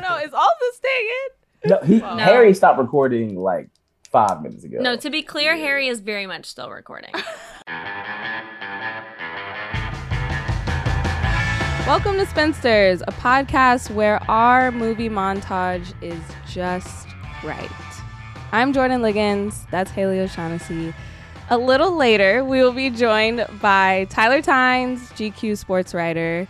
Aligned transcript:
don't 0.00 0.10
know. 0.10 0.24
Is 0.24 0.32
all 0.32 0.50
this 0.60 0.76
staying 0.76 1.08
in? 1.08 1.70
No, 1.70 1.78
he 1.84 1.98
Wow. 2.00 2.14
No. 2.14 2.24
Harry 2.24 2.54
stopped 2.54 2.78
recording 2.78 3.36
like 3.36 3.68
five 4.10 4.42
minutes 4.42 4.64
ago. 4.64 4.78
No, 4.80 4.96
to 4.96 5.10
be 5.10 5.22
clear, 5.22 5.56
Harry 5.56 5.88
is 5.88 6.00
very 6.00 6.26
much 6.26 6.46
still 6.46 6.70
recording. 6.70 7.12
Welcome 11.86 12.16
to 12.16 12.26
Spinsters, 12.26 13.02
a 13.02 13.12
podcast 13.12 13.90
where 13.90 14.22
our 14.30 14.70
movie 14.70 15.08
montage 15.08 15.92
is 16.02 16.20
just 16.46 17.08
right. 17.42 17.68
I'm 18.52 18.72
Jordan 18.72 19.00
Ligons. 19.00 19.68
That's 19.70 19.90
Haley 19.90 20.20
O'Shaughnessy. 20.20 20.94
A 21.50 21.56
little 21.58 21.96
later, 21.96 22.44
we 22.44 22.62
will 22.62 22.72
be 22.72 22.90
joined 22.90 23.46
by 23.60 24.06
Tyler 24.10 24.42
Tynes, 24.42 25.10
GQ 25.12 25.56
sports 25.56 25.94
writer. 25.94 26.46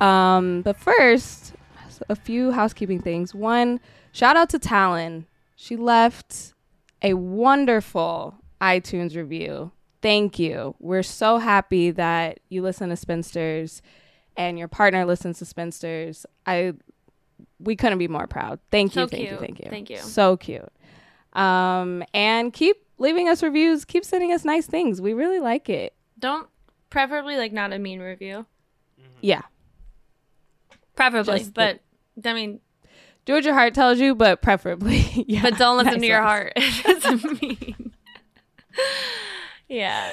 Um, 0.00 0.62
but 0.62 0.76
first, 0.76 1.41
a 2.08 2.16
few 2.16 2.52
housekeeping 2.52 3.00
things. 3.00 3.34
One, 3.34 3.80
shout 4.12 4.36
out 4.36 4.48
to 4.50 4.58
Talon. 4.58 5.26
She 5.56 5.76
left 5.76 6.54
a 7.02 7.14
wonderful 7.14 8.34
iTunes 8.60 9.16
review. 9.16 9.72
Thank 10.00 10.38
you. 10.38 10.74
We're 10.80 11.02
so 11.02 11.38
happy 11.38 11.90
that 11.92 12.40
you 12.48 12.62
listen 12.62 12.88
to 12.90 12.96
Spinsters 12.96 13.82
and 14.36 14.58
your 14.58 14.68
partner 14.68 15.04
listens 15.04 15.38
to 15.38 15.44
Spinsters. 15.44 16.26
I 16.46 16.74
we 17.60 17.76
couldn't 17.76 17.98
be 17.98 18.08
more 18.08 18.26
proud. 18.26 18.58
Thank 18.70 18.96
you, 18.96 19.02
So 19.02 19.06
thank 19.06 19.30
you, 19.30 19.36
thank 19.36 19.60
you. 19.60 19.70
Thank 19.70 19.90
you. 19.90 19.98
So 19.98 20.36
cute. 20.36 20.68
Um, 21.32 22.02
and 22.12 22.52
keep 22.52 22.76
leaving 22.98 23.28
us 23.28 23.42
reviews. 23.42 23.84
Keep 23.84 24.04
sending 24.04 24.32
us 24.32 24.44
nice 24.44 24.66
things. 24.66 25.00
We 25.00 25.12
really 25.12 25.38
like 25.38 25.68
it. 25.68 25.94
Don't 26.18 26.48
preferably 26.90 27.36
like 27.36 27.52
not 27.52 27.72
a 27.72 27.78
mean 27.78 28.00
review. 28.00 28.46
Yeah. 29.20 29.42
Preferably, 30.96 31.38
Just 31.38 31.54
the- 31.54 31.78
but 32.14 32.28
I 32.30 32.34
mean, 32.34 32.60
Do 33.24 33.34
what 33.34 33.44
your 33.44 33.54
heart 33.54 33.74
tells 33.74 33.98
you, 33.98 34.14
but 34.14 34.42
preferably. 34.42 35.24
Yeah, 35.28 35.42
but 35.42 35.58
don't 35.58 35.76
listen 35.78 35.92
nice 35.94 36.00
to 36.02 36.06
your 36.06 36.22
heart. 36.22 36.52
It 36.56 37.00
doesn't 37.02 37.42
mean. 37.42 37.92
yeah. 39.68 40.12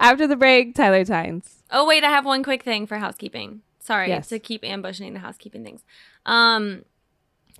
After 0.00 0.26
the 0.26 0.36
break, 0.36 0.74
Tyler 0.74 1.04
Tynes. 1.04 1.62
Oh 1.70 1.86
wait, 1.86 2.04
I 2.04 2.08
have 2.10 2.24
one 2.24 2.42
quick 2.42 2.62
thing 2.62 2.86
for 2.86 2.98
housekeeping. 2.98 3.62
Sorry 3.78 4.08
Yes. 4.08 4.28
to 4.28 4.38
keep 4.38 4.64
ambushing 4.64 5.12
the 5.14 5.20
housekeeping 5.20 5.64
things. 5.64 5.82
Um, 6.26 6.84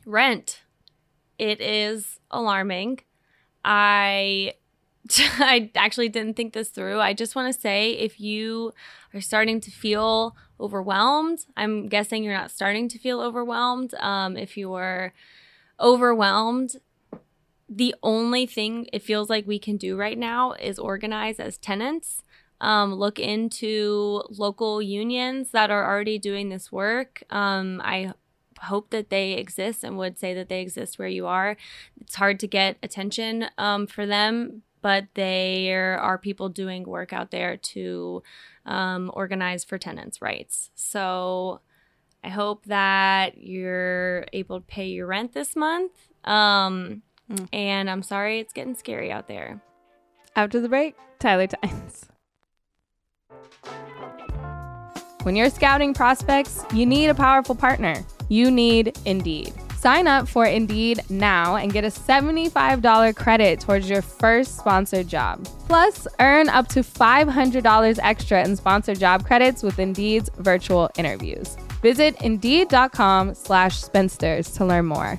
rent. 0.06 0.62
It 1.38 1.60
is 1.60 2.18
alarming. 2.30 3.00
I 3.64 4.54
I 5.38 5.70
actually 5.74 6.08
didn't 6.08 6.34
think 6.36 6.52
this 6.52 6.68
through. 6.68 7.00
I 7.00 7.12
just 7.12 7.34
want 7.34 7.52
to 7.52 7.60
say 7.60 7.92
if 7.92 8.20
you 8.20 8.72
are 9.14 9.20
starting 9.20 9.60
to 9.60 9.70
feel 9.70 10.36
overwhelmed, 10.60 11.40
I'm 11.56 11.88
guessing 11.88 12.22
you're 12.22 12.34
not 12.34 12.50
starting 12.50 12.88
to 12.88 12.98
feel 12.98 13.20
overwhelmed. 13.20 13.94
Um, 13.94 14.36
if 14.36 14.56
you 14.56 14.72
are 14.74 15.12
overwhelmed, 15.80 16.76
the 17.68 17.94
only 18.02 18.46
thing 18.46 18.86
it 18.92 19.02
feels 19.02 19.28
like 19.30 19.46
we 19.46 19.58
can 19.58 19.76
do 19.76 19.96
right 19.96 20.18
now 20.18 20.52
is 20.52 20.78
organize 20.78 21.40
as 21.40 21.58
tenants 21.58 22.22
um, 22.62 22.94
look 22.94 23.18
into 23.18 24.22
local 24.30 24.80
unions 24.80 25.50
that 25.50 25.70
are 25.70 25.84
already 25.84 26.18
doing 26.18 26.48
this 26.48 26.70
work. 26.70 27.24
Um, 27.28 27.80
I 27.84 28.12
hope 28.60 28.90
that 28.90 29.10
they 29.10 29.32
exist 29.32 29.82
and 29.82 29.98
would 29.98 30.18
say 30.18 30.32
that 30.34 30.48
they 30.48 30.60
exist 30.60 30.98
where 30.98 31.08
you 31.08 31.26
are. 31.26 31.56
It's 32.00 32.14
hard 32.14 32.38
to 32.40 32.46
get 32.46 32.76
attention 32.82 33.46
um, 33.58 33.88
for 33.88 34.06
them, 34.06 34.62
but 34.82 35.06
there 35.14 35.98
are 35.98 36.18
people 36.18 36.48
doing 36.48 36.84
work 36.84 37.12
out 37.12 37.30
there 37.30 37.56
to 37.56 38.22
um, 38.66 39.10
organize 39.14 39.64
for 39.64 39.78
tenants' 39.78 40.20
rights. 40.20 40.70
So 40.74 41.60
I 42.22 42.28
hope 42.28 42.66
that 42.66 43.38
you're 43.38 44.26
able 44.32 44.60
to 44.60 44.66
pay 44.66 44.88
your 44.88 45.06
rent 45.06 45.32
this 45.32 45.56
month. 45.56 45.92
Um, 46.24 47.02
Mm. 47.32 47.48
And 47.52 47.90
I'm 47.90 48.02
sorry 48.02 48.40
it's 48.40 48.52
getting 48.52 48.74
scary 48.74 49.10
out 49.10 49.28
there. 49.28 49.60
After 50.36 50.60
the 50.60 50.68
break, 50.68 50.94
Tyler 51.18 51.46
Tynes. 51.46 52.06
When 55.22 55.36
you're 55.36 55.50
scouting 55.50 55.94
prospects, 55.94 56.64
you 56.74 56.84
need 56.84 57.08
a 57.08 57.14
powerful 57.14 57.54
partner. 57.54 58.04
You 58.28 58.50
need 58.50 58.98
Indeed. 59.04 59.52
Sign 59.82 60.06
up 60.06 60.28
for 60.28 60.46
Indeed 60.46 61.00
now 61.10 61.56
and 61.56 61.72
get 61.72 61.82
a 61.82 61.88
$75 61.88 63.16
credit 63.16 63.58
towards 63.58 63.90
your 63.90 64.00
first 64.00 64.56
sponsored 64.56 65.08
job. 65.08 65.44
Plus, 65.66 66.06
earn 66.20 66.48
up 66.48 66.68
to 66.68 66.84
$500 66.84 67.98
extra 68.00 68.44
in 68.44 68.54
sponsored 68.54 69.00
job 69.00 69.26
credits 69.26 69.60
with 69.60 69.80
Indeed's 69.80 70.30
virtual 70.38 70.88
interviews. 70.96 71.56
Visit 71.82 72.14
Indeed.com 72.22 73.34
slash 73.34 73.82
spinsters 73.82 74.52
to 74.52 74.64
learn 74.64 74.86
more. 74.86 75.18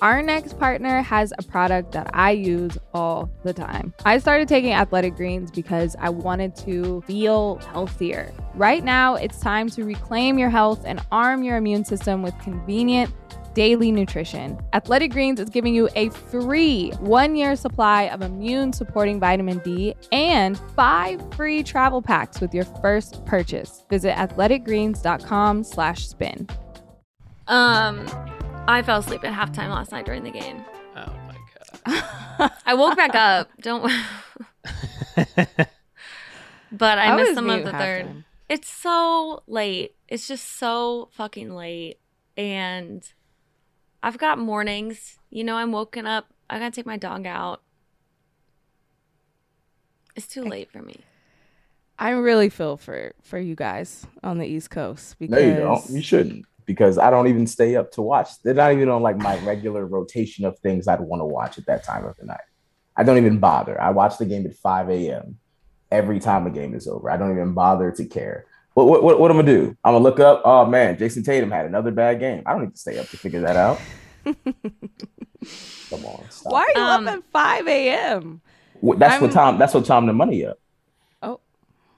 Our 0.00 0.22
next 0.22 0.58
partner 0.58 1.02
has 1.02 1.34
a 1.38 1.42
product 1.42 1.92
that 1.92 2.10
I 2.14 2.30
use 2.30 2.78
all 2.94 3.30
the 3.44 3.52
time. 3.52 3.92
I 4.06 4.16
started 4.16 4.48
taking 4.48 4.72
athletic 4.72 5.14
greens 5.14 5.50
because 5.50 5.94
I 6.00 6.08
wanted 6.08 6.56
to 6.64 7.02
feel 7.02 7.58
healthier. 7.70 8.32
Right 8.54 8.82
now, 8.82 9.14
it's 9.14 9.38
time 9.38 9.68
to 9.70 9.84
reclaim 9.84 10.38
your 10.38 10.50
health 10.50 10.82
and 10.86 11.00
arm 11.12 11.44
your 11.44 11.56
immune 11.56 11.84
system 11.84 12.22
with 12.22 12.36
convenient 12.40 13.14
daily 13.54 13.92
nutrition. 13.92 14.58
Athletic 14.72 15.12
Greens 15.12 15.40
is 15.40 15.50
giving 15.50 15.74
you 15.74 15.88
a 15.94 16.08
free 16.10 16.90
one 17.00 17.36
year 17.36 17.56
supply 17.56 18.04
of 18.04 18.22
immune 18.22 18.72
supporting 18.72 19.20
vitamin 19.20 19.58
D 19.58 19.94
and 20.12 20.58
five 20.74 21.20
free 21.34 21.62
travel 21.62 22.02
packs 22.02 22.40
with 22.40 22.54
your 22.54 22.64
first 22.64 23.24
purchase. 23.26 23.84
Visit 23.90 24.14
athleticgreens.com 24.14 25.64
slash 25.64 26.08
spin. 26.08 26.48
Um, 27.48 28.06
I 28.66 28.82
fell 28.82 29.00
asleep 29.00 29.24
at 29.24 29.32
halftime 29.32 29.70
last 29.70 29.92
night 29.92 30.06
during 30.06 30.24
the 30.24 30.30
game. 30.30 30.64
Oh 30.96 31.14
my 31.26 31.36
god. 31.86 32.52
I 32.66 32.74
woke 32.74 32.96
back 32.96 33.14
up. 33.14 33.50
Don't. 33.60 33.82
but 36.72 36.98
I, 36.98 37.16
missed 37.16 37.30
was 37.30 37.34
some 37.34 37.50
of 37.50 37.64
the 37.64 37.72
third. 37.72 38.06
halftime. 38.06 38.24
It's 38.48 38.68
so 38.68 39.42
late. 39.46 39.94
It's 40.08 40.28
just 40.28 40.58
so 40.58 41.08
fucking 41.12 41.54
late, 41.54 41.98
and 42.36 43.02
I've 44.02 44.18
got 44.18 44.38
mornings. 44.38 45.18
You 45.30 45.44
know, 45.44 45.56
I'm 45.56 45.72
woken 45.72 46.06
up. 46.06 46.26
I 46.50 46.58
gotta 46.58 46.74
take 46.74 46.86
my 46.86 46.96
dog 46.96 47.26
out. 47.26 47.62
It's 50.16 50.26
too 50.26 50.44
late 50.44 50.70
for 50.70 50.82
me. 50.82 51.00
I 51.98 52.10
really 52.10 52.48
feel 52.48 52.76
for 52.76 53.12
for 53.22 53.38
you 53.38 53.54
guys 53.54 54.06
on 54.22 54.38
the 54.38 54.46
East 54.46 54.70
Coast 54.70 55.16
No, 55.20 55.26
because 55.26 55.44
you 55.44 55.54
don't. 55.54 55.90
You 55.90 56.02
shouldn't 56.02 56.46
because 56.66 56.98
I 56.98 57.10
don't 57.10 57.28
even 57.28 57.46
stay 57.46 57.76
up 57.76 57.92
to 57.92 58.02
watch. 58.02 58.28
They're 58.42 58.54
not 58.54 58.72
even 58.72 58.88
on 58.88 59.02
like 59.02 59.16
my 59.16 59.38
regular 59.44 59.86
rotation 59.86 60.44
of 60.44 60.58
things 60.60 60.88
I'd 60.88 61.00
want 61.00 61.20
to 61.20 61.26
watch 61.26 61.58
at 61.58 61.66
that 61.66 61.84
time 61.84 62.04
of 62.04 62.16
the 62.16 62.26
night. 62.26 62.40
I 62.96 63.02
don't 63.02 63.16
even 63.16 63.38
bother. 63.38 63.80
I 63.80 63.90
watch 63.90 64.18
the 64.18 64.26
game 64.26 64.46
at 64.46 64.54
5 64.54 64.90
a.m. 64.90 65.38
every 65.90 66.20
time 66.20 66.46
a 66.46 66.50
game 66.50 66.74
is 66.74 66.86
over. 66.86 67.10
I 67.10 67.16
don't 67.16 67.32
even 67.32 67.54
bother 67.54 67.90
to 67.92 68.04
care. 68.04 68.46
What 68.74 68.86
what 68.86 69.02
what, 69.02 69.20
what 69.20 69.30
am 69.30 69.36
I 69.38 69.40
gonna 69.42 69.52
do? 69.52 69.76
I'm 69.84 69.92
gonna 69.94 70.02
look 70.04 70.18
up. 70.20 70.42
Oh 70.44 70.64
man, 70.66 70.96
Jayson 70.96 71.22
Tatum 71.24 71.50
had 71.50 71.66
another 71.66 71.90
bad 71.90 72.18
game. 72.20 72.42
I 72.46 72.52
don't 72.52 72.62
need 72.62 72.72
to 72.72 72.78
stay 72.78 72.98
up 72.98 73.06
to 73.08 73.16
figure 73.18 73.40
that 73.42 73.56
out. 73.56 73.78
Come 75.90 76.04
on, 76.06 76.24
stop. 76.30 76.52
Why 76.52 76.62
are 76.62 76.78
you 76.78 76.80
Um, 76.86 77.08
up 77.08 77.14
at 77.18 77.22
five 77.32 77.66
a.m.? 77.66 78.40
Wh- 78.80 78.96
That's 78.96 79.20
what 79.20 79.30
I'm- 79.36 79.52
time. 79.52 79.58
That's 79.58 79.74
what 79.74 79.84
time 79.84 80.06
the 80.06 80.12
money 80.12 80.46
up. 80.46 80.58
Oh, 81.22 81.40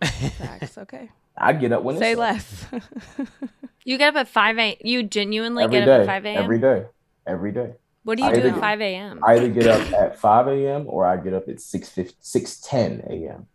facts. 0.02 0.76
Okay, 0.78 1.10
I 1.36 1.52
get 1.52 1.72
up 1.72 1.82
when 1.82 1.98
say 1.98 2.12
it's 2.12 2.18
less. 2.20 2.66
You 3.86 3.98
get 3.98 4.08
up 4.14 4.20
at 4.20 4.28
five 4.28 4.56
a.m. 4.58 4.76
You 4.82 5.02
genuinely 5.02 5.64
every 5.64 5.78
get 5.80 5.84
day. 5.84 5.94
up 5.94 6.00
at 6.00 6.06
five 6.06 6.24
a.m. 6.26 6.42
Every 6.42 6.58
day. 6.58 6.84
Every 7.26 7.52
day. 7.52 7.72
What 8.02 8.16
do 8.16 8.24
you 8.24 8.30
I 8.30 8.32
do 8.32 8.40
at 8.40 8.54
get- 8.54 8.60
five 8.60 8.80
a.m.? 8.80 9.20
I 9.22 9.34
either 9.36 9.48
get 9.50 9.66
up 9.66 9.92
at 9.92 10.18
5 10.18 10.48
a.m. 10.48 10.84
or 10.88 11.06
I 11.06 11.16
get 11.18 11.32
up 11.34 11.48
at 11.48 11.58
6 11.60 12.60
10 12.60 13.02
a.m. 13.08 13.46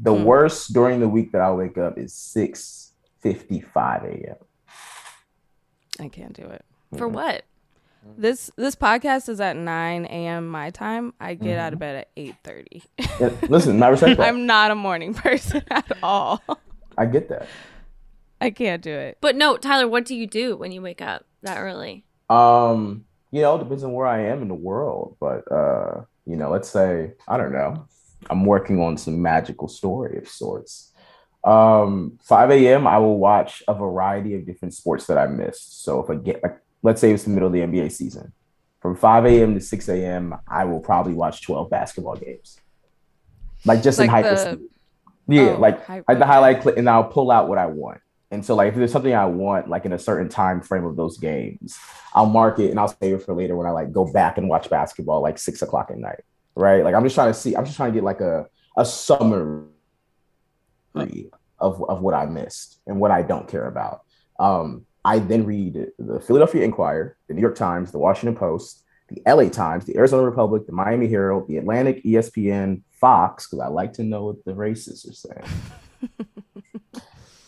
The 0.00 0.14
Hmm. 0.14 0.24
worst 0.24 0.72
during 0.72 1.00
the 1.00 1.08
week 1.08 1.32
that 1.32 1.40
I 1.40 1.50
wake 1.52 1.76
up 1.78 1.98
is 1.98 2.12
6 2.14 2.92
55 3.20 4.04
a.m. 4.04 4.36
I 6.00 6.08
can't 6.08 6.32
do 6.32 6.44
it. 6.44 6.64
For 6.96 7.08
what? 7.08 7.42
This 8.16 8.50
this 8.56 8.76
podcast 8.76 9.28
is 9.28 9.40
at 9.40 9.56
nine 9.56 10.06
a.m. 10.06 10.48
my 10.48 10.70
time. 10.70 11.12
I 11.20 11.34
get 11.34 11.58
out 11.58 11.72
of 11.72 11.80
bed 11.80 11.96
at 11.96 12.08
eight 12.16 12.36
thirty. 12.44 12.84
Yeah, 13.20 13.30
Listen, 13.48 13.82
I 13.82 13.88
respect 13.88 14.16
that. 14.18 14.28
I'm 14.28 14.46
not 14.46 14.70
a 14.70 14.74
morning 14.76 15.12
person 15.26 15.62
at 15.70 15.90
all. 16.02 16.40
I 16.96 17.06
get 17.06 17.28
that. 17.28 17.48
I 18.40 18.50
can't 18.50 18.80
do 18.82 18.92
it. 18.92 19.18
But 19.20 19.34
no, 19.34 19.56
Tyler. 19.56 19.88
What 19.88 20.04
do 20.04 20.14
you 20.14 20.26
do 20.28 20.56
when 20.56 20.70
you 20.70 20.80
wake 20.80 21.02
up 21.02 21.26
that 21.42 21.58
early? 21.58 22.04
Um, 22.30 23.04
you 23.32 23.42
know, 23.42 23.56
it 23.56 23.58
depends 23.58 23.82
on 23.82 23.92
where 23.92 24.06
I 24.06 24.20
am 24.22 24.42
in 24.42 24.48
the 24.48 24.54
world, 24.54 25.16
but 25.20 25.50
uh, 25.52 26.04
you 26.24 26.36
know, 26.36 26.50
let's 26.50 26.70
say 26.70 27.12
I 27.26 27.36
don't 27.36 27.52
know, 27.52 27.84
I'm 28.30 28.44
working 28.44 28.80
on 28.80 28.96
some 28.96 29.20
magical 29.22 29.68
story 29.68 30.18
of 30.18 30.28
sorts. 30.28 30.92
Um, 31.44 32.18
5 32.22 32.50
a.m. 32.50 32.86
I 32.86 32.98
will 32.98 33.18
watch 33.18 33.62
a 33.68 33.74
variety 33.74 34.34
of 34.34 34.44
different 34.44 34.74
sports 34.74 35.06
that 35.06 35.18
I 35.18 35.26
missed. 35.26 35.84
So 35.84 36.02
if 36.02 36.10
I 36.10 36.16
get 36.16 36.42
like, 36.42 36.58
let's 36.82 37.00
say 37.00 37.12
it's 37.12 37.24
the 37.24 37.30
middle 37.30 37.46
of 37.46 37.52
the 37.52 37.60
NBA 37.60 37.92
season, 37.92 38.32
from 38.80 38.96
5 38.96 39.24
a.m. 39.26 39.54
to 39.54 39.60
6 39.60 39.88
a.m., 39.88 40.34
I 40.46 40.64
will 40.64 40.80
probably 40.80 41.14
watch 41.14 41.42
12 41.42 41.70
basketball 41.70 42.16
games, 42.16 42.58
like 43.64 43.82
just 43.82 43.98
in 43.98 44.06
Like 44.08 44.24
hyper 44.24 44.30
the- 44.36 44.52
speed. 44.54 44.68
Yeah, 45.30 45.54
oh, 45.56 45.60
like 45.60 45.84
hyper- 45.84 46.14
the 46.14 46.24
highlight 46.26 46.62
clip, 46.62 46.76
and 46.78 46.88
I'll 46.88 47.04
pull 47.04 47.30
out 47.30 47.48
what 47.48 47.58
I 47.58 47.66
want. 47.66 48.00
And 48.30 48.44
so, 48.44 48.54
like, 48.54 48.68
if 48.68 48.74
there's 48.76 48.92
something 48.92 49.14
I 49.14 49.24
want, 49.26 49.68
like 49.68 49.84
in 49.84 49.92
a 49.92 49.98
certain 49.98 50.28
time 50.28 50.60
frame 50.62 50.84
of 50.84 50.96
those 50.96 51.18
games, 51.18 51.78
I'll 52.14 52.26
mark 52.26 52.58
it 52.58 52.70
and 52.70 52.78
I'll 52.80 52.88
save 52.88 53.14
it 53.14 53.22
for 53.22 53.34
later 53.34 53.56
when 53.56 53.66
I 53.66 53.70
like 53.70 53.90
go 53.92 54.10
back 54.10 54.38
and 54.38 54.48
watch 54.48 54.68
basketball, 54.70 55.22
like 55.22 55.38
six 55.38 55.60
o'clock 55.62 55.90
at 55.90 55.98
night, 55.98 56.20
right? 56.58 56.84
Like, 56.84 56.94
I'm 56.94 57.04
just 57.04 57.14
trying 57.14 57.32
to 57.32 57.38
see. 57.38 57.56
I'm 57.56 57.64
just 57.64 57.76
trying 57.76 57.92
to 57.92 57.94
get 57.94 58.04
like 58.04 58.20
a 58.20 58.46
a 58.76 58.84
summary 58.84 59.64
of 61.58 61.82
of 61.88 62.00
what 62.00 62.14
I 62.14 62.26
missed 62.26 62.80
and 62.86 63.00
what 63.00 63.10
I 63.10 63.22
don't 63.22 63.48
care 63.48 63.66
about. 63.66 64.02
Um, 64.38 64.86
I 65.04 65.20
then 65.20 65.44
read 65.44 65.86
the 65.98 66.20
Philadelphia 66.20 66.64
Inquirer, 66.64 67.16
the 67.28 67.34
New 67.34 67.40
York 67.40 67.56
Times, 67.56 67.92
the 67.92 67.98
Washington 67.98 68.36
Post, 68.36 68.84
the 69.08 69.22
LA 69.26 69.48
Times, 69.48 69.84
the 69.84 69.96
Arizona 69.96 70.24
Republic, 70.24 70.66
the 70.66 70.72
Miami 70.72 71.08
Herald, 71.08 71.48
the 71.48 71.56
Atlantic, 71.56 72.04
ESPN, 72.04 72.82
Fox, 72.90 73.46
because 73.46 73.60
I 73.60 73.68
like 73.68 73.94
to 73.94 74.04
know 74.04 74.26
what 74.26 74.44
the 74.44 74.52
racists 74.52 75.08
are 75.08 75.14
saying. 75.14 77.02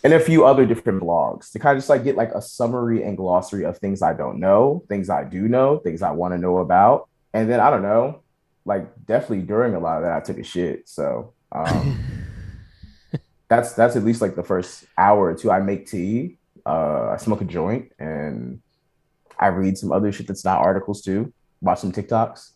and 0.05 0.13
a 0.13 0.21
few 0.21 0.47
other 0.47 0.65
different 0.65 1.03
blogs 1.03 1.53
to 1.53 1.59
kind 1.59 1.77
of 1.77 1.83
just 1.83 1.91
like 1.91 2.05
get 2.05 2.17
like 2.17 2.33
a 2.33 2.41
summary 2.41 3.03
and 3.03 3.17
glossary 3.17 3.65
of 3.65 3.79
things 3.79 4.01
I 4.01 4.15
don't 4.15 4.41
know, 4.41 4.85
things 4.89 5.11
I 5.11 5.25
do 5.25 5.49
know, 5.49 5.79
things 5.79 6.03
I 6.03 6.13
want 6.13 6.33
to 6.33 6.39
know 6.39 6.59
about. 6.59 7.09
And 7.35 7.51
then 7.51 7.61
I 7.61 7.71
don't 7.71 7.83
know, 7.83 8.23
like 8.65 8.89
definitely 9.07 9.43
during 9.43 9.75
a 9.75 9.81
lot 9.81 9.99
of 9.99 10.03
that 10.05 10.17
I 10.17 10.21
took 10.21 10.39
a 10.39 10.45
shit. 10.45 10.89
So 10.89 11.35
um 11.53 11.99
that's 13.51 13.73
that's 13.73 13.97
at 13.97 14.05
least 14.05 14.23
like 14.23 14.37
the 14.37 14.45
first 14.45 14.85
hour 14.97 15.27
or 15.27 15.35
two. 15.35 15.51
I 15.51 15.61
make 15.61 15.87
tea, 15.87 16.39
uh, 16.65 17.11
I 17.11 17.17
smoke 17.17 17.43
a 17.43 17.45
joint, 17.45 17.93
and 17.99 18.63
I 19.39 19.49
read 19.49 19.77
some 19.77 19.91
other 19.93 20.13
shit 20.13 20.29
that's 20.29 20.45
not 20.45 20.61
articles 20.61 21.03
too. 21.03 21.33
Watch 21.61 21.81
some 21.81 21.93
TikToks. 21.93 22.53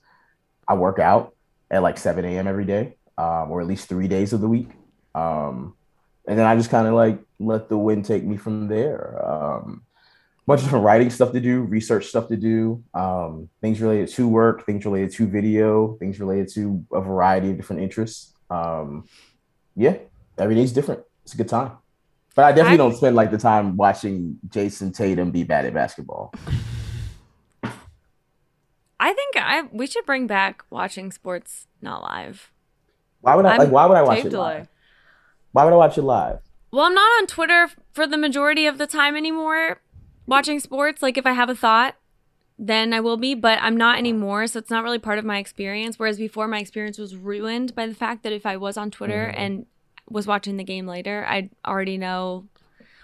I 0.67 0.75
work 0.75 1.01
out 1.01 1.35
at 1.71 1.83
like 1.83 1.99
7 1.99 2.25
a.m. 2.25 2.47
every 2.47 2.65
day, 2.65 2.97
um, 3.19 3.51
or 3.51 3.61
at 3.61 3.67
least 3.67 3.89
three 3.89 4.09
days 4.09 4.33
of 4.33 4.41
the 4.41 4.49
week. 4.49 4.71
Um, 5.15 5.75
and 6.27 6.39
then 6.39 6.47
I 6.47 6.57
just 6.57 6.71
kind 6.71 6.87
of 6.87 6.95
like 6.95 7.19
let 7.41 7.69
the 7.69 7.77
wind 7.77 8.05
take 8.05 8.25
me 8.25 8.37
from 8.37 8.69
there. 8.69 9.21
Um, 9.23 9.83
bunch 10.47 10.61
of 10.61 10.67
different 10.67 10.85
writing 10.85 11.11
stuff 11.11 11.33
to 11.33 11.41
do, 11.41 11.63
research 11.63 12.07
stuff 12.07 12.29
to 12.29 12.37
do, 12.37 12.83
um, 12.93 13.49
things 13.61 13.81
related 13.81 14.09
to 14.09 14.29
work, 14.29 14.67
things 14.67 14.85
related 14.85 15.11
to 15.13 15.27
video, 15.27 15.97
things 15.97 16.21
related 16.21 16.49
to 16.55 16.85
a 16.93 17.01
variety 17.01 17.51
of 17.51 17.57
different 17.57 17.83
interests. 17.83 18.35
Um, 18.51 19.09
yeah, 19.75 19.97
every 20.39 20.55
day's 20.55 20.73
different. 20.73 21.03
It's 21.25 21.35
a 21.35 21.37
good 21.37 21.49
time. 21.49 21.73
But 22.35 22.47
I 22.47 22.53
definitely 22.53 22.75
I, 22.75 22.77
don't 22.79 22.97
spend 22.97 23.17
like 23.17 23.31
the 23.31 23.39
time 23.39 23.77
watching 23.77 24.39
Jayson 24.49 24.93
Tatum 24.93 25.31
be 25.31 25.45
bad 25.45 25.65
at 25.67 25.73
basketball. 25.73 26.35
I 28.99 29.13
think 29.13 29.37
I 29.37 29.63
we 29.73 29.87
should 29.87 30.05
bring 30.05 30.27
back 30.27 30.65
watching 30.71 31.13
sports 31.13 31.67
not 31.81 32.03
live. 32.03 32.51
Why 33.21 33.37
would 33.37 33.47
I 33.47 33.57
like, 33.57 33.71
why 33.71 33.87
would 33.87 33.97
I 33.97 34.03
watch 34.03 34.25
it 34.25 34.33
live? 34.33 34.69
Why 35.53 35.65
would 35.65 35.73
I 35.73 35.77
watch 35.77 35.97
it 35.97 36.03
live? 36.03 36.41
Well, 36.73 36.87
I'm 36.87 36.95
not 36.95 37.21
on 37.21 37.27
Twitter 37.29 37.71
for 37.93 38.07
the 38.07 38.19
majority 38.19 38.67
of 38.67 38.79
the 38.79 38.87
time 38.87 39.15
anymore 39.15 39.81
watching 40.27 40.61
sports. 40.61 41.03
Like 41.03 41.19
if 41.19 41.27
I 41.27 41.33
have 41.33 41.51
a 41.51 41.55
thought, 41.55 41.97
then 42.59 42.93
I 42.93 43.01
will 43.01 43.17
be, 43.17 43.35
but 43.35 43.59
I'm 43.61 43.77
not 43.77 43.99
anymore. 43.99 44.47
So 44.47 44.59
it's 44.59 44.71
not 44.71 44.85
really 44.85 44.99
part 44.99 45.19
of 45.19 45.25
my 45.25 45.39
experience. 45.39 45.99
Whereas 45.99 46.19
before, 46.19 46.47
my 46.47 46.59
experience 46.59 46.99
was 46.99 47.17
ruined 47.17 47.75
by 47.75 47.87
the 47.87 47.95
fact 47.95 48.23
that 48.23 48.33
if 48.33 48.47
I 48.47 48.57
was 48.57 48.77
on 48.77 48.91
Twitter 48.91 49.29
mm-hmm. 49.31 49.41
and 49.41 49.67
was 50.09 50.27
watching 50.27 50.57
the 50.57 50.65
game 50.65 50.87
later, 50.87 51.25
I'd 51.29 51.51
already 51.67 51.99
know 51.99 52.47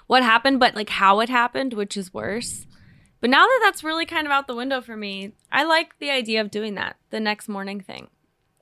what 0.07 0.23
happened, 0.23 0.61
but 0.61 0.75
like 0.75 0.91
how 0.91 1.21
it 1.21 1.29
happened, 1.29 1.75
which 1.75 1.97
is 1.97 2.15
worse. 2.15 2.67
But 3.21 3.31
now 3.31 3.45
that 3.45 3.61
that's 3.63 3.85
really 3.85 4.07
kind 4.07 4.27
of 4.27 4.33
out 4.33 4.47
the 4.47 4.55
window 4.55 4.81
for 4.81 4.97
me, 4.97 5.33
I 5.53 5.65
like 5.65 5.99
the 5.99 6.11
idea 6.11 6.41
of 6.41 6.51
doing 6.51 6.75
that 6.77 6.97
the 7.11 7.21
next 7.21 7.49
morning 7.49 7.81
thing. 7.81 8.09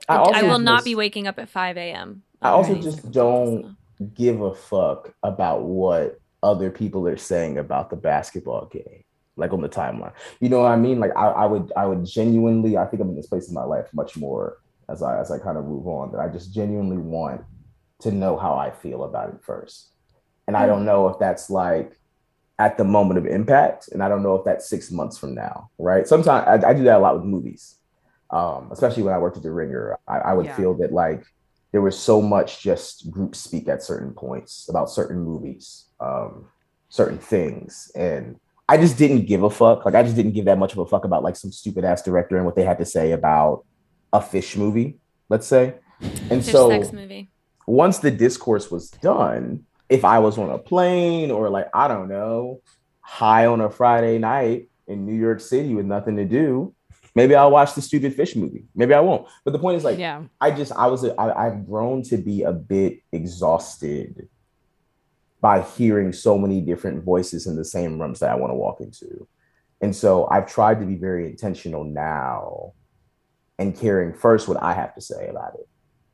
I, 0.08 0.16
I 0.16 0.42
will 0.42 0.50
just, 0.52 0.62
not 0.62 0.84
be 0.84 0.94
waking 0.94 1.26
up 1.26 1.38
at 1.38 1.48
5 1.48 1.76
a.m. 1.76 2.22
I 2.40 2.50
also 2.50 2.74
just 2.76 3.10
don't 3.10 3.76
give 4.14 4.40
a 4.40 4.54
fuck 4.54 5.14
about 5.22 5.62
what 5.62 6.20
other 6.42 6.70
people 6.70 7.06
are 7.08 7.16
saying 7.16 7.58
about 7.58 7.90
the 7.90 7.96
basketball 7.96 8.66
game, 8.66 9.04
like 9.36 9.52
on 9.52 9.60
the 9.60 9.68
timeline. 9.68 10.12
You 10.40 10.48
know 10.48 10.60
what 10.60 10.72
I 10.72 10.76
mean? 10.76 11.00
Like 11.00 11.16
I, 11.16 11.28
I 11.28 11.46
would, 11.46 11.72
I 11.76 11.86
would 11.86 12.04
genuinely, 12.04 12.76
I 12.76 12.86
think 12.86 13.02
I'm 13.02 13.10
in 13.10 13.16
this 13.16 13.26
place 13.26 13.48
in 13.48 13.54
my 13.54 13.64
life 13.64 13.88
much 13.92 14.16
more 14.16 14.58
as 14.88 15.02
I 15.02 15.20
as 15.20 15.30
I 15.30 15.38
kind 15.38 15.58
of 15.58 15.66
move 15.66 15.86
on 15.86 16.12
that 16.12 16.20
I 16.20 16.28
just 16.28 16.54
genuinely 16.54 16.96
want 16.96 17.42
to 18.00 18.10
know 18.10 18.36
how 18.36 18.54
I 18.54 18.70
feel 18.70 19.04
about 19.04 19.28
it 19.30 19.42
first. 19.42 19.90
And 20.46 20.56
I 20.56 20.66
don't 20.66 20.86
know 20.86 21.08
if 21.08 21.18
that's 21.18 21.50
like 21.50 21.92
at 22.58 22.78
the 22.78 22.84
moment 22.84 23.18
of 23.18 23.26
impact, 23.26 23.88
and 23.88 24.02
I 24.02 24.08
don't 24.08 24.22
know 24.22 24.34
if 24.34 24.44
that's 24.44 24.68
six 24.68 24.90
months 24.90 25.18
from 25.18 25.34
now, 25.34 25.70
right? 25.78 26.08
Sometimes 26.08 26.64
I, 26.64 26.68
I 26.68 26.72
do 26.72 26.84
that 26.84 26.96
a 26.96 26.98
lot 26.98 27.16
with 27.16 27.24
movies, 27.24 27.76
um, 28.30 28.70
especially 28.72 29.02
when 29.02 29.12
I 29.12 29.18
worked 29.18 29.36
at 29.36 29.42
The 29.42 29.50
Ringer. 29.50 29.98
I, 30.08 30.18
I 30.18 30.32
would 30.32 30.46
yeah. 30.46 30.56
feel 30.56 30.74
that 30.78 30.92
like 30.92 31.22
there 31.72 31.82
was 31.82 31.98
so 31.98 32.22
much 32.22 32.62
just 32.62 33.10
group 33.10 33.34
speak 33.34 33.68
at 33.68 33.82
certain 33.82 34.12
points 34.12 34.68
about 34.68 34.90
certain 34.90 35.18
movies, 35.18 35.86
um, 36.00 36.46
certain 36.88 37.18
things, 37.18 37.90
and 37.94 38.38
I 38.68 38.76
just 38.76 38.98
didn't 38.98 39.26
give 39.26 39.42
a 39.42 39.50
fuck. 39.50 39.84
Like 39.84 39.94
I 39.94 40.02
just 40.02 40.16
didn't 40.16 40.32
give 40.32 40.44
that 40.46 40.58
much 40.58 40.72
of 40.72 40.78
a 40.78 40.86
fuck 40.86 41.04
about 41.04 41.22
like 41.22 41.36
some 41.36 41.52
stupid 41.52 41.84
ass 41.84 42.02
director 42.02 42.36
and 42.36 42.44
what 42.44 42.56
they 42.56 42.64
had 42.64 42.78
to 42.78 42.84
say 42.84 43.12
about 43.12 43.64
a 44.12 44.20
fish 44.20 44.56
movie, 44.56 44.98
let's 45.28 45.46
say. 45.46 45.74
And 46.30 46.44
fish 46.44 46.52
so 46.52 46.68
sex 46.68 46.92
movie 46.92 47.30
once 47.68 47.98
the 47.98 48.10
discourse 48.10 48.70
was 48.70 48.90
done, 48.90 49.64
if 49.90 50.04
I 50.04 50.18
was 50.20 50.38
on 50.38 50.48
a 50.50 50.58
plane 50.58 51.30
or 51.30 51.50
like, 51.50 51.68
I 51.74 51.86
don't 51.86 52.08
know, 52.08 52.62
high 53.00 53.46
on 53.46 53.60
a 53.60 53.68
Friday 53.68 54.18
night 54.18 54.68
in 54.86 55.04
New 55.04 55.14
York 55.14 55.40
City 55.40 55.74
with 55.74 55.84
nothing 55.84 56.16
to 56.16 56.24
do, 56.24 56.74
maybe 57.14 57.34
I'll 57.34 57.50
watch 57.50 57.74
the 57.74 57.82
stupid 57.82 58.14
fish 58.14 58.36
movie. 58.36 58.64
Maybe 58.74 58.94
I 58.94 59.00
won't. 59.00 59.26
But 59.44 59.52
the 59.52 59.58
point 59.58 59.76
is 59.76 59.84
like, 59.84 59.98
yeah, 59.98 60.22
I 60.40 60.50
just, 60.50 60.72
I 60.72 60.86
was, 60.86 61.04
I, 61.04 61.32
I've 61.32 61.66
grown 61.66 62.02
to 62.04 62.16
be 62.16 62.42
a 62.42 62.52
bit 62.52 63.00
exhausted 63.12 64.28
by 65.40 65.62
hearing 65.62 66.12
so 66.12 66.36
many 66.36 66.60
different 66.60 67.04
voices 67.04 67.46
in 67.46 67.56
the 67.56 67.64
same 67.64 68.00
rooms 68.00 68.20
that 68.20 68.30
I 68.30 68.34
want 68.34 68.50
to 68.50 68.56
walk 68.56 68.80
into. 68.80 69.26
And 69.80 69.94
so 69.94 70.26
I've 70.30 70.46
tried 70.46 70.80
to 70.80 70.86
be 70.86 70.96
very 70.96 71.26
intentional 71.26 71.84
now 71.84 72.72
and 73.58 73.78
caring 73.78 74.12
first 74.12 74.48
what 74.48 74.60
I 74.62 74.74
have 74.74 74.94
to 74.96 75.00
say 75.00 75.28
about 75.28 75.54
it 75.54 75.68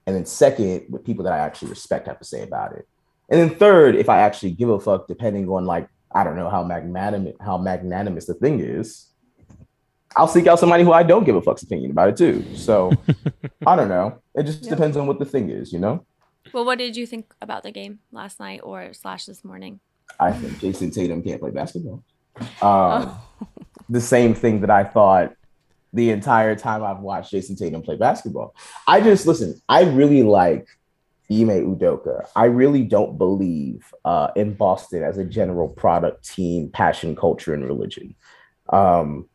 and 0.06 0.14
then 0.14 0.26
second, 0.26 0.84
what 0.88 1.04
people 1.04 1.24
that 1.24 1.32
I 1.32 1.38
actually 1.38 1.70
respect 1.70 2.06
have 2.08 2.18
to 2.18 2.24
say 2.24 2.42
about 2.42 2.72
it. 2.72 2.86
And 3.28 3.40
then 3.40 3.58
third, 3.58 3.96
if 3.96 4.08
I 4.08 4.18
actually 4.18 4.52
give 4.52 4.68
a 4.68 4.78
fuck, 4.78 5.08
depending 5.08 5.48
on 5.48 5.64
like, 5.64 5.88
I 6.14 6.24
don't 6.24 6.36
know 6.36 6.50
how 6.50 6.62
magnanimous 6.62 7.34
how 7.40 7.58
magnanimous 7.58 8.26
the 8.26 8.34
thing 8.34 8.60
is, 8.60 9.06
I'll 10.16 10.28
seek 10.28 10.46
out 10.46 10.58
somebody 10.58 10.84
who 10.84 10.92
I 10.92 11.02
don't 11.02 11.24
give 11.24 11.36
a 11.36 11.42
fuck's 11.42 11.62
opinion 11.62 11.90
about 11.90 12.08
it 12.08 12.16
too. 12.16 12.44
So 12.56 12.92
I 13.66 13.76
don't 13.76 13.88
know. 13.88 14.20
It 14.34 14.44
just 14.44 14.62
depends 14.62 14.96
on 14.96 15.06
what 15.06 15.18
the 15.18 15.24
thing 15.24 15.50
is, 15.50 15.72
you 15.72 15.78
know? 15.78 16.04
Well, 16.52 16.64
what 16.64 16.78
did 16.78 16.96
you 16.96 17.06
think 17.06 17.34
about 17.40 17.62
the 17.62 17.72
game 17.72 17.98
last 18.12 18.38
night 18.38 18.60
or 18.62 18.92
slash 18.92 19.26
this 19.26 19.44
morning? 19.44 19.80
I 20.20 20.32
think 20.32 20.60
Jayson 20.60 20.92
Tatum 20.92 21.22
can't 21.22 21.40
play 21.40 21.50
basketball. 21.50 22.04
Um, 22.36 22.46
oh. 22.62 23.20
The 23.88 24.00
same 24.00 24.34
thing 24.34 24.60
that 24.60 24.70
I 24.70 24.84
thought 24.84 25.34
the 25.92 26.10
entire 26.10 26.56
time 26.56 26.82
I've 26.82 26.98
watched 26.98 27.30
Jayson 27.30 27.56
Tatum 27.56 27.82
play 27.82 27.96
basketball. 27.96 28.54
I 28.86 29.00
just 29.00 29.26
listen, 29.26 29.60
I 29.68 29.84
really 29.84 30.22
like 30.22 30.66
Ime 31.30 31.76
Udoka. 31.76 32.26
I 32.36 32.46
really 32.46 32.82
don't 32.82 33.16
believe 33.16 33.92
uh, 34.04 34.28
in 34.36 34.54
Boston 34.54 35.02
as 35.02 35.18
a 35.18 35.24
general 35.24 35.68
product 35.68 36.28
team, 36.28 36.68
passion, 36.68 37.16
culture, 37.16 37.54
and 37.54 37.64
religion. 37.64 38.14
Um, 38.70 39.28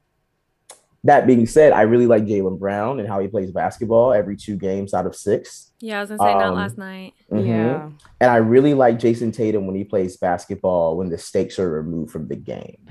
that 1.03 1.25
being 1.25 1.45
said, 1.45 1.71
I 1.71 1.83
really 1.83 2.07
like 2.07 2.25
Jaylen 2.25 2.59
Brown 2.59 2.99
and 2.99 3.07
how 3.07 3.19
he 3.19 3.27
plays 3.27 3.51
basketball 3.51 4.13
every 4.13 4.35
two 4.35 4.57
games 4.57 4.93
out 4.93 5.05
of 5.05 5.15
six. 5.15 5.71
Yeah, 5.79 5.99
I 5.99 6.01
was 6.01 6.09
gonna 6.09 6.23
say 6.23 6.33
um, 6.33 6.39
not 6.39 6.55
last 6.55 6.77
night. 6.77 7.13
Mm-hmm. 7.31 7.47
Yeah. 7.47 7.89
And 8.19 8.29
I 8.31 8.37
really 8.37 8.73
like 8.73 8.99
Jayson 8.99 9.31
Tatum 9.31 9.65
when 9.65 9.75
he 9.75 9.85
plays 9.85 10.17
basketball 10.17 10.97
when 10.97 11.09
the 11.09 11.17
stakes 11.17 11.57
are 11.57 11.69
removed 11.69 12.11
from 12.11 12.27
the 12.27 12.35
game. 12.35 12.85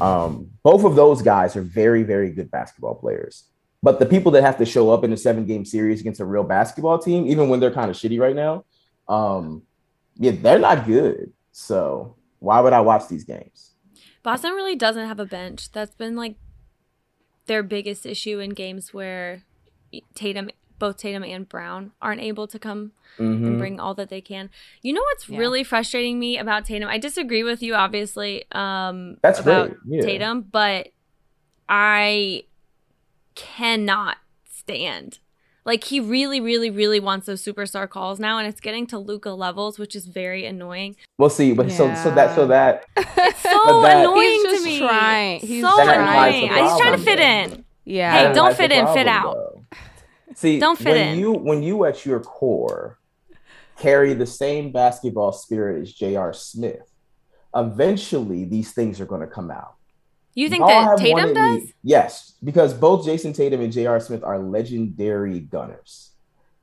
Um, 0.00 0.50
both 0.62 0.84
of 0.84 0.96
those 0.96 1.22
guys 1.22 1.54
are 1.56 1.62
very, 1.62 2.02
very 2.02 2.30
good 2.30 2.50
basketball 2.50 2.94
players. 2.94 3.50
But 3.82 3.98
the 3.98 4.06
people 4.06 4.32
that 4.32 4.42
have 4.42 4.56
to 4.58 4.64
show 4.64 4.90
up 4.90 5.04
in 5.04 5.12
a 5.12 5.16
seven 5.16 5.44
game 5.44 5.66
series 5.66 6.00
against 6.00 6.20
a 6.20 6.24
real 6.24 6.44
basketball 6.44 6.98
team, 6.98 7.26
even 7.26 7.50
when 7.50 7.60
they're 7.60 7.70
kind 7.70 7.90
of 7.90 7.96
shitty 7.96 8.18
right 8.18 8.34
now, 8.34 8.64
um, 9.08 9.62
yeah, 10.16 10.32
they're 10.32 10.58
not 10.58 10.86
good. 10.86 11.32
So 11.52 12.16
why 12.38 12.60
would 12.60 12.72
I 12.72 12.80
watch 12.80 13.08
these 13.08 13.24
games? 13.24 13.72
Boston 14.22 14.52
really 14.52 14.74
doesn't 14.74 15.06
have 15.06 15.20
a 15.20 15.26
bench. 15.26 15.70
That's 15.70 15.94
been 15.94 16.16
like 16.16 16.36
their 17.46 17.62
biggest 17.62 18.06
issue 18.06 18.38
in 18.38 18.50
games 18.50 18.94
where 18.94 19.42
Tatum 20.14 20.50
both 20.78 20.96
Tatum 20.96 21.22
and 21.22 21.48
Brown 21.48 21.92
aren't 22.02 22.20
able 22.20 22.46
to 22.48 22.58
come 22.58 22.92
mm-hmm. 23.18 23.46
and 23.46 23.58
bring 23.58 23.78
all 23.78 23.94
that 23.94 24.08
they 24.08 24.20
can. 24.20 24.50
You 24.82 24.92
know 24.92 25.02
what's 25.02 25.28
yeah. 25.28 25.38
really 25.38 25.64
frustrating 25.64 26.18
me 26.18 26.36
about 26.36 26.64
Tatum? 26.64 26.88
I 26.88 26.98
disagree 26.98 27.42
with 27.42 27.62
you, 27.62 27.74
obviously, 27.74 28.44
um, 28.52 29.18
That's 29.22 29.38
about 29.38 29.74
yeah. 29.86 30.02
Tatum, 30.02 30.42
but 30.42 30.88
I 31.68 32.44
cannot 33.34 34.18
stand. 34.50 35.20
Like 35.64 35.84
he 35.84 35.98
really, 35.98 36.40
really, 36.40 36.70
really 36.70 37.00
wants 37.00 37.26
those 37.26 37.42
superstar 37.42 37.88
calls 37.88 38.20
now, 38.20 38.38
and 38.38 38.46
it's 38.46 38.60
getting 38.60 38.86
to 38.88 38.98
Luka 38.98 39.30
levels, 39.30 39.78
which 39.78 39.96
is 39.96 40.04
very 40.04 40.44
annoying. 40.44 40.96
We'll 41.16 41.30
see, 41.30 41.54
but 41.54 41.68
yeah. 41.68 41.76
so 41.76 41.94
so 41.94 42.14
that 42.14 42.34
so 42.34 42.46
that 42.48 42.84
it's 42.96 43.40
so 43.40 43.82
that, 43.82 44.00
annoying 44.00 44.42
to 44.42 44.64
me. 44.64 44.78
Trying. 44.78 45.40
He's 45.40 45.62
so 45.62 45.80
annoying. 45.80 46.48
He's 46.48 46.78
trying 46.78 46.92
to 46.92 46.98
fit 46.98 47.18
in. 47.18 47.64
Yeah. 47.84 48.28
Hey, 48.28 48.34
don't 48.34 48.54
fit 48.54 48.72
in, 48.72 48.84
problem, 48.84 48.98
fit 48.98 49.08
out. 49.08 49.34
Though. 49.34 49.64
See, 50.34 50.58
don't 50.58 50.76
fit 50.76 50.92
when 50.92 51.08
in. 51.08 51.18
You 51.18 51.32
when 51.32 51.62
you 51.62 51.84
at 51.86 52.04
your 52.04 52.20
core 52.20 52.98
carry 53.78 54.14
the 54.14 54.26
same 54.26 54.70
basketball 54.70 55.32
spirit 55.32 55.80
as 55.80 55.92
J.R. 55.92 56.32
Smith, 56.32 56.92
eventually 57.54 58.44
these 58.44 58.72
things 58.72 59.00
are 59.00 59.06
going 59.06 59.20
to 59.20 59.26
come 59.26 59.50
out. 59.50 59.76
You 60.34 60.48
think 60.48 60.66
that 60.66 60.98
Tatum 60.98 61.34
does? 61.34 61.62
me- 61.62 61.74
yes, 61.82 62.34
because 62.42 62.74
both 62.74 63.06
Jayson 63.06 63.32
Tatum 63.32 63.60
and 63.60 63.72
J.R. 63.72 64.00
Smith 64.00 64.24
are 64.24 64.38
legendary 64.38 65.40
gunners. 65.40 66.10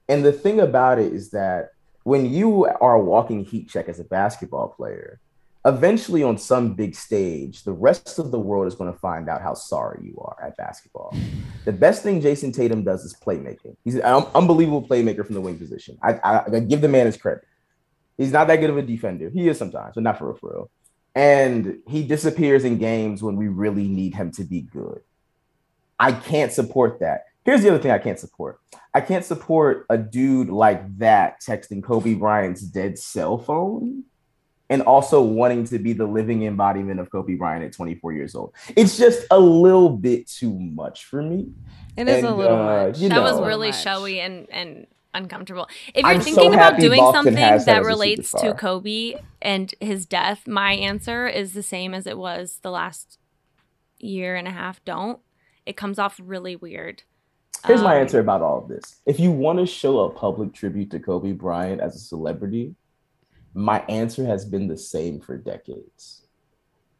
And 0.10 0.25
the 0.25 0.34
thing 0.34 0.60
about 0.60 1.00
it 1.00 1.13
is 1.13 1.32
that 1.32 1.70
when 2.04 2.25
you 2.25 2.66
are 2.66 3.00
walking 3.00 3.46
heat 3.46 3.70
check 3.70 3.88
as 3.88 4.00
a 4.00 4.04
basketball 4.04 4.70
player, 4.70 5.20
eventually 5.66 6.24
on 6.24 6.38
some 6.38 6.74
big 6.74 6.96
stage, 6.96 7.63
the 7.63 7.72
rest 7.72 8.20
of 8.20 8.32
the 8.32 8.40
world 8.40 8.68
is 8.68 8.75
going 8.75 8.92
to 8.92 9.00
find 9.00 9.30
out 9.30 9.42
how 9.42 9.54
sorry 9.54 10.01
you 10.04 10.18
are 10.18 10.36
at 10.44 10.58
basketball. 10.58 11.16
The 11.66 11.72
best 11.72 12.04
thing 12.04 12.22
Jayson 12.22 12.51
Tatum 12.54 12.84
does 12.84 13.04
is 13.06 13.13
playmaking. 13.13 13.78
He's 13.84 13.96
an 13.96 14.01
un- 14.01 14.28
unbelievable 14.34 14.86
playmaker 14.86 15.25
from 15.25 15.36
the 15.36 15.42
wing 15.42 15.58
position. 15.58 15.98
I, 16.01 16.13
I, 16.24 16.46
I 16.46 16.60
give 16.60 16.82
the 16.82 16.88
man 16.88 17.06
his 17.06 17.18
credit. 17.18 17.44
He's 18.18 18.32
not 18.32 18.48
that 18.48 18.58
good 18.58 18.70
of 18.70 18.78
a 18.78 18.82
defender. 18.82 19.30
He 19.30 19.48
is 19.48 19.58
sometimes, 19.58 19.96
but 19.96 20.04
not 20.04 20.18
for 20.18 20.28
real, 20.28 20.38
for 20.38 20.50
real. 20.51 20.72
And 21.13 21.80
he 21.88 22.03
disappears 22.03 22.63
in 22.63 22.77
games 22.77 23.22
when 23.22 23.36
we 23.36 23.48
really 23.48 23.88
need 23.88 24.15
him 24.15 24.32
to 24.34 24.44
be 24.44 24.62
good. 24.62 25.01
I 26.00 26.13
can't 26.13 26.51
support 26.51 27.00
that. 27.01 27.25
Here's 27.44 27.63
the 27.63 27.70
other 27.70 27.80
thing 27.80 27.91
I 27.91 27.98
can't 27.98 28.20
support. 28.20 28.60
I 28.94 29.01
can't 29.01 29.25
support 29.25 29.86
a 29.89 29.98
dude 29.98 30.50
like 30.50 30.98
that 31.00 31.41
texting 31.41 31.84
Kobe 31.84 32.13
Bryant's 32.13 32.62
dead 32.62 32.98
cell 32.98 33.38
phone 33.38 34.03
and 34.70 34.82
also 34.84 35.22
wanting 35.22 35.65
to 35.65 35.80
be 35.80 35.91
the 35.91 36.06
living 36.06 36.44
embodiment 36.44 37.00
of 37.00 37.12
Kobe 37.12 37.36
Bryant 37.36 37.63
at 37.65 37.74
24 37.74 38.13
years 38.13 38.36
old. 38.36 38.53
It's 38.75 38.98
just 38.98 39.25
a 39.30 39.39
little 39.39 39.89
bit 39.89 40.27
too 40.27 40.58
much 40.58 41.06
for 41.06 41.22
me. 41.22 41.50
It 41.98 42.08
is 42.08 42.24
a 42.24 42.32
little 42.34 42.58
uh, 42.58 42.86
much. 42.88 43.00
you 43.00 43.10
that 43.10 43.22
was 43.22 43.41
really 43.41 43.70
Much. 43.72 43.84
showy 43.84 44.22
and 44.22 44.48
and 44.50 44.88
uncomfortable. 45.13 45.68
If 45.94 46.03
you're 46.03 46.13
I'm 46.13 46.22
so 46.22 46.25
thinking 46.25 46.53
about 46.53 46.80
doing 46.80 47.00
Boston 47.00 47.36
something 47.36 47.65
that 47.65 47.84
relates 47.86 48.32
to. 48.32 48.53
Kobe 48.53 49.15
and 49.41 49.74
his 49.80 50.06
death, 50.06 50.48
my 50.48 50.74
answer 50.74 51.27
is 51.27 51.53
the 51.53 51.63
same 51.63 51.94
as 51.94 52.08
it 52.08 52.18
was 52.18 52.60
the 52.62 52.72
last 52.72 53.18
year 54.00 54.36
and 54.36 54.48
a 54.48 54.51
half. 54.51 54.84
Don't. 54.86 55.20
It 55.65 55.77
comes 55.77 56.00
off 56.00 56.20
really 56.24 56.56
weird. 56.56 57.03
Here's 57.65 57.82
my 57.82 57.96
Um, 57.96 58.01
answer 58.01 58.20
about 58.20 58.41
all 58.41 58.58
of 58.63 58.68
this. 58.68 59.01
If 59.06 59.20
you 59.20 59.32
want 59.32 59.60
to 59.60 59.65
show 59.68 60.00
a 60.00 60.10
public 60.10 60.53
tribute 60.53 60.89
to 60.91 61.00
Kobe 61.00 61.34
Bryant 61.34 61.80
as 61.82 61.96
a 61.96 62.00
celebrity, 62.00 62.75
my 63.53 63.82
answer 63.82 64.25
has 64.25 64.46
been 64.46 64.68
the 64.68 64.77
same 64.77 65.20
for 65.20 65.38
decades. 65.38 66.25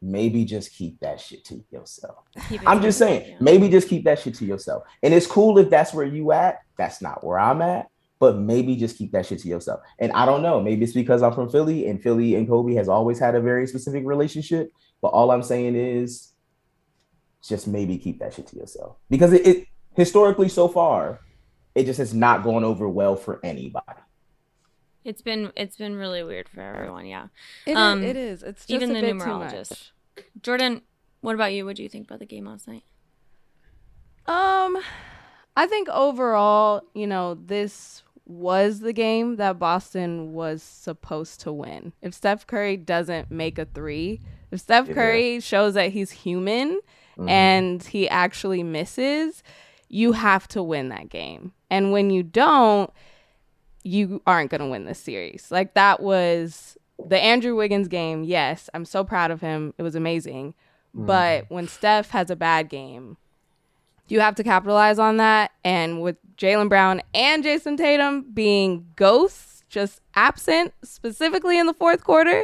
Maybe 0.04 0.46
just 0.46 0.74
keep 0.74 1.00
that 1.00 1.20
shit 1.20 1.46
to 1.46 1.64
yourself. 1.72 2.26
I'm 2.66 2.82
just 2.82 2.98
saying, 2.98 3.38
maybe 3.40 3.70
just 3.70 3.88
keep 3.88 4.04
that 4.06 4.20
shit 4.20 4.36
to 4.36 4.46
yourself. 4.46 4.84
And 5.02 5.14
it's 5.14 5.28
cool 5.28 5.58
if 5.60 5.70
that's 5.70 5.94
where 5.94 6.06
you 6.06 6.32
at. 6.32 6.60
That's 6.78 7.02
not 7.02 7.24
where 7.24 7.40
I'm 7.40 7.62
at. 7.62 7.88
But 8.22 8.38
maybe 8.38 8.76
just 8.76 8.98
keep 8.98 9.12
that 9.14 9.26
shit 9.26 9.40
to 9.40 9.48
yourself. 9.50 9.82
And 10.00 10.12
I 10.14 10.26
don't 10.28 10.44
know. 10.44 10.62
Maybe 10.62 10.84
it's 10.86 10.94
because 10.94 11.24
I'm 11.24 11.34
from 11.34 11.50
Philly 11.50 11.88
and 11.88 12.02
Philly 12.02 12.36
and 12.36 12.48
Kobe 12.48 12.76
has 12.76 12.88
always 12.88 13.18
had 13.20 13.34
a 13.36 13.42
very 13.42 13.66
specific 13.68 14.04
relationship. 14.06 14.72
But 15.02 15.10
all 15.10 15.32
I'm 15.32 15.42
saying 15.42 15.76
is 15.76 16.32
just 17.44 17.68
maybe 17.68 17.98
keep 17.98 18.20
that 18.20 18.34
shit 18.36 18.46
to 18.48 18.56
yourself. 18.56 18.98
Because 19.10 19.34
it, 19.34 19.46
it 19.48 19.68
historically 19.98 20.50
so 20.50 20.68
far, 20.68 21.20
it 21.74 21.86
just 21.86 21.98
has 21.98 22.14
not 22.14 22.44
gone 22.44 22.64
over 22.64 22.88
well 22.88 23.16
for 23.16 23.40
anybody. 23.44 24.00
It's 25.04 25.24
been 25.24 25.52
it's 25.56 25.78
been 25.78 25.96
really 25.96 26.24
weird 26.24 26.48
for 26.48 26.62
everyone. 26.62 27.08
Yeah. 27.08 27.28
It 27.66 27.72
is- 27.72 27.78
Um, 27.78 28.04
it 28.04 28.16
is. 28.16 28.44
It's 28.44 28.68
just 28.68 28.70
Even 28.84 28.92
a 28.92 28.94
the 28.94 29.02
bit 29.02 29.14
too 29.20 29.26
numerologist. 29.26 29.70
much. 29.72 29.94
Jordan, 30.44 30.84
what 31.22 31.34
about 31.34 31.54
you? 31.54 31.66
What 31.66 31.76
do 31.76 31.82
you 31.82 31.90
think 31.90 32.06
about 32.06 32.20
the 32.20 32.28
game 32.28 32.46
last 32.46 32.68
night? 32.68 32.84
Um, 34.28 34.78
I 35.58 35.66
think 35.66 35.90
overall, 35.90 36.84
you 36.94 37.08
know, 37.08 37.34
this 37.34 38.04
was 38.32 38.80
the 38.80 38.94
game 38.94 39.36
that 39.36 39.60
Boston 39.60 40.34
was 40.34 40.64
supposed 40.64 41.40
to 41.42 41.52
win. 41.52 41.94
If 42.02 42.14
Steph 42.14 42.48
Curry 42.48 42.78
doesn't 42.78 43.30
make 43.30 43.58
a 43.60 43.66
three, 43.66 44.22
if 44.52 44.60
Steph 44.62 44.88
Yeah. 44.88 44.94
Curry 44.94 45.40
shows 45.40 45.74
that 45.74 45.92
he's 45.92 46.12
human 46.12 46.80
Mhm. 47.18 47.30
and 47.30 47.84
he 47.84 48.08
actually 48.10 48.64
misses, 48.64 49.44
you 49.90 50.14
have 50.14 50.48
to 50.50 50.64
win 50.64 50.90
that 50.90 51.10
game. 51.10 51.52
And 51.70 51.92
when 51.92 52.10
you 52.10 52.24
don't, 52.24 52.90
you 53.84 54.22
aren't 54.28 54.52
going 54.52 54.62
to 54.62 54.68
win 54.68 54.86
this 54.86 55.00
series. 55.00 55.52
Like 55.52 55.74
that 55.74 56.02
was 56.02 56.78
the 57.04 57.20
Andrew 57.20 57.56
Wiggins 57.56 57.88
game. 57.88 58.24
Yes, 58.24 58.70
I'm 58.74 58.86
so 58.86 59.04
proud 59.04 59.32
of 59.32 59.42
him. 59.42 59.74
It 59.78 59.84
was 59.84 59.96
amazing. 59.96 60.54
But 60.94 61.46
when 61.50 61.68
Steph 61.70 62.10
has 62.12 62.30
a 62.30 62.36
bad 62.36 62.68
game, 62.70 63.16
you 64.08 64.20
have 64.20 64.36
to 64.36 64.44
capitalize 64.44 65.00
on 65.00 65.18
that. 65.18 65.52
And 65.64 66.02
with 66.02 66.18
Jaylen 66.38 66.70
Brown 66.70 67.02
and 67.14 67.44
Jayson 67.44 67.78
Tatum 67.78 68.26
being 68.34 68.88
ghosts, 68.96 69.64
just 69.70 70.02
absent, 70.16 70.74
specifically 70.84 71.58
in 71.58 71.66
the 71.66 71.74
fourth 71.74 72.04
quarter, 72.04 72.44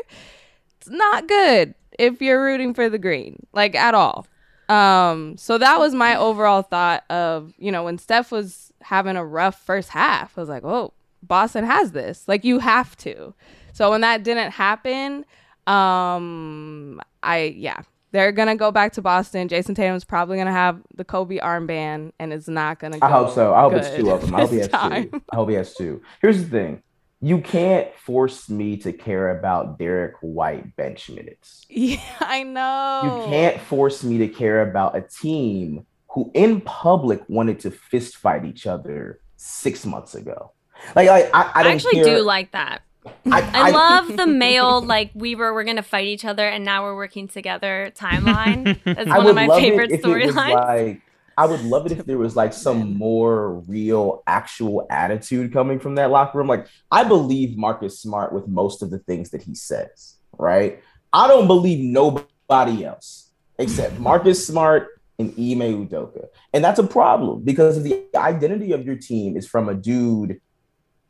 it's 0.77 0.89
not 0.89 1.27
good 1.27 1.75
if 1.99 2.21
you're 2.21 2.41
rooting 2.43 2.73
for 2.73 2.89
the 2.89 2.97
green, 2.97 3.45
like 3.53 3.75
at 3.75 3.93
all. 3.93 4.27
Um, 4.69 5.37
so 5.37 5.57
that 5.57 5.79
was 5.79 5.93
my 5.93 6.15
overall 6.15 6.61
thought 6.61 7.03
of, 7.09 7.53
you 7.57 7.71
know, 7.71 7.83
when 7.83 7.97
Steph 7.97 8.31
was 8.31 8.71
having 8.81 9.15
a 9.15 9.25
rough 9.25 9.61
first 9.65 9.89
half, 9.89 10.37
I 10.37 10.41
was 10.41 10.49
like, 10.49 10.63
oh, 10.63 10.93
Boston 11.23 11.65
has 11.65 11.91
this. 11.91 12.27
Like 12.27 12.43
you 12.43 12.59
have 12.59 12.95
to. 12.97 13.33
So 13.73 13.89
when 13.91 14.01
that 14.01 14.23
didn't 14.23 14.51
happen, 14.51 15.25
um, 15.67 17.01
I 17.23 17.53
yeah, 17.57 17.81
they're 18.11 18.31
gonna 18.31 18.55
go 18.55 18.71
back 18.71 18.93
to 18.93 19.01
Boston. 19.01 19.47
Jayson 19.47 19.75
Tatum's 19.75 20.03
probably 20.03 20.37
gonna 20.37 20.51
have 20.51 20.81
the 20.95 21.03
Kobe 21.03 21.37
armband, 21.39 22.11
and 22.19 22.31
it's 22.31 22.47
not 22.47 22.79
gonna. 22.79 22.99
Go 22.99 23.07
I 23.07 23.11
hope 23.11 23.33
so. 23.33 23.53
I 23.53 23.61
hope 23.61 23.73
it's 23.73 23.89
two 23.95 24.09
of 24.11 24.21
them. 24.21 24.35
I 24.35 24.41
hope 24.41 24.49
he 24.51 24.57
has 24.57 24.67
time. 24.67 25.09
two. 25.09 25.21
I 25.31 25.35
hope 25.35 25.49
he 25.49 25.55
has 25.55 25.73
two. 25.73 26.01
Here's 26.21 26.41
the 26.43 26.49
thing. 26.49 26.83
You 27.19 27.41
can't 27.41 27.93
force 27.95 28.47
me 28.47 28.77
to 28.77 28.93
care 28.93 29.37
about 29.37 29.79
Derrick 29.79 30.15
White 30.21 30.75
bench 30.75 31.09
minutes. 31.09 31.65
Yeah, 31.69 31.99
I 32.19 32.43
know. 32.43 33.01
You 33.03 33.31
can't 33.31 33.59
force 33.61 34.03
me 34.03 34.19
to 34.19 34.27
care 34.27 34.69
about 34.69 34.95
a 34.95 35.01
team 35.01 35.85
who 36.09 36.31
in 36.33 36.61
public 36.61 37.21
wanted 37.27 37.59
to 37.61 37.71
fist 37.71 38.17
fight 38.17 38.45
each 38.45 38.67
other 38.67 39.19
six 39.35 39.85
months 39.85 40.15
ago. 40.15 40.51
Like 40.95 41.09
I, 41.09 41.21
I, 41.23 41.29
I, 41.33 41.51
I, 41.55 41.63
don't 41.63 41.73
actually 41.73 41.95
care. 41.95 42.17
do 42.17 42.21
like 42.21 42.51
that. 42.51 42.83
I, 43.25 43.41
I 43.53 43.71
love 43.71 44.15
the 44.15 44.27
male 44.27 44.81
like 44.81 45.11
we 45.13 45.35
were 45.35 45.53
we're 45.53 45.63
gonna 45.63 45.83
fight 45.83 46.07
each 46.07 46.25
other 46.25 46.47
and 46.47 46.63
now 46.63 46.83
we're 46.83 46.95
working 46.95 47.27
together 47.27 47.91
timeline. 47.95 48.79
That's 48.83 49.07
one 49.07 49.27
of 49.27 49.35
my 49.35 49.47
favorite 49.47 49.91
it 49.91 49.99
if 49.99 50.05
it 50.05 50.07
was 50.07 50.35
storylines. 50.35 50.53
like 50.53 51.01
I 51.37 51.45
would 51.45 51.61
love 51.63 51.85
it 51.85 51.91
if 51.91 52.05
there 52.05 52.17
was 52.17 52.35
like 52.35 52.53
some 52.53 52.97
more 52.97 53.59
real 53.67 54.23
actual 54.25 54.87
attitude 54.89 55.53
coming 55.53 55.79
from 55.79 55.95
that 55.95 56.09
locker 56.09 56.37
room. 56.37 56.47
Like 56.47 56.67
I 56.91 57.03
believe 57.03 57.57
Marcus 57.57 57.99
Smart 57.99 58.33
with 58.33 58.47
most 58.47 58.81
of 58.81 58.89
the 58.89 58.99
things 58.99 59.29
that 59.31 59.43
he 59.43 59.53
says, 59.53 60.15
right? 60.37 60.81
I 61.13 61.27
don't 61.27 61.47
believe 61.47 61.79
nobody 61.79 62.85
else 62.85 63.31
except 63.59 63.99
Marcus 63.99 64.45
Smart 64.45 65.01
and 65.19 65.29
Ime 65.31 65.87
Udoka. 65.87 66.27
And 66.53 66.63
that's 66.63 66.79
a 66.79 66.85
problem 66.85 67.43
because 67.43 67.81
the 67.81 68.03
identity 68.15 68.71
of 68.71 68.85
your 68.85 68.95
team 68.95 69.35
is 69.35 69.47
from 69.47 69.69
a 69.69 69.73
dude 69.73 70.39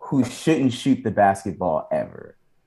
who 0.08 0.24
shouldn't 0.24 0.72
shoot 0.72 1.04
the 1.04 1.12
basketball 1.12 1.88
ever. 1.92 2.38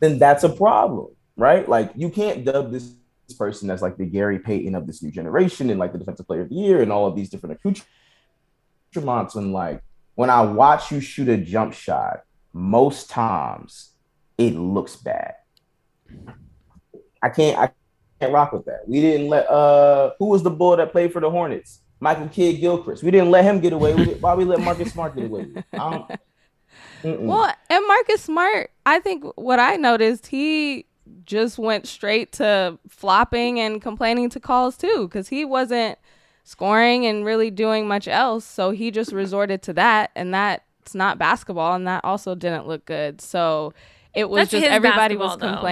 then 0.00 0.18
that's 0.18 0.42
a 0.42 0.48
problem, 0.48 1.08
right? 1.36 1.68
Like 1.68 1.92
you 1.94 2.08
can't 2.08 2.44
dub 2.44 2.72
this 2.72 2.94
person 3.38 3.70
as 3.70 3.82
like 3.82 3.98
the 3.98 4.06
Gary 4.06 4.38
Payton 4.38 4.74
of 4.74 4.86
this 4.86 5.02
new 5.02 5.10
generation 5.10 5.70
and 5.70 5.78
like 5.78 5.92
the 5.92 5.98
defensive 5.98 6.26
player 6.26 6.42
of 6.42 6.48
the 6.48 6.54
year 6.54 6.82
and 6.82 6.90
all 6.90 7.06
of 7.06 7.14
these 7.14 7.28
different 7.28 7.58
accoutrements. 7.58 9.34
When 9.34 9.52
like 9.52 9.82
when 10.14 10.30
I 10.30 10.40
watch 10.42 10.90
you 10.90 11.00
shoot 11.00 11.28
a 11.28 11.36
jump 11.36 11.74
shot, 11.74 12.22
most 12.54 13.10
times 13.10 13.90
it 14.38 14.54
looks 14.54 14.96
bad. 14.96 15.34
I 17.22 17.28
can't 17.28 17.58
I 17.58 17.70
can't 18.18 18.32
rock 18.32 18.52
with 18.52 18.64
that. 18.64 18.88
We 18.88 19.00
didn't 19.02 19.28
let 19.28 19.46
uh 19.48 20.12
who 20.18 20.26
was 20.26 20.42
the 20.42 20.50
boy 20.50 20.76
that 20.76 20.90
played 20.90 21.12
for 21.12 21.20
the 21.20 21.30
Hornets? 21.30 21.81
Michael 22.02 22.26
Kidd 22.28 22.58
Gilchrist. 22.60 23.04
We 23.04 23.12
didn't 23.12 23.30
let 23.30 23.44
him 23.44 23.60
get 23.60 23.72
away 23.72 23.94
with 23.94 24.08
it. 24.08 24.20
Why 24.20 24.34
we 24.34 24.44
let 24.44 24.60
Marcus 24.60 24.92
Smart 24.92 25.14
get 25.14 25.26
away 25.26 25.44
with 25.44 25.56
it? 25.58 25.64
I 25.72 25.90
don't- 25.90 26.10
Well, 27.26 27.52
and 27.70 27.86
Marcus 27.86 28.22
Smart, 28.22 28.70
I 28.86 28.98
think 28.98 29.24
what 29.36 29.58
I 29.60 29.76
noticed, 29.76 30.26
he 30.28 30.86
just 31.26 31.58
went 31.58 31.86
straight 31.86 32.32
to 32.32 32.78
flopping 32.88 33.60
and 33.60 33.80
complaining 33.80 34.30
to 34.30 34.40
calls 34.40 34.76
too, 34.76 35.06
because 35.08 35.28
he 35.28 35.44
wasn't 35.44 35.96
scoring 36.44 37.06
and 37.06 37.24
really 37.24 37.50
doing 37.50 37.86
much 37.86 38.08
else. 38.08 38.44
So 38.44 38.70
he 38.72 38.90
just 38.90 39.12
resorted 39.12 39.62
to 39.62 39.72
that, 39.74 40.10
and 40.16 40.32
that's 40.34 40.94
not 40.94 41.18
basketball, 41.18 41.74
and 41.74 41.86
that 41.86 42.04
also 42.04 42.34
didn't 42.34 42.66
look 42.66 42.84
good. 42.84 43.20
So 43.20 43.74
it 44.14 44.28
was 44.28 44.42
That's 44.42 44.50
just 44.52 44.64
everybody 44.64 45.16
was 45.16 45.36
basketball, 45.36 45.56
though. 45.56 45.62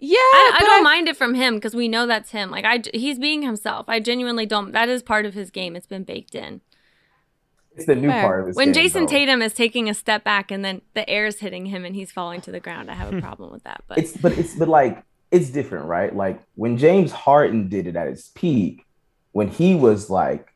Complaining. 0.00 0.12
Yeah, 0.12 0.16
I, 0.18 0.58
I 0.60 0.64
don't 0.64 0.82
mind 0.84 1.08
it 1.08 1.16
from 1.16 1.34
him 1.34 1.54
because 1.56 1.74
we 1.74 1.88
know 1.88 2.06
that's 2.06 2.30
him. 2.30 2.50
Like 2.50 2.64
I, 2.64 2.82
he's 2.94 3.18
being 3.18 3.42
himself. 3.42 3.86
I 3.88 4.00
genuinely 4.00 4.46
don't. 4.46 4.72
That 4.72 4.88
is 4.88 5.02
part 5.02 5.26
of 5.26 5.34
his 5.34 5.50
game. 5.50 5.76
It's 5.76 5.86
been 5.86 6.04
baked 6.04 6.34
in. 6.34 6.60
it's 7.76 7.86
the 7.86 7.94
new 7.94 8.08
Fair. 8.08 8.22
part 8.22 8.40
of 8.40 8.46
his 8.48 8.56
game. 8.56 8.60
when 8.66 8.72
game, 8.72 8.82
Jason 8.82 9.02
though. 9.02 9.08
Tatum 9.10 9.42
is 9.42 9.52
taking 9.52 9.88
a 9.88 9.94
step 9.94 10.24
back 10.24 10.50
and 10.50 10.64
then 10.64 10.82
the 10.94 11.08
air 11.08 11.26
is 11.26 11.40
hitting 11.40 11.66
him 11.66 11.84
and 11.84 11.94
he's 11.94 12.10
falling 12.10 12.40
to 12.42 12.50
the 12.50 12.60
ground, 12.60 12.90
I 12.90 12.94
have 12.94 13.12
a 13.12 13.20
problem 13.22 13.52
with 13.52 13.64
that. 13.64 13.84
But 13.88 13.98
it's 13.98 14.16
but 14.16 14.32
it's 14.38 14.54
but 14.54 14.68
like 14.68 15.02
it's 15.30 15.50
different, 15.50 15.86
right? 15.86 16.14
Like 16.14 16.40
when 16.54 16.76
James 16.78 17.12
Harden 17.12 17.68
did 17.68 17.86
it 17.86 17.96
at 17.96 18.08
his 18.08 18.28
peak, 18.34 18.84
when 19.32 19.48
he 19.48 19.74
was 19.74 20.10
like 20.10 20.48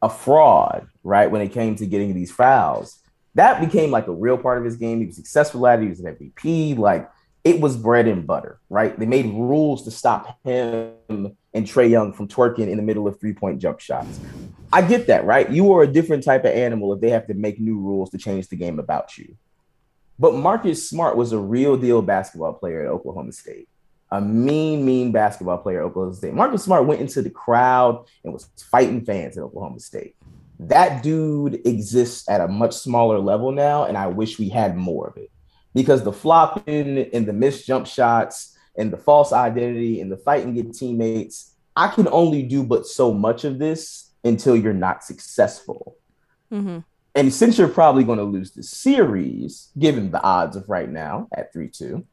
a 0.00 0.08
fraud, 0.08 0.88
right? 1.04 1.30
When 1.30 1.42
it 1.42 1.52
came 1.52 1.76
to 1.76 1.86
getting 1.86 2.14
these 2.14 2.32
fouls, 2.32 2.98
that 3.34 3.60
became 3.60 3.90
like 3.90 4.08
a 4.08 4.12
real 4.12 4.38
part 4.38 4.58
of 4.58 4.64
his 4.64 4.76
game. 4.76 5.00
He 5.00 5.06
was 5.06 5.16
successful 5.16 5.66
at 5.66 5.78
it. 5.78 5.82
He 5.82 5.88
was 5.88 6.00
an 6.00 6.14
MVP. 6.14 6.76
Like 6.78 7.10
it 7.44 7.60
was 7.60 7.76
bread 7.76 8.06
and 8.06 8.26
butter, 8.26 8.60
right? 8.70 8.96
They 8.96 9.06
made 9.06 9.26
rules 9.26 9.84
to 9.84 9.90
stop 9.90 10.38
him 10.44 10.92
and 11.08 11.66
Trae 11.66 11.90
Young 11.90 12.12
from 12.12 12.28
twerking 12.28 12.68
in 12.68 12.76
the 12.76 12.82
middle 12.82 13.08
of 13.08 13.18
three 13.18 13.32
point 13.32 13.60
jump 13.60 13.80
shots. 13.80 14.20
I 14.72 14.82
get 14.82 15.08
that, 15.08 15.24
right? 15.24 15.50
You 15.50 15.72
are 15.72 15.82
a 15.82 15.86
different 15.86 16.22
type 16.22 16.44
of 16.44 16.52
animal 16.52 16.92
if 16.92 17.00
they 17.00 17.10
have 17.10 17.26
to 17.26 17.34
make 17.34 17.60
new 17.60 17.78
rules 17.78 18.10
to 18.10 18.18
change 18.18 18.48
the 18.48 18.56
game 18.56 18.78
about 18.78 19.18
you. 19.18 19.36
But 20.18 20.34
Marcus 20.34 20.88
Smart 20.88 21.16
was 21.16 21.32
a 21.32 21.38
real 21.38 21.76
deal 21.76 22.00
basketball 22.00 22.54
player 22.54 22.82
at 22.82 22.88
Oklahoma 22.88 23.32
State, 23.32 23.68
a 24.10 24.20
mean, 24.20 24.84
mean 24.84 25.10
basketball 25.10 25.58
player 25.58 25.80
at 25.80 25.86
Oklahoma 25.86 26.14
State. 26.14 26.34
Marcus 26.34 26.62
Smart 26.62 26.86
went 26.86 27.00
into 27.00 27.22
the 27.22 27.30
crowd 27.30 28.06
and 28.22 28.32
was 28.32 28.48
fighting 28.70 29.04
fans 29.04 29.36
at 29.36 29.42
Oklahoma 29.42 29.80
State. 29.80 30.14
That 30.60 31.02
dude 31.02 31.66
exists 31.66 32.28
at 32.28 32.40
a 32.40 32.46
much 32.46 32.72
smaller 32.72 33.18
level 33.18 33.50
now, 33.50 33.84
and 33.84 33.98
I 33.98 34.06
wish 34.06 34.38
we 34.38 34.48
had 34.48 34.76
more 34.76 35.08
of 35.08 35.16
it 35.16 35.31
because 35.74 36.02
the 36.02 36.12
flopping 36.12 36.98
and 36.98 37.26
the 37.26 37.32
missed 37.32 37.66
jump 37.66 37.86
shots 37.86 38.56
and 38.76 38.92
the 38.92 38.96
false 38.96 39.32
identity 39.32 40.00
and 40.00 40.10
the 40.10 40.16
fighting 40.16 40.54
get 40.54 40.74
teammates, 40.74 41.54
I 41.76 41.88
can 41.88 42.08
only 42.08 42.42
do 42.42 42.62
but 42.62 42.86
so 42.86 43.12
much 43.12 43.44
of 43.44 43.58
this 43.58 44.10
until 44.24 44.56
you're 44.56 44.72
not 44.72 45.04
successful. 45.04 45.96
Mm-hmm. 46.52 46.78
And 47.14 47.32
since 47.32 47.58
you're 47.58 47.68
probably 47.68 48.04
going 48.04 48.18
to 48.18 48.24
lose 48.24 48.52
the 48.52 48.62
series, 48.62 49.70
given 49.78 50.10
the 50.10 50.22
odds 50.22 50.56
of 50.56 50.68
right 50.68 50.88
now 50.88 51.28
at 51.34 51.52
3 51.52 51.68
2, 51.68 52.04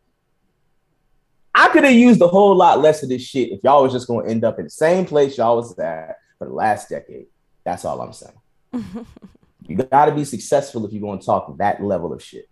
I 1.56 1.70
could 1.70 1.84
have 1.84 1.94
used 1.94 2.22
a 2.22 2.28
whole 2.28 2.56
lot 2.56 2.80
less 2.80 3.04
of 3.04 3.10
this 3.10 3.22
shit 3.22 3.52
if 3.52 3.60
y'all 3.64 3.84
was 3.84 3.94
just 3.94 4.08
going 4.08 4.26
to 4.26 4.32
end 4.32 4.44
up 4.44 4.60
in 4.60 4.66
the 4.66 4.70
same 4.70 5.06
place 5.06 5.38
y'all 5.38 5.58
was 5.58 5.78
at 5.80 6.18
for 6.38 6.48
the 6.48 6.54
last 6.54 6.90
decade. 6.90 7.28
That's 7.66 7.86
all 7.86 8.02
I'm 8.02 8.14
saying. 8.14 8.34
you 9.68 9.76
got 9.76 10.06
to 10.06 10.14
be 10.14 10.26
successful 10.26 10.86
if 10.86 10.92
you're 10.92 11.02
going 11.02 11.20
to 11.20 11.26
talk 11.26 11.58
that 11.58 11.84
level 11.84 12.14
of 12.14 12.24
shit. 12.24 12.50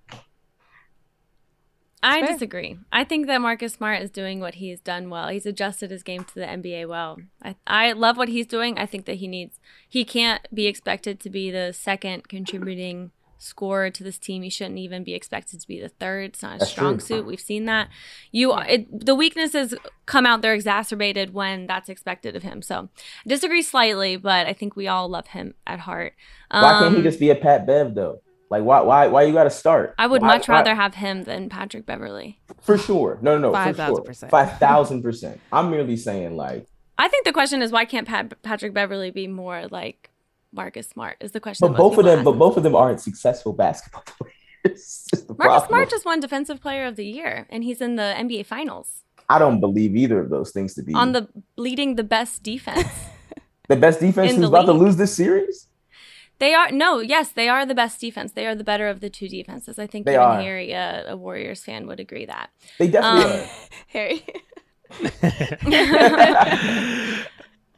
I 2.03 2.19
Fair. 2.21 2.33
disagree. 2.33 2.77
I 2.91 3.03
think 3.03 3.25
that 3.27 3.41
Marcus 3.41 3.73
Smart 3.73 4.01
is 4.01 4.11
doing 4.11 4.39
what 4.39 4.55
he's 4.55 4.79
done 4.79 5.09
well. 5.09 5.29
He's 5.29 5.45
adjusted 5.45 5.89
his 5.89 6.03
game 6.03 6.23
to 6.25 6.35
the 6.35 6.45
NBA 6.45 6.87
well. 6.87 7.17
I, 7.43 7.55
I 7.65 7.91
love 7.93 8.17
what 8.17 8.29
he's 8.29 8.45
doing. 8.45 8.77
I 8.77 8.85
think 8.85 9.05
that 9.05 9.15
he 9.15 9.27
needs, 9.27 9.59
he 9.87 10.05
can't 10.05 10.47
be 10.53 10.67
expected 10.67 11.19
to 11.21 11.29
be 11.29 11.49
the 11.49 11.73
second 11.73 12.27
contributing 12.29 13.11
scorer 13.39 13.89
to 13.89 14.03
this 14.03 14.17
team. 14.17 14.43
He 14.43 14.49
shouldn't 14.49 14.77
even 14.77 15.03
be 15.03 15.13
expected 15.13 15.59
to 15.59 15.67
be 15.67 15.79
the 15.79 15.89
third. 15.89 16.31
It's 16.31 16.41
not 16.43 16.55
a 16.55 16.59
That's 16.59 16.71
strong 16.71 16.97
true. 16.97 17.05
suit. 17.05 17.25
We've 17.25 17.39
seen 17.39 17.65
that. 17.65 17.89
You, 18.31 18.53
it, 18.59 19.05
the 19.05 19.15
weaknesses 19.15 19.73
come 20.05 20.25
out. 20.25 20.41
They're 20.41 20.53
exacerbated 20.53 21.33
when 21.33 21.65
that's 21.67 21.89
expected 21.89 22.35
of 22.35 22.43
him. 22.43 22.61
So 22.61 22.89
I 23.25 23.29
disagree 23.29 23.61
slightly, 23.61 24.17
but 24.17 24.47
I 24.47 24.53
think 24.53 24.75
we 24.75 24.87
all 24.87 25.09
love 25.09 25.27
him 25.27 25.55
at 25.65 25.79
heart. 25.81 26.13
Um, 26.51 26.63
Why 26.63 26.79
can't 26.79 26.91
he 26.93 26.97
um, 26.97 27.03
just 27.03 27.19
be 27.19 27.29
a 27.31 27.35
Pat 27.35 27.65
Bev 27.65 27.95
though? 27.95 28.21
Like 28.49 28.63
why 28.63 28.81
why 28.81 29.07
why 29.07 29.23
you 29.23 29.33
got 29.33 29.43
to 29.43 29.49
start? 29.49 29.93
I 29.97 30.07
would 30.07 30.21
why, 30.21 30.29
much 30.29 30.47
rather 30.47 30.71
why? 30.71 30.75
have 30.75 30.95
him 30.95 31.23
than 31.23 31.49
Patrick 31.49 31.85
Beverley. 31.85 32.39
For 32.61 32.77
sure. 32.77 33.19
No, 33.21 33.37
no, 33.37 33.49
no. 33.49 33.53
Five 33.53 33.75
thousand 33.75 34.03
percent. 34.03 34.31
Five 34.31 34.57
thousand 34.57 35.03
percent. 35.03 35.39
I'm 35.51 35.69
merely 35.69 35.97
saying 35.97 36.35
like. 36.37 36.67
I 36.97 37.07
think 37.07 37.25
the 37.25 37.33
question 37.33 37.61
is 37.61 37.71
why 37.71 37.85
can't 37.85 38.07
Pat- 38.07 38.41
Patrick 38.41 38.73
Beverley 38.73 39.11
be 39.11 39.27
more 39.27 39.67
like 39.69 40.09
Marcus 40.53 40.87
Smart? 40.87 41.17
Is 41.19 41.31
the 41.31 41.39
question. 41.39 41.67
But 41.67 41.77
both 41.77 41.97
of 41.97 42.05
them, 42.05 42.23
but 42.23 42.33
both 42.33 42.57
of 42.57 42.63
them 42.63 42.75
aren't 42.75 43.01
successful 43.01 43.53
basketball 43.53 44.03
players. 44.63 45.07
Marcus 45.13 45.35
problem. 45.35 45.67
Smart 45.67 45.89
just 45.89 46.05
won 46.05 46.19
Defensive 46.19 46.61
Player 46.61 46.85
of 46.85 46.95
the 46.95 47.05
Year, 47.05 47.47
and 47.49 47.63
he's 47.63 47.81
in 47.81 47.95
the 47.95 48.13
NBA 48.17 48.45
Finals. 48.45 49.03
I 49.29 49.39
don't 49.39 49.59
believe 49.59 49.95
either 49.95 50.19
of 50.21 50.29
those 50.29 50.51
things 50.51 50.73
to 50.75 50.83
be 50.83 50.93
on 50.93 51.11
the 51.11 51.27
leading 51.57 51.95
the 51.95 52.03
best 52.03 52.43
defense. 52.43 52.87
the 53.67 53.75
best 53.75 53.99
defense 53.99 54.35
who's 54.35 54.47
about 54.47 54.67
league. 54.67 54.77
to 54.77 54.83
lose 54.85 54.95
this 54.95 55.13
series. 55.13 55.66
They 56.39 56.53
are 56.53 56.71
no, 56.71 56.99
yes, 56.99 57.29
they 57.29 57.49
are 57.49 57.65
the 57.65 57.73
best 57.73 57.99
defense. 57.99 58.33
They 58.33 58.45
are 58.45 58.53
the 58.55 58.63
better 58.63 58.87
of 58.87 58.99
the 58.99 59.09
two 59.09 59.27
defenses. 59.27 59.79
I 59.79 59.87
think 59.87 60.05
they 60.05 60.13
even 60.13 60.23
are. 60.23 60.39
Harry, 60.41 60.73
uh, 60.73 61.13
a 61.13 61.17
Warriors 61.17 61.63
fan, 61.63 61.87
would 61.87 61.99
agree 61.99 62.25
that. 62.25 62.51
They 62.77 62.87
definitely 62.87 63.33
um, 63.33 63.39
are. 63.39 63.49
Harry. 63.87 64.25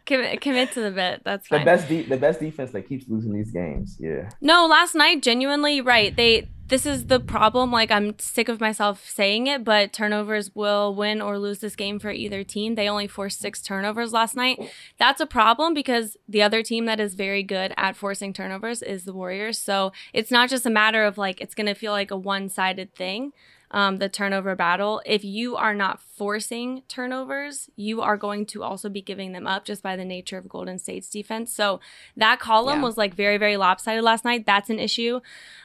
commit, 0.06 0.42
commit 0.42 0.72
to 0.74 0.82
the 0.82 0.92
bit. 0.92 1.22
That's 1.24 1.48
fine. 1.48 1.62
The 1.62 1.66
best, 1.66 1.88
de- 1.88 2.04
the 2.04 2.18
best 2.18 2.40
defense 2.40 2.70
that 2.72 2.88
keeps 2.88 3.06
losing 3.08 3.34
these 3.34 3.50
games. 3.52 3.98
Yeah. 4.00 4.30
No, 4.42 4.68
last 4.68 4.94
night, 4.96 5.24
genuinely, 5.24 5.82
right? 5.82 6.16
They 6.16 6.48
this 6.70 6.86
is 6.86 7.08
the 7.08 7.20
problem. 7.20 7.72
Like, 7.72 7.92
I'm 7.92 8.18
sick 8.20 8.48
of 8.48 8.62
myself 8.62 9.08
saying 9.10 9.48
it, 9.48 9.64
but 9.64 9.92
turnovers 9.92 10.56
will 10.56 10.96
win 10.96 11.22
or 11.22 11.38
lose 11.38 11.60
this 11.60 11.76
game 11.76 12.00
for 12.00 12.12
either 12.12 12.44
team. 12.44 12.76
They 12.76 12.88
only 12.88 13.08
forced 13.08 13.40
six 13.40 13.62
turnovers 13.62 14.14
last 14.14 14.36
night. 14.36 14.60
That's 14.98 15.20
a 15.20 15.26
problem 15.26 15.74
because 15.74 16.16
the 16.28 16.42
other 16.42 16.64
team 16.64 16.86
that 16.86 17.00
is 17.00 17.16
very 17.16 17.44
good 17.44 17.74
at 17.76 17.96
forcing 17.96 18.34
turnovers 18.34 18.82
is 18.82 19.04
the 19.04 19.14
Warriors. 19.14 19.58
So 19.58 19.92
it's 20.14 20.32
not 20.32 20.50
just 20.50 20.66
a 20.66 20.70
matter 20.70 21.04
of 21.04 21.18
like, 21.18 21.42
it's 21.42 21.56
going 21.56 21.68
to 21.68 21.74
feel 21.74 21.92
like 21.92 22.12
a 22.12 22.18
one 22.18 22.50
sided 22.50 22.96
thing 22.96 23.34
um, 23.72 23.98
the 23.98 24.10
turnover 24.10 24.56
battle. 24.56 25.02
If 25.06 25.24
you 25.24 25.56
are 25.56 25.74
not 25.74 26.02
forcing 26.02 26.84
turnovers, 26.88 27.70
you 27.76 28.02
are 28.02 28.18
going 28.18 28.46
to 28.48 28.64
also 28.64 28.90
be 28.90 29.02
giving 29.02 29.32
them 29.32 29.46
up 29.46 29.66
just 29.66 29.84
by 29.84 29.96
the 29.96 30.06
nature 30.06 30.38
of 30.38 30.50
Golden 30.50 30.80
State's 30.80 31.10
defense. 31.10 31.54
So 31.54 31.80
that 32.18 32.40
column 32.40 32.80
yeah. 32.80 32.86
was 32.86 32.98
like 32.98 33.14
very, 33.14 33.38
very 33.38 33.58
lopsided 33.58 34.04
last 34.04 34.26
night. 34.26 34.46
That's 34.46 34.70
an 34.70 34.80
issue. 34.80 35.20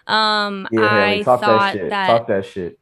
Um, 0.06 0.68
yeah, 0.70 1.04
I 1.04 1.22
thought 1.22 1.40
that, 1.40 1.90
that 1.90 2.06
talk 2.06 2.26
that 2.28 2.44
shit. 2.44 2.78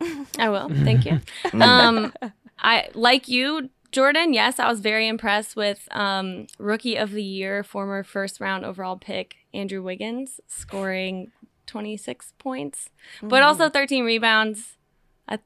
I 0.38 0.48
will. 0.48 0.68
Thank 0.68 1.06
you. 1.06 1.20
um, 1.60 2.12
I 2.58 2.88
like 2.94 3.28
you, 3.28 3.70
Jordan. 3.92 4.32
Yes, 4.32 4.58
I 4.58 4.68
was 4.68 4.80
very 4.80 5.08
impressed 5.08 5.56
with 5.56 5.88
um, 5.92 6.46
rookie 6.58 6.96
of 6.96 7.12
the 7.12 7.22
year, 7.22 7.62
former 7.62 8.02
first 8.02 8.40
round 8.40 8.64
overall 8.64 8.96
pick 8.96 9.36
Andrew 9.54 9.82
Wiggins, 9.82 10.40
scoring 10.46 11.32
26 11.68 12.32
points, 12.38 12.90
mm-hmm. 13.18 13.28
but 13.28 13.42
also 13.42 13.68
13 13.68 14.04
rebounds. 14.04 14.76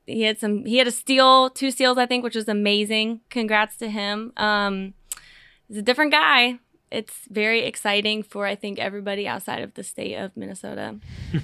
he 0.06 0.22
had 0.22 0.38
some, 0.38 0.64
he 0.64 0.78
had 0.78 0.86
a 0.86 0.92
steal, 0.92 1.50
two 1.50 1.70
steals, 1.70 1.98
I 1.98 2.06
think, 2.06 2.24
which 2.24 2.36
was 2.36 2.48
amazing. 2.48 3.20
Congrats 3.28 3.76
to 3.78 3.90
him. 3.90 4.32
Um, 4.38 4.94
he's 5.68 5.76
a 5.76 5.82
different 5.82 6.12
guy. 6.12 6.58
It's 6.90 7.22
very 7.30 7.60
exciting 7.64 8.22
for, 8.22 8.46
I 8.46 8.54
think, 8.54 8.78
everybody 8.78 9.26
outside 9.26 9.62
of 9.62 9.74
the 9.74 9.82
state 9.82 10.14
of 10.14 10.36
Minnesota. 10.36 10.96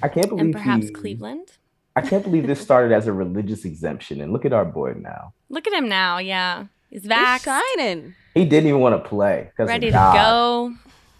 I 0.02 0.08
can't 0.08 0.28
believe 0.28 0.44
And 0.44 0.52
perhaps 0.52 0.86
he, 0.86 0.92
Cleveland. 0.92 1.48
I 1.96 2.02
can't 2.02 2.22
believe 2.22 2.46
this 2.46 2.60
started 2.60 2.94
as 2.94 3.06
a 3.06 3.12
religious 3.12 3.64
exemption. 3.64 4.20
And 4.20 4.32
look 4.32 4.44
at 4.44 4.52
our 4.52 4.64
boy 4.64 4.94
now. 4.98 5.32
Look 5.48 5.66
at 5.66 5.72
him 5.72 5.88
now. 5.88 6.18
Yeah. 6.18 6.66
He's 6.90 7.06
back. 7.06 7.42
shining. 7.42 8.14
He 8.34 8.44
didn't 8.44 8.68
even 8.68 8.80
want 8.80 9.02
to 9.02 9.08
play. 9.08 9.50
Because 9.50 9.70
he's 9.70 9.92
not 9.92 10.14
ready 10.14 10.14
to 10.14 10.20
go. 10.22 10.74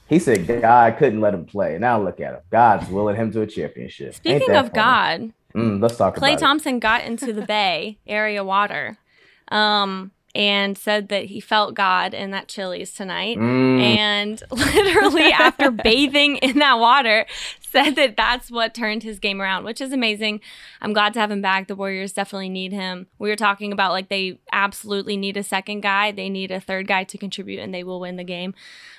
He 0.08 0.18
said 0.18 0.46
God 0.46 0.96
couldn't 0.96 1.20
let 1.20 1.34
him 1.34 1.44
play. 1.44 1.78
Now 1.78 2.02
look 2.02 2.20
at 2.20 2.34
him. 2.34 2.40
God's 2.50 2.88
willing 2.88 3.16
him 3.16 3.30
to 3.32 3.42
a 3.42 3.46
championship. 3.46 4.14
Speaking 4.14 4.54
of 4.54 4.70
funny? 4.70 4.74
God, 4.74 5.32
mm, 5.54 5.82
let's 5.82 5.96
talk 5.96 6.16
about 6.16 6.38
Thompson 6.38 6.76
it. 6.76 6.80
got 6.80 7.04
into 7.04 7.32
the 7.32 7.42
Bay 7.42 7.98
area 8.06 8.42
water. 8.42 8.98
Um, 9.48 10.12
and 10.34 10.76
said 10.78 11.08
that 11.08 11.24
he 11.24 11.40
felt 11.40 11.74
God 11.74 12.14
in 12.14 12.30
that 12.30 12.48
Chili's 12.48 12.92
tonight. 12.92 13.38
Mm. 13.38 13.80
And 13.80 14.42
literally, 14.50 15.32
after 15.32 15.70
bathing 15.70 16.36
in 16.36 16.58
that 16.58 16.78
water, 16.78 17.26
said 17.72 17.96
that 17.96 18.16
that's 18.16 18.50
what 18.50 18.74
turned 18.74 19.02
his 19.02 19.18
game 19.18 19.40
around, 19.40 19.64
which 19.64 19.80
is 19.80 19.92
amazing. 19.92 20.40
I'm 20.80 20.92
glad 20.92 21.14
to 21.14 21.20
have 21.20 21.30
him 21.30 21.42
back. 21.42 21.68
The 21.68 21.76
Warriors 21.76 22.12
definitely 22.12 22.48
need 22.48 22.72
him. 22.72 23.06
We 23.18 23.28
were 23.28 23.36
talking 23.36 23.72
about 23.72 23.92
like 23.92 24.08
they 24.08 24.40
absolutely 24.52 25.16
need 25.16 25.36
a 25.36 25.42
second 25.42 25.80
guy, 25.80 26.12
they 26.12 26.28
need 26.28 26.50
a 26.50 26.60
third 26.60 26.86
guy 26.86 27.04
to 27.04 27.18
contribute, 27.18 27.60
and 27.60 27.74
they 27.74 27.84
will 27.84 28.00
win 28.00 28.16
the 28.16 28.24
game. 28.24 28.54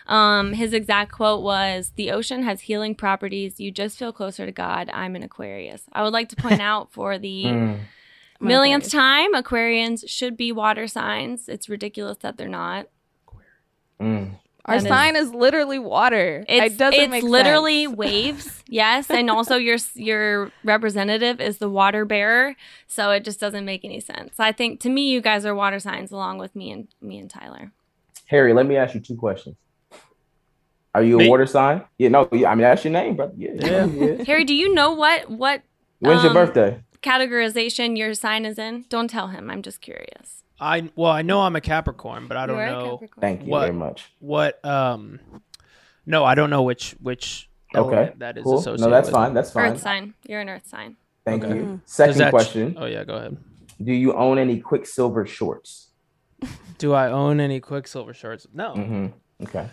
Um, 0.08 0.54
his 0.54 0.74
exact 0.74 1.12
quote 1.12 1.42
was 1.42 1.94
The 1.96 2.12
ocean 2.12 2.44
has 2.44 2.62
healing 2.62 2.96
properties. 2.96 3.60
You 3.60 3.72
just 3.72 3.98
feel 3.98 4.12
closer 4.12 4.46
to 4.46 4.52
God. 4.52 4.90
I'm 4.94 5.16
an 5.16 5.24
Aquarius. 5.24 5.84
I 5.94 6.04
would 6.04 6.14
like 6.14 6.30
to 6.30 6.36
point 6.36 6.62
out 6.62 6.92
for 6.92 7.18
the. 7.18 7.46
Mm 7.46 7.80
millionth 8.40 8.90
time, 8.90 9.34
Aquarians 9.34 10.08
should 10.08 10.38
be 10.38 10.52
water 10.52 10.88
signs. 10.88 11.50
It's 11.50 11.70
ridiculous 11.70 12.18
that 12.20 12.38
they're 12.38 12.48
not. 12.48 12.88
Mm. 14.00 14.40
Our 14.70 14.80
sign 14.80 15.16
is, 15.16 15.28
is, 15.28 15.34
literally 15.34 15.80
water. 15.80 16.46
It's, 16.48 16.74
it 16.74 16.78
doesn't 16.78 17.14
it's 17.14 17.24
literally 17.24 17.88
waves. 18.04 18.64
Yes, 18.68 19.10
and 19.10 19.30
also 19.30 19.56
your 19.56 19.78
your 19.96 20.52
representative 20.64 21.42
is 21.42 21.58
the 21.58 21.70
water 21.70 22.06
bearer, 22.06 22.56
so 22.88 23.12
it 23.12 23.24
just 23.24 23.40
doesn't 23.40 23.66
make 23.66 23.84
any 23.84 24.00
sense. 24.00 24.40
I 24.40 24.52
think 24.52 24.80
to 24.82 24.90
me, 24.90 25.10
you 25.10 25.22
guys 25.22 25.46
are 25.46 25.56
water 25.56 25.80
signs 25.80 26.12
along 26.12 26.38
with 26.38 26.56
me 26.56 26.72
and 26.72 26.88
me 27.02 27.18
and 27.18 27.30
Tyler. 27.30 27.72
Harry, 28.28 28.54
let 28.54 28.66
me 28.66 28.78
ask 28.78 28.94
you 28.94 29.02
two 29.02 29.16
questions. 29.16 29.56
Are 30.94 31.04
you 31.04 31.20
a 31.20 31.30
water 31.30 31.46
sign? 31.46 31.84
Yeah, 31.98 32.10
no. 32.10 32.28
I 32.32 32.56
mean 32.56 32.60
that's 32.60 32.84
your 32.84 32.94
name, 32.94 33.16
brother. 33.16 33.34
Yeah, 33.38 33.52
yeah. 33.56 33.86
yeah. 34.18 34.24
Harry, 34.24 34.44
do 34.44 34.54
you 34.54 34.74
know 34.74 34.94
what 34.94 35.30
what? 35.30 35.62
When's 36.00 36.20
um, 36.20 36.26
your 36.26 36.34
birthday? 36.34 36.82
categorization 37.02 37.98
your 37.98 38.14
sign 38.14 38.46
is 38.46 38.58
in? 38.58 38.86
Don't 38.90 39.10
tell 39.10 39.28
him. 39.28 39.50
I'm 39.50 39.62
just 39.62 39.82
curious. 39.82 40.44
I 40.60 40.90
well, 40.96 41.12
I 41.12 41.22
know 41.22 41.42
I'm 41.42 41.56
a 41.56 41.62
Capricorn, 41.62 42.28
but 42.28 42.38
I 42.38 42.46
don't 42.46 42.58
know. 42.58 43.02
Thank 43.20 43.44
you 43.44 43.50
what, 43.50 43.62
very 43.62 43.74
much. 43.74 44.12
What 44.20 44.64
um, 44.66 45.20
no, 46.06 46.26
I 46.26 46.36
don't 46.36 46.50
know 46.50 46.64
which 46.64 46.96
which 47.02 47.50
okay 47.76 48.14
that 48.18 48.38
is 48.38 48.44
cool. 48.44 48.60
associated. 48.60 48.82
No, 48.82 48.90
that's 48.90 49.10
fine. 49.10 49.34
That's 49.34 49.52
fine. 49.52 49.72
Earth 49.72 49.82
sign. 49.82 50.14
You're 50.28 50.42
an 50.42 50.50
Earth 50.50 50.68
sign. 50.68 50.98
Thank 51.26 51.44
okay. 51.44 51.56
you. 51.56 51.62
Mm-hmm. 51.62 51.76
Second 51.86 52.30
question. 52.30 52.76
oh 52.78 52.86
yeah, 52.86 53.04
go 53.04 53.16
ahead. 53.16 53.38
Do 53.82 53.94
you 53.94 54.14
own 54.14 54.38
any 54.38 54.60
Quiksilver 54.60 55.26
shorts? 55.26 55.88
Do 56.78 56.94
I 56.94 57.12
own 57.12 57.40
any 57.40 57.60
Quiksilver 57.60 58.14
shorts? 58.14 58.48
No. 58.54 58.74
Mm-hmm. 58.74 59.44
Okay. 59.44 59.70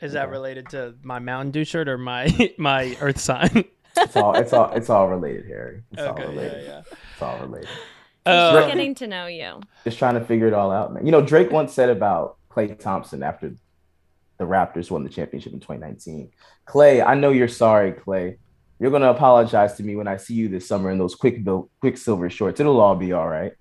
Is 0.00 0.12
that 0.12 0.30
related 0.30 0.68
to 0.70 0.94
my 1.02 1.18
Mountain 1.18 1.50
Dew 1.50 1.64
shirt 1.64 1.88
or 1.88 1.98
my 1.98 2.52
my 2.58 2.96
Earth 3.00 3.18
sign? 3.18 3.64
It's 3.96 4.16
all 4.16 4.34
it's 4.34 4.52
all 4.52 4.70
it's 4.72 4.90
all 4.90 5.08
related, 5.08 5.46
Harry. 5.46 5.82
It's 5.92 6.00
okay, 6.00 6.22
all 6.22 6.28
related. 6.28 6.64
Yeah, 6.64 6.70
yeah. 6.70 6.82
It's 7.12 7.22
all 7.22 7.38
related. 7.38 7.68
Uh, 8.26 8.52
Just 8.54 8.68
getting 8.68 8.94
to 8.96 9.06
know 9.06 9.26
you. 9.26 9.60
Just 9.84 9.98
trying 9.98 10.14
to 10.14 10.24
figure 10.24 10.46
it 10.46 10.54
all 10.54 10.70
out, 10.70 10.92
man. 10.94 11.04
You 11.04 11.12
know, 11.12 11.20
Drake 11.20 11.50
once 11.50 11.72
said 11.72 11.90
about 11.90 12.36
Klay 12.50 12.78
Thompson 12.78 13.22
after 13.22 13.50
the 14.38 14.44
Raptors 14.44 14.90
won 14.90 15.04
the 15.04 15.10
championship 15.10 15.52
in 15.52 15.60
2019. 15.60 16.30
Klay, 16.66 17.06
I 17.06 17.14
know 17.14 17.30
you're 17.30 17.48
sorry, 17.48 17.92
Klay. 17.92 18.38
You're 18.80 18.90
gonna 18.90 19.10
apologize 19.10 19.74
to 19.74 19.82
me 19.82 19.94
when 19.94 20.08
I 20.08 20.16
see 20.16 20.34
you 20.34 20.48
this 20.48 20.66
summer 20.66 20.90
in 20.90 20.98
those 20.98 21.14
quick 21.14 21.44
bill, 21.44 21.70
Quiksilver 21.80 22.28
shorts. 22.30 22.60
It'll 22.60 22.80
all 22.80 22.96
be 22.96 23.12
all 23.12 23.28
right. 23.28 23.52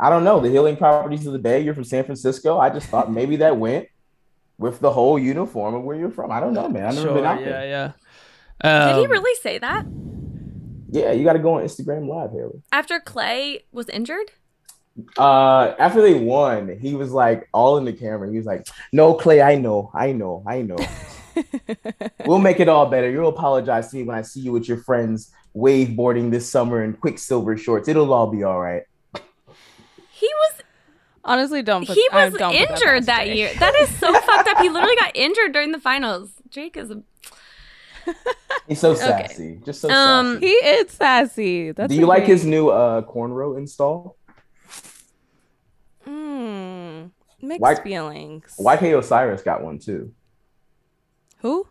I 0.00 0.10
don't 0.10 0.24
know 0.24 0.40
the 0.40 0.48
healing 0.48 0.76
properties 0.76 1.26
of 1.26 1.32
the 1.32 1.38
Bay. 1.38 1.60
You're 1.60 1.74
from 1.74 1.84
San 1.84 2.04
Francisco. 2.04 2.58
I 2.58 2.70
just 2.70 2.88
thought 2.88 3.12
maybe 3.12 3.36
that 3.36 3.56
went 3.58 3.88
with 4.56 4.80
the 4.80 4.90
whole 4.92 5.18
uniform 5.18 5.74
of 5.74 5.82
where 5.82 5.96
you're 5.96 6.10
from. 6.10 6.30
I 6.30 6.40
don't 6.40 6.54
know, 6.54 6.68
man. 6.68 6.86
I've 6.86 6.94
never 6.94 7.08
Sure, 7.08 7.14
been 7.16 7.24
out 7.26 7.40
yeah, 7.40 7.46
there. 7.48 7.92
yeah. 8.62 8.92
Did 8.92 8.98
he 9.00 9.04
Um, 9.04 9.10
really 9.10 9.34
say 9.42 9.58
that 9.58 9.84
Yeah, 10.90 11.12
you 11.12 11.24
got 11.24 11.34
to 11.34 11.38
go 11.38 11.54
on 11.54 11.62
Instagram 11.64 12.08
Live, 12.08 12.30
Haley. 12.32 12.62
after 12.72 12.98
Klay 13.00 13.62
was 13.72 13.88
injured? 13.88 14.30
Uh, 15.16 15.74
after 15.78 16.02
they 16.02 16.14
won, 16.14 16.76
he 16.80 16.94
was 16.94 17.12
like 17.12 17.48
all 17.52 17.76
in 17.76 17.84
the 17.84 17.92
camera. 17.92 18.28
He 18.30 18.36
was 18.36 18.46
like, 18.46 18.66
"No, 18.92 19.14
Klay, 19.14 19.44
I 19.44 19.54
know, 19.54 19.90
I 19.94 20.12
know, 20.12 20.42
I 20.46 20.62
know. 20.62 20.76
we'll 22.26 22.38
make 22.38 22.58
it 22.58 22.68
all 22.68 22.86
better. 22.86 23.08
You'll 23.08 23.28
apologize 23.28 23.90
to 23.90 23.96
me 23.96 24.02
when 24.02 24.16
I 24.16 24.22
see 24.22 24.40
you 24.40 24.50
with 24.52 24.66
your 24.66 24.78
friends 24.78 25.30
waveboarding 25.54 26.30
this 26.30 26.50
summer 26.50 26.82
in 26.82 26.94
Quiksilver 26.94 27.56
shorts. 27.56 27.88
It'll 27.88 28.12
all 28.12 28.26
be 28.30 28.42
all 28.42 28.58
right." 28.60 28.82
He 30.10 30.26
was 30.26 30.62
Honestly, 31.28 31.62
don't. 31.62 31.86
Put, 31.86 31.94
he 31.94 32.08
I 32.10 32.24
was 32.24 32.34
don't 32.38 32.54
injured 32.54 32.78
past 32.78 33.06
that 33.06 33.24
Drake. 33.26 33.36
year. 33.36 33.52
That 33.58 33.74
is 33.76 33.88
so 33.98 34.12
fucked 34.12 34.48
up. 34.48 34.58
He 34.58 34.70
literally 34.70 34.96
got 34.98 35.14
injured 35.14 35.52
during 35.52 35.72
the 35.72 35.78
finals. 35.78 36.30
Jake 36.48 36.76
is 36.76 36.90
a 36.90 37.02
He's 38.68 38.80
so 38.80 38.94
sassy, 38.94 39.60
just 39.64 39.80
so 39.80 39.88
Um, 39.90 40.34
sassy. 40.34 40.46
He 40.46 40.52
is 40.52 40.90
sassy. 40.90 41.72
That's 41.72 41.90
Do 41.92 41.98
you 41.98 42.06
like 42.06 42.24
his 42.24 42.44
new 42.44 42.68
uh 42.68 43.02
cornrow 43.02 43.56
install? 43.56 44.16
Mm, 46.06 47.10
mixed 47.42 47.60
Why- 47.60 47.74
feelings. 47.82 48.54
YK 48.58 48.98
Osiris 48.98 49.42
got 49.42 49.62
one 49.62 49.78
too. 49.78 50.12
Who? 51.40 51.66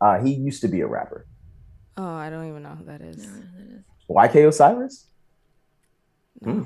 Uh, 0.00 0.18
he 0.20 0.32
used 0.34 0.60
to 0.62 0.68
be 0.68 0.80
a 0.80 0.86
rapper. 0.86 1.26
Oh, 1.96 2.04
I 2.04 2.28
don't 2.30 2.48
even 2.48 2.62
know 2.62 2.70
who 2.70 2.84
that 2.86 3.00
is. 3.00 3.26
YK 4.10 4.48
Osiris? 4.48 5.06
Hmm. 6.42 6.62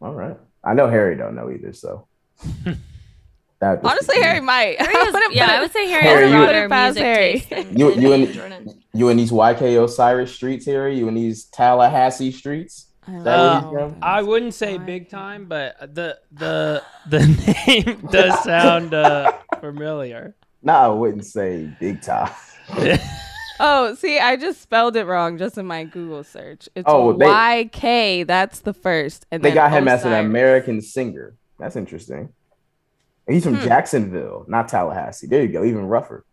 All 0.00 0.14
right. 0.14 0.36
I 0.64 0.74
know 0.74 0.88
Harry 0.88 1.16
don't 1.16 1.34
know 1.34 1.50
either, 1.50 1.72
so. 1.72 2.06
That 3.60 3.82
was- 3.82 3.92
Honestly, 3.92 4.20
Harry 4.20 4.40
might. 4.40 4.80
Harry 4.80 4.94
I 4.96 5.02
is- 5.06 5.12
wouldn't 5.12 5.34
yeah, 5.34 5.46
put 5.46 5.54
I 5.54 5.60
would 5.62 5.72
say 5.72 5.86
Harry 5.88 6.02
Harry, 6.02 6.22
has 6.22 6.32
you- 6.32 6.42
a 6.42 6.46
Put 6.62 6.70
past 6.70 6.94
music 6.94 7.02
Harry. 7.04 7.32
taste 7.32 7.50
than, 7.50 7.76
You- 7.78 7.94
you 7.94 8.12
and- 8.12 8.32
Jordan. 8.32 8.82
You 8.92 9.08
in 9.08 9.16
these 9.16 9.30
YK 9.30 9.82
Osiris 9.84 10.32
streets 10.34 10.66
Harry. 10.66 10.98
You 10.98 11.06
in 11.08 11.14
these 11.14 11.44
Tallahassee 11.44 12.32
streets? 12.32 12.86
I 13.06 13.18
that 13.20 13.38
Uh, 13.38 13.60
where 13.70 13.84
he's 13.84 13.92
from? 13.92 14.02
I 14.02 14.22
wouldn't 14.22 14.54
say 14.54 14.78
big 14.78 15.08
time, 15.08 15.46
but 15.46 15.94
the 15.94 16.18
the 16.32 16.82
the 17.08 17.20
name 17.66 18.06
does 18.10 18.42
sound 18.44 18.92
uh, 18.94 19.32
familiar. 19.60 20.34
Nah, 20.62 20.84
I 20.86 20.88
wouldn't 20.88 21.24
say 21.24 21.70
big 21.80 22.02
time. 22.02 22.30
Oh, 23.62 23.94
see, 23.94 24.18
I 24.18 24.36
just 24.36 24.62
spelled 24.62 24.96
it 24.96 25.04
wrong 25.04 25.36
just 25.36 25.58
in 25.58 25.66
my 25.66 25.84
Google 25.84 26.24
search. 26.24 26.66
It's 26.74 26.86
Oh, 26.88 27.12
they- 27.12 27.26
YK. 27.26 28.26
That's 28.26 28.60
the 28.60 28.72
first. 28.72 29.26
And 29.30 29.42
They 29.42 29.50
then 29.50 29.54
got 29.56 29.70
him 29.72 29.86
as 29.86 30.06
an 30.06 30.14
American 30.14 30.80
singer. 30.80 31.34
That's 31.58 31.76
interesting. 31.76 32.30
He's 33.30 33.44
from 33.44 33.56
Hmm. 33.56 33.64
Jacksonville, 33.64 34.44
not 34.48 34.68
Tallahassee. 34.68 35.26
There 35.26 35.42
you 35.42 35.48
go, 35.48 35.64
even 35.64 35.86
rougher. 35.86 36.24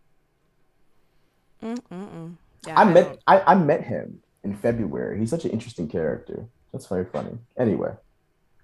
Mm-mm-mm. 1.62 2.34
Yeah, 2.66 2.78
I 2.80 2.84
don't- 2.84 2.94
met 2.94 3.18
I, 3.26 3.40
I 3.40 3.54
met 3.54 3.84
him 3.84 4.22
in 4.44 4.54
February. 4.56 5.18
He's 5.18 5.30
such 5.30 5.44
an 5.44 5.50
interesting 5.50 5.88
character. 5.88 6.46
That's 6.72 6.86
very 6.86 7.04
funny. 7.04 7.38
Anyway, 7.56 7.92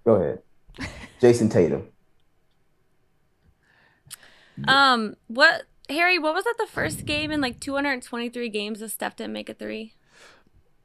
go 0.04 0.14
ahead. 0.14 0.42
Jayson 1.20 1.48
Tatum. 1.48 1.88
Um, 4.68 5.16
what 5.26 5.62
Harry? 5.88 6.18
What 6.18 6.34
was 6.34 6.44
that? 6.44 6.54
The 6.58 6.66
first 6.66 7.04
game 7.06 7.30
in 7.30 7.40
like 7.40 7.60
223 7.60 8.48
games 8.50 8.80
that 8.80 8.90
Steph 8.90 9.16
didn't 9.16 9.32
make 9.32 9.48
a 9.48 9.54
three. 9.54 9.94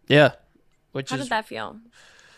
Yeah, 0.07 0.31
which 0.91 1.11
How 1.11 1.17
is 1.17 1.23
did 1.23 1.29
that 1.29 1.45
feel? 1.47 1.79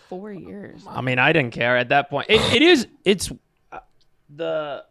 four 0.10 0.30
years. 0.34 0.82
I 0.86 1.00
mean, 1.00 1.20
I 1.20 1.32
didn't 1.32 1.52
care 1.52 1.78
at 1.78 1.88
that 1.90 2.10
point. 2.10 2.28
It, 2.30 2.42
it 2.54 2.62
is. 2.62 2.86
It's 3.06 3.32
uh, 3.72 3.80
the 4.36 4.84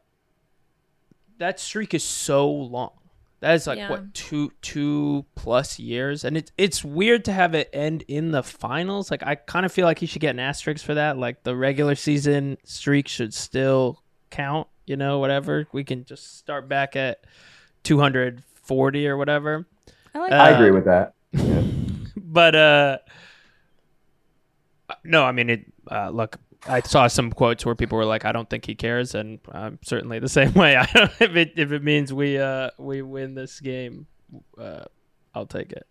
that 1.41 1.59
streak 1.59 1.93
is 1.95 2.05
so 2.05 2.49
long. 2.51 2.93
That 3.41 3.55
is 3.55 3.67
like 3.67 3.79
Yeah. 3.79 3.91
what 3.91 4.13
two 4.15 4.53
two 4.63 5.25
plus 5.35 5.79
years, 5.79 6.25
and 6.25 6.37
it's 6.37 6.53
it's 6.59 6.85
weird 6.85 7.25
to 7.25 7.33
have 7.33 7.55
it 7.55 7.71
end 7.73 8.05
in 8.07 8.31
the 8.31 8.43
finals. 8.43 9.11
Like 9.11 9.23
I 9.27 9.35
kind 9.35 9.65
of 9.67 9.73
feel 9.73 9.87
like 9.87 9.99
he 9.99 10.07
should 10.07 10.21
get 10.21 10.31
an 10.31 10.39
asterisk 10.39 10.85
for 10.85 10.95
that. 10.95 11.17
Like 11.19 11.43
the 11.43 11.57
regular 11.57 11.95
season 11.95 12.59
streak 12.65 13.09
should 13.09 13.33
still 13.35 14.03
count. 14.31 14.69
You 14.87 14.97
know, 14.97 15.19
whatever. 15.19 15.67
We 15.73 15.85
can 15.85 16.05
just 16.05 16.37
start 16.39 16.69
back 16.69 16.97
at 16.97 17.25
two 17.83 17.99
hundred 17.99 18.43
forty 18.63 19.09
or 19.09 19.17
whatever. 19.17 19.67
I 20.15 20.19
like 20.19 20.33
Uh, 20.33 20.35
I 20.35 20.49
agree 20.51 20.71
with 20.71 20.85
that. 20.85 21.15
Yeah. 21.33 21.63
but 22.17 22.55
uh 22.55 22.99
no 25.05 25.25
i 25.25 25.31
mean 25.33 25.49
it 25.49 25.73
uh 25.91 26.11
look 26.11 26.37
i 26.67 26.81
saw 26.81 27.07
some 27.07 27.31
quotes 27.31 27.65
where 27.65 27.75
people 27.75 27.97
were 27.97 28.05
like 28.05 28.25
i 28.25 28.33
don't 28.33 28.51
think 28.51 28.67
he 28.67 28.75
cares 28.75 29.15
and 29.15 29.39
i'm 29.53 29.79
certainly 29.83 30.19
the 30.19 30.29
same 30.41 30.53
way 30.55 30.77
i 30.77 30.87
don't 30.95 31.11
if 31.21 31.37
it 31.37 31.53
if 31.57 31.73
it 31.73 31.83
means 31.83 32.13
we 32.13 32.39
uh 32.39 32.71
we 32.79 33.03
win 33.03 33.35
this 33.35 33.61
game 33.61 34.07
uh 34.59 34.85
i'll 35.35 35.47
take 35.47 35.73
it 35.73 35.87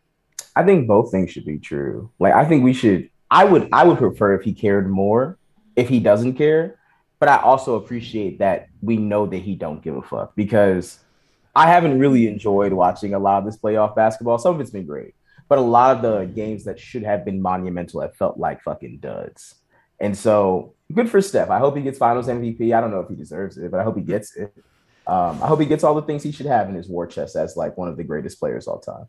I 0.56 0.64
think 0.64 0.88
both 0.88 1.12
things 1.12 1.32
should 1.32 1.46
be 1.46 1.58
true. 1.58 2.12
Like 2.20 2.34
I 2.34 2.46
think 2.46 2.64
we 2.64 2.74
should 2.74 3.10
I 3.32 3.46
would 3.46 3.70
I 3.72 3.86
would 3.86 3.98
prefer 3.98 4.34
if 4.36 4.44
he 4.44 4.54
cared 4.54 4.90
more 4.90 5.38
if 5.76 5.88
he 5.88 6.00
doesn't 6.00 6.34
care, 6.34 6.80
but 7.20 7.30
I 7.30 7.38
also 7.38 7.76
appreciate 7.76 8.40
that 8.40 8.68
we 8.82 8.98
know 8.98 9.26
that 9.28 9.38
he 9.38 9.56
don't 9.56 9.82
give 9.82 9.96
a 9.96 10.02
fuck 10.02 10.36
because 10.36 11.00
I 11.56 11.68
haven't 11.68 12.00
really 12.00 12.28
enjoyed 12.28 12.74
watching 12.74 13.14
a 13.14 13.20
lot 13.20 13.40
of 13.40 13.46
this 13.46 13.58
playoff 13.58 13.96
basketball. 13.96 14.38
Some 14.38 14.56
of 14.56 14.62
it's 14.62 14.72
been 14.72 14.86
great, 14.86 15.16
but 15.48 15.58
a 15.60 15.62
lot 15.62 15.96
of 15.96 16.02
the 16.02 16.26
games 16.26 16.66
that 16.66 16.80
should 16.80 17.04
have 17.04 17.24
been 17.24 17.42
monumental 17.42 18.02
have 18.02 18.16
felt 18.16 18.38
like 18.38 18.62
fucking 18.62 19.00
duds. 19.00 19.56
And 20.02 20.18
so 20.18 20.74
good 20.94 21.10
for 21.10 21.22
Steph. 21.22 21.50
I 21.50 21.60
hope 21.60 21.76
he 21.76 21.84
gets 21.84 21.98
finals 21.98 22.28
MVP. 22.28 22.74
I 22.76 22.82
don't 22.82 22.92
know 22.92 23.00
if 23.02 23.10
he 23.10 23.16
deserves 23.16 23.58
it, 23.58 23.70
but 23.72 23.80
I 23.80 23.84
hope 23.84 23.96
he 23.98 24.02
gets 24.04 24.36
it. 24.36 24.54
Um, 25.08 25.42
I 25.42 25.48
hope 25.48 25.60
he 25.60 25.66
gets 25.66 25.84
all 25.84 25.96
the 25.96 26.02
things 26.04 26.24
he 26.24 26.32
should 26.32 26.46
have 26.46 26.70
in 26.70 26.76
his 26.76 26.88
war 26.88 27.08
chest 27.08 27.36
as 27.36 27.58
like 27.58 27.78
one 27.78 27.88
of 27.90 27.98
the 27.98 28.04
greatest 28.04 28.40
players 28.40 28.68
all 28.68 28.80
time. 28.80 29.08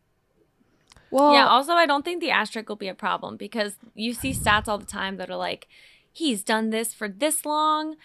Well, 1.11 1.33
yeah. 1.33 1.47
Also, 1.47 1.73
I 1.73 1.85
don't 1.85 2.03
think 2.05 2.21
the 2.21 2.31
asterisk 2.31 2.69
will 2.69 2.75
be 2.75 2.87
a 2.87 2.95
problem 2.95 3.37
because 3.37 3.75
you 3.95 4.13
see 4.13 4.31
stats 4.31 4.67
all 4.67 4.77
the 4.77 4.85
time 4.85 5.17
that 5.17 5.29
are 5.29 5.35
like, 5.35 5.67
he's 6.11 6.43
done 6.43 6.69
this 6.69 6.93
for 6.93 7.07
this 7.07 7.45
long 7.45 7.95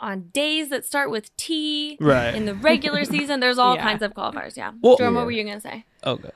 on 0.00 0.28
days 0.32 0.68
that 0.70 0.84
start 0.84 1.10
with 1.10 1.34
T. 1.36 1.96
Right. 2.00 2.34
In 2.34 2.46
the 2.46 2.54
regular 2.54 3.04
season, 3.14 3.40
there's 3.40 3.58
all 3.58 3.74
Yeah. 3.76 3.82
kinds 3.82 4.02
of 4.02 4.14
qualifiers. 4.14 4.56
Yeah. 4.56 4.72
Well- 4.80 4.96
Jerome, 4.96 5.14
Yeah. 5.14 5.20
what 5.20 5.26
were 5.26 5.32
you 5.32 5.44
gonna 5.44 5.60
say? 5.60 5.84
oh 6.04 6.16
good 6.16 6.32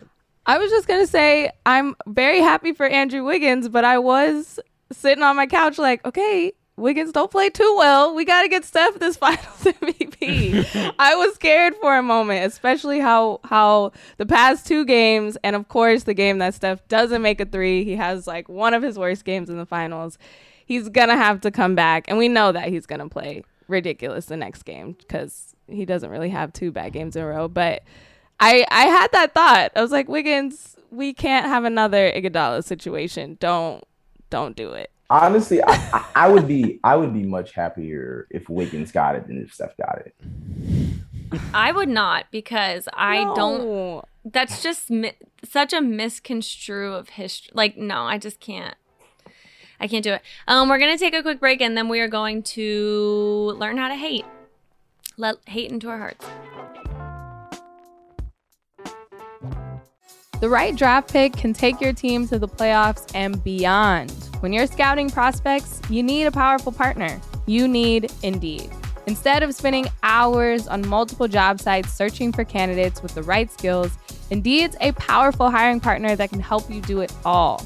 I 0.48 0.58
was 0.58 0.70
just 0.70 0.86
gonna 0.86 1.08
say 1.08 1.50
I'm 1.64 1.96
very 2.06 2.38
happy 2.40 2.72
for 2.72 2.86
Andrew 2.86 3.24
Wiggins, 3.24 3.68
but 3.68 3.84
I 3.84 3.98
was 3.98 4.60
sitting 4.92 5.22
on 5.22 5.36
my 5.36 5.46
couch 5.46 5.78
like, 5.78 6.04
okay, 6.04 6.52
Wiggins 6.76 7.12
don't 7.12 7.30
play 7.30 7.48
too 7.48 7.74
well. 7.78 8.14
We 8.14 8.24
gotta 8.24 8.48
get 8.48 8.64
Steph 8.64 8.98
this 8.98 9.16
Finals 9.16 9.62
MVP. 9.62 10.94
I 10.98 11.14
was 11.16 11.34
scared 11.34 11.74
for 11.76 11.96
a 11.96 12.02
moment, 12.02 12.44
especially 12.46 13.00
how 13.00 13.40
how 13.44 13.92
the 14.18 14.26
past 14.26 14.66
two 14.66 14.84
games, 14.84 15.38
and 15.42 15.56
of 15.56 15.68
course 15.68 16.02
the 16.02 16.14
game 16.14 16.38
that 16.38 16.54
Steph 16.54 16.86
doesn't 16.88 17.22
make 17.22 17.40
a 17.40 17.46
three, 17.46 17.84
he 17.84 17.96
has 17.96 18.26
like 18.26 18.48
one 18.48 18.74
of 18.74 18.82
his 18.82 18.98
worst 18.98 19.24
games 19.24 19.48
in 19.48 19.56
the 19.56 19.66
finals. 19.66 20.18
He's 20.66 20.88
gonna 20.88 21.16
have 21.16 21.40
to 21.42 21.50
come 21.50 21.74
back, 21.74 22.04
and 22.08 22.18
we 22.18 22.28
know 22.28 22.52
that 22.52 22.68
he's 22.68 22.86
gonna 22.86 23.08
play 23.08 23.42
ridiculous 23.68 24.26
the 24.26 24.36
next 24.36 24.64
game 24.64 24.92
because 24.92 25.54
he 25.68 25.86
doesn't 25.86 26.10
really 26.10 26.30
have 26.30 26.52
two 26.52 26.70
bad 26.70 26.92
games 26.92 27.16
in 27.16 27.22
a 27.22 27.26
row, 27.26 27.48
but. 27.48 27.82
I 28.38 28.66
I 28.70 28.84
had 28.84 29.12
that 29.12 29.32
thought. 29.32 29.72
I 29.74 29.80
was 29.80 29.90
like, 29.90 30.10
Wiggins, 30.10 30.76
we 30.90 31.14
can't 31.14 31.46
have 31.46 31.64
another 31.64 32.12
Iguodala 32.12 32.62
situation. 32.64 33.38
Don't 33.40 33.82
don't 34.30 34.56
do 34.56 34.72
it. 34.72 34.90
Honestly, 35.08 35.62
I, 35.62 35.72
I, 35.92 36.06
I 36.14 36.28
would 36.28 36.48
be 36.48 36.80
I 36.84 36.96
would 36.96 37.12
be 37.12 37.22
much 37.22 37.52
happier 37.52 38.26
if 38.30 38.48
Wiggins 38.48 38.92
got 38.92 39.16
it 39.16 39.26
than 39.26 39.42
if 39.42 39.54
Steph 39.54 39.76
got 39.76 40.02
it. 40.04 40.14
I 41.52 41.72
would 41.72 41.88
not 41.88 42.26
because 42.30 42.88
I 42.92 43.24
don't. 43.34 44.04
That's 44.24 44.62
just 44.62 44.90
mi- 44.90 45.12
such 45.44 45.72
a 45.72 45.80
misconstrue 45.80 46.92
of 46.92 47.10
history. 47.10 47.50
Like, 47.54 47.76
no, 47.76 48.02
I 48.02 48.18
just 48.18 48.40
can't. 48.40 48.74
I 49.78 49.88
can't 49.88 50.02
do 50.02 50.14
it. 50.14 50.22
Um, 50.48 50.68
we're 50.68 50.78
gonna 50.78 50.98
take 50.98 51.14
a 51.14 51.22
quick 51.22 51.38
break 51.40 51.60
and 51.60 51.76
then 51.76 51.88
we 51.88 52.00
are 52.00 52.08
going 52.08 52.42
to 52.44 53.54
learn 53.56 53.76
how 53.76 53.88
to 53.88 53.96
hate. 53.96 54.24
Let 55.16 55.36
hate 55.46 55.70
into 55.70 55.88
our 55.88 55.98
hearts. 55.98 56.26
The 60.38 60.50
right 60.50 60.76
draft 60.76 61.10
pick 61.10 61.32
can 61.32 61.54
take 61.54 61.80
your 61.80 61.94
team 61.94 62.28
to 62.28 62.38
the 62.38 62.46
playoffs 62.46 63.10
and 63.14 63.42
beyond. 63.42 64.10
When 64.40 64.52
you're 64.52 64.66
scouting 64.66 65.08
prospects, 65.08 65.80
you 65.88 66.02
need 66.02 66.24
a 66.24 66.30
powerful 66.30 66.72
partner. 66.72 67.18
You 67.46 67.66
need 67.66 68.12
Indeed. 68.22 68.70
Instead 69.06 69.42
of 69.42 69.54
spending 69.54 69.86
hours 70.02 70.68
on 70.68 70.86
multiple 70.86 71.26
job 71.26 71.58
sites 71.58 71.90
searching 71.94 72.32
for 72.32 72.44
candidates 72.44 73.02
with 73.02 73.14
the 73.14 73.22
right 73.22 73.50
skills, 73.50 73.96
Indeed's 74.30 74.76
a 74.82 74.92
powerful 74.92 75.48
hiring 75.48 75.80
partner 75.80 76.14
that 76.16 76.28
can 76.28 76.40
help 76.40 76.70
you 76.70 76.82
do 76.82 77.00
it 77.00 77.14
all. 77.24 77.64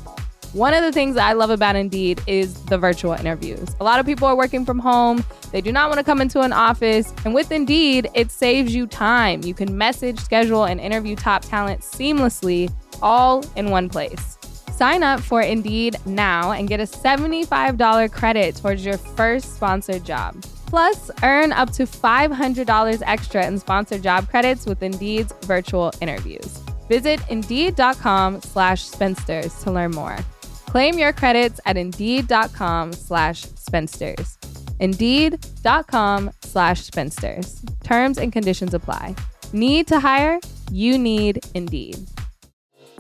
One 0.53 0.75
of 0.75 0.83
the 0.83 0.91
things 0.91 1.17
I 1.17 1.33
love 1.35 1.51
about 1.51 1.77
Indeed 1.77 2.21
is 2.27 2.55
the 2.65 2.77
virtual 2.77 3.13
interviews. 3.13 3.69
A 3.79 3.85
lot 3.85 4.01
of 4.01 4.07
people 4.07 4.27
are 4.27 4.35
working 4.35 4.65
from 4.65 4.81
home. 4.81 5.25
They 5.53 5.61
do 5.61 5.71
not 5.71 5.89
want 5.89 5.99
to 5.99 6.05
come 6.05 6.21
into 6.21 6.41
an 6.41 6.53
office. 6.53 7.15
And 7.25 7.33
with 7.35 7.53
Indeed, 7.53 8.11
it 8.15 8.33
saves 8.33 8.75
you 8.75 8.89
time. 8.89 9.45
You 9.45 9.55
can 9.55 9.79
message, 9.79 10.19
schedule, 10.19 10.65
and 10.65 10.81
interview 10.81 11.15
top 11.15 11.43
talent 11.43 11.83
seamlessly, 11.83 12.73
all 13.01 13.45
in 13.55 13.71
one 13.71 13.89
place. 13.89 14.39
Sign 14.73 15.05
up 15.05 15.21
for 15.21 15.41
Indeed 15.41 15.99
now 16.05 16.51
and 16.51 16.67
get 16.67 16.81
a 16.81 16.85
$75 16.85 18.11
credit 18.11 18.57
towards 18.57 18.85
your 18.85 18.97
first 18.99 19.55
sponsored 19.55 20.03
job. 20.03 20.35
Plus, 20.67 21.13
earn 21.23 21.53
up 21.53 21.71
to 21.75 21.85
$500 21.85 23.03
extra 23.07 23.47
in 23.47 23.57
sponsored 23.57 24.03
job 24.03 24.29
credits 24.29 24.67
with 24.67 24.83
Indeed's 24.83 25.33
virtual 25.43 25.93
interviews. 26.01 26.59
Visit 26.89 27.21
Indeed.com 27.29 28.41
slash 28.41 28.83
spinsters 28.83 29.55
to 29.63 29.71
learn 29.71 29.93
more. 29.93 30.19
Claim 30.71 31.01
your 31.01 31.13
credits 31.13 31.59
at 31.67 31.77
Indeed.com 31.77 32.93
slash 32.93 33.41
spinsters. 33.57 34.39
Indeed.com 34.79 36.31
slash 36.43 36.87
spinsters. 36.87 37.61
Terms 37.83 38.19
and 38.19 38.33
conditions 38.33 38.73
apply. 38.73 39.17
Need 39.53 39.89
to 39.89 39.99
hire? 39.99 40.39
You 40.71 40.97
need 40.97 41.45
Indeed. 41.57 41.97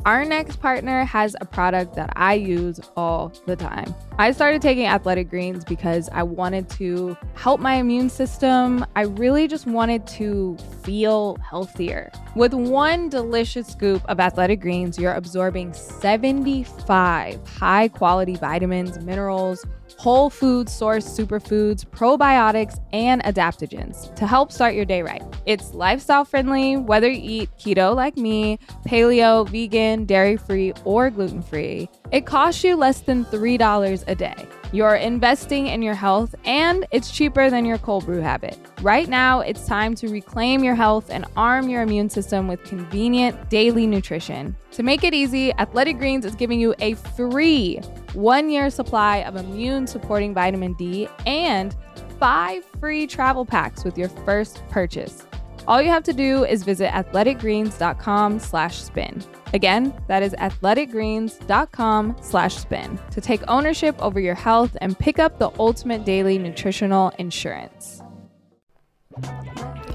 Our 0.06 0.24
next 0.24 0.60
partner 0.60 1.04
has 1.04 1.36
a 1.42 1.44
product 1.44 1.94
that 1.96 2.10
I 2.16 2.32
use 2.32 2.80
all 2.96 3.34
the 3.44 3.54
time. 3.54 3.94
I 4.18 4.32
started 4.32 4.62
taking 4.62 4.86
athletic 4.86 5.28
greens 5.28 5.62
because 5.62 6.08
I 6.10 6.22
wanted 6.22 6.70
to 6.70 7.18
help 7.34 7.60
my 7.60 7.74
immune 7.74 8.08
system. 8.08 8.86
I 8.96 9.02
really 9.02 9.46
just 9.46 9.66
wanted 9.66 10.06
to 10.08 10.56
feel 10.82 11.36
healthier. 11.46 12.10
With 12.34 12.54
one 12.54 13.10
delicious 13.10 13.66
scoop 13.66 14.02
of 14.08 14.20
athletic 14.20 14.60
greens, 14.60 14.98
you're 14.98 15.12
absorbing 15.12 15.74
75 15.74 17.46
high 17.46 17.88
quality 17.88 18.36
vitamins, 18.36 18.98
minerals, 19.00 19.66
whole 20.00 20.30
food 20.30 20.66
source 20.66 21.06
superfoods, 21.06 21.84
probiotics, 21.84 22.80
and 22.94 23.22
adaptogens 23.24 24.14
to 24.14 24.26
help 24.26 24.50
start 24.50 24.74
your 24.74 24.86
day 24.86 25.02
right. 25.02 25.22
It's 25.44 25.74
lifestyle 25.74 26.24
friendly, 26.24 26.78
whether 26.78 27.10
you 27.10 27.42
eat 27.42 27.50
keto 27.58 27.94
like 27.94 28.16
me, 28.16 28.58
paleo, 28.86 29.46
vegan, 29.46 30.06
dairy 30.06 30.38
free, 30.38 30.72
or 30.84 31.10
gluten 31.10 31.42
free. 31.42 31.90
It 32.12 32.24
costs 32.24 32.64
you 32.64 32.76
less 32.76 33.00
than 33.00 33.26
$3 33.26 34.04
a 34.06 34.14
day. 34.14 34.48
You're 34.72 34.94
investing 34.94 35.66
in 35.66 35.82
your 35.82 35.94
health 35.94 36.32
and 36.44 36.86
it's 36.92 37.10
cheaper 37.10 37.50
than 37.50 37.64
your 37.64 37.78
cold 37.78 38.06
brew 38.06 38.20
habit. 38.20 38.56
Right 38.82 39.08
now, 39.08 39.40
it's 39.40 39.66
time 39.66 39.96
to 39.96 40.08
reclaim 40.08 40.62
your 40.62 40.76
health 40.76 41.10
and 41.10 41.24
arm 41.36 41.68
your 41.68 41.82
immune 41.82 42.08
system 42.08 42.46
with 42.46 42.62
convenient 42.62 43.50
daily 43.50 43.84
nutrition. 43.88 44.54
To 44.72 44.84
make 44.84 45.02
it 45.02 45.12
easy, 45.12 45.52
Athletic 45.54 45.98
Greens 45.98 46.24
is 46.24 46.36
giving 46.36 46.60
you 46.60 46.76
a 46.78 46.94
free 46.94 47.80
one 48.12 48.48
year 48.48 48.70
supply 48.70 49.18
of 49.18 49.34
immune 49.34 49.88
supporting 49.88 50.34
vitamin 50.34 50.74
D 50.74 51.08
and 51.26 51.74
five 52.20 52.64
free 52.78 53.08
travel 53.08 53.44
packs 53.44 53.82
with 53.82 53.98
your 53.98 54.08
first 54.08 54.62
purchase. 54.68 55.26
All 55.70 55.80
you 55.80 55.90
have 55.90 56.02
to 56.02 56.12
do 56.12 56.44
is 56.44 56.64
visit 56.64 56.90
athleticgreens.com 56.90 58.40
slash 58.40 58.82
spin. 58.82 59.22
Again, 59.54 59.94
that 60.08 60.20
is 60.20 60.32
athleticgreens.com 60.32 62.16
slash 62.20 62.56
spin 62.56 62.98
to 63.12 63.20
take 63.20 63.40
ownership 63.46 63.94
over 64.02 64.18
your 64.18 64.34
health 64.34 64.76
and 64.80 64.98
pick 64.98 65.20
up 65.20 65.38
the 65.38 65.52
ultimate 65.60 66.04
daily 66.04 66.38
nutritional 66.38 67.10
insurance. 67.18 68.02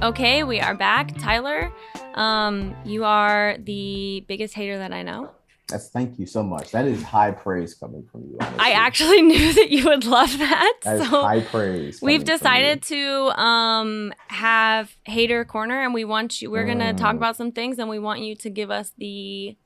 Okay, 0.02 0.46
we 0.46 0.62
are 0.62 0.76
back. 0.76 1.18
Tyler, 1.18 1.70
um, 2.14 2.74
you 2.86 3.04
are 3.04 3.58
the 3.60 4.24
biggest 4.30 4.54
hater 4.54 4.78
that 4.78 4.94
I 4.94 5.02
know. 5.02 5.35
That's 5.68 5.90
thank 5.90 6.20
you 6.20 6.28
so 6.28 6.44
much. 6.44 6.72
That 6.72 6.86
is 6.86 7.02
high 7.02 7.32
praise 7.32 7.74
coming 7.74 8.04
from 8.12 8.22
you. 8.22 8.38
honestly. 8.40 8.60
I 8.60 8.70
actually 8.72 9.22
knew 9.30 9.54
that 9.54 9.72
you 9.72 9.86
would 9.86 10.06
love 10.06 10.38
that. 10.38 10.74
that 10.84 11.00
is 11.02 11.10
so 11.10 11.22
high 11.24 11.42
praise. 11.42 12.02
we've 12.02 12.24
decided 12.24 12.84
to 12.84 13.02
um 13.42 14.14
have 14.28 14.96
hater 15.06 15.44
corner 15.44 15.82
and 15.84 15.94
we 15.94 16.06
want 16.06 16.40
you 16.42 16.52
we're 16.52 16.66
gonna 16.68 16.94
talk 16.94 17.16
Mm. 17.16 17.18
about 17.18 17.36
some 17.36 17.52
things 17.52 17.80
and 17.80 17.90
we 17.90 17.98
want 17.98 18.20
you 18.22 18.36
to 18.36 18.50
give 18.50 18.70
us 18.70 18.92
the 18.98 19.58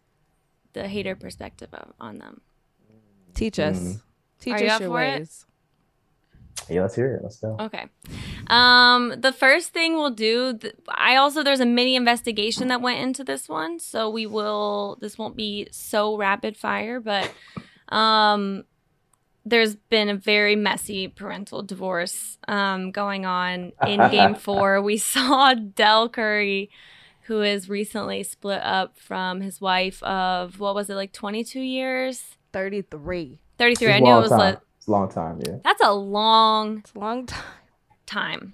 the 0.74 0.88
hater 0.88 1.16
perspective 1.16 1.70
of, 1.74 1.92
on 2.00 2.20
them. 2.20 2.42
Teach 3.34 3.60
us. 3.60 3.78
Mhm. 3.80 4.02
Teach 4.40 4.54
Are 4.54 4.60
you 4.62 4.68
us 4.68 4.72
up 4.74 4.82
your 4.82 4.90
for 4.90 5.02
it? 5.04 5.30
Ways. 6.70 6.72
you. 6.72 6.76
Yeah, 6.78 6.82
let's 6.84 6.96
hear 6.96 7.16
it. 7.16 7.24
Let's 7.24 7.38
go. 7.38 7.58
Okay. 7.60 7.86
Um, 8.48 9.16
the 9.20 9.32
first 9.32 9.74
thing 9.74 9.96
we'll 9.96 10.10
do, 10.12 10.58
th- 10.58 10.76
I 10.88 11.16
also 11.16 11.44
there's 11.44 11.60
a 11.60 11.66
mini 11.66 11.96
investigation 11.96 12.68
that 12.70 12.82
went 12.82 13.00
into 13.00 13.24
this 13.24 13.48
one, 13.50 13.80
so 13.80 14.10
we 14.10 14.26
will. 14.26 14.98
This 15.02 15.18
won't 15.18 15.36
be 15.36 15.68
so 15.72 16.18
rapid 16.18 16.58
fire, 16.58 17.00
but 17.00 17.32
um, 17.90 18.64
there's 19.46 19.76
been 19.76 20.10
a 20.10 20.16
very 20.16 20.56
messy 20.56 21.08
parental 21.08 21.64
divorce 21.64 22.38
um 22.48 22.92
going 22.92 23.26
on 23.26 23.72
in 23.88 24.00
Game 24.12 24.36
Four. 24.36 24.82
We 24.82 24.98
saw 24.98 25.54
Dell 25.54 26.10
Curry, 26.10 26.70
who 27.24 27.42
is 27.42 27.70
recently 27.70 28.24
split 28.24 28.62
up 28.62 28.98
from 28.98 29.42
his 29.42 29.60
wife 29.62 30.02
of 30.04 30.60
what 30.60 30.76
was 30.76 30.90
it 30.90 30.96
like 30.96 31.14
22 31.14 31.60
years, 31.60 32.38
33. 32.54 33.40
33. 33.58 33.92
I 33.92 34.00
knew 34.00 34.16
it 34.16 34.22
was 34.22 34.32
like 34.32 34.56
It's 34.56 34.64
a 34.64 34.69
long 34.92 35.10
time. 35.10 35.40
Yeah. 35.46 35.58
that's 35.64 35.82
a 35.82 35.92
long 35.94 36.80
It's 36.80 36.94
a 36.96 37.00
long 37.00 37.26
time. 37.26 37.44
time. 38.06 38.54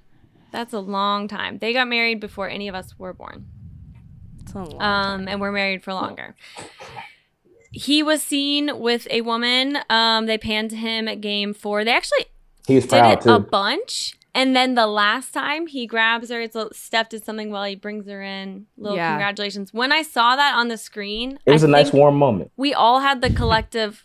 That's 0.51 0.73
a 0.73 0.79
long 0.79 1.27
time. 1.27 1.57
They 1.59 1.73
got 1.73 1.87
married 1.87 2.19
before 2.19 2.47
any 2.49 2.67
of 2.67 2.75
us 2.75 2.97
were 2.97 3.13
born. 3.13 3.45
It's 4.41 4.53
a 4.53 4.59
long 4.63 4.81
Um, 4.81 5.27
and 5.27 5.41
we're 5.41 5.51
married 5.51 5.83
for 5.83 5.93
longer. 5.93 6.35
He 7.71 8.01
was 8.03 8.23
seen 8.23 8.79
with 8.79 9.05
a 9.11 9.21
woman. 9.21 9.79
Um, 9.89 10.27
they 10.27 10.37
panned 10.37 10.71
him 10.71 11.07
at 11.07 11.19
game 11.21 11.53
four. 11.53 11.83
They 11.83 11.91
actually 11.91 12.25
He 12.67 12.79
did 12.79 12.89
proud 12.89 13.11
it 13.13 13.21
too. 13.21 13.31
a 13.31 13.39
bunch. 13.39 14.15
And 14.33 14.53
then 14.55 14.75
the 14.75 14.87
last 14.87 15.33
time 15.33 15.67
he 15.67 15.87
grabs 15.87 16.29
her, 16.29 16.41
it's 16.41 16.55
a, 16.57 16.67
Steph 16.73 17.09
did 17.09 17.23
something 17.23 17.51
while 17.51 17.63
he 17.63 17.75
brings 17.75 18.05
her 18.07 18.21
in. 18.21 18.67
Little 18.77 18.97
Yeah. 18.97 19.11
congratulations. 19.11 19.73
When 19.73 19.91
I 19.93 20.01
saw 20.03 20.35
that 20.35 20.55
on 20.55 20.67
the 20.67 20.77
screen, 20.77 21.39
it 21.45 21.51
was 21.51 21.63
a 21.63 21.67
a 21.67 21.69
nice 21.69 21.91
warm 21.93 22.15
moment. 22.15 22.51
We 22.57 22.73
all 22.73 22.99
had 22.99 23.21
the 23.21 23.29
collective. 23.29 24.04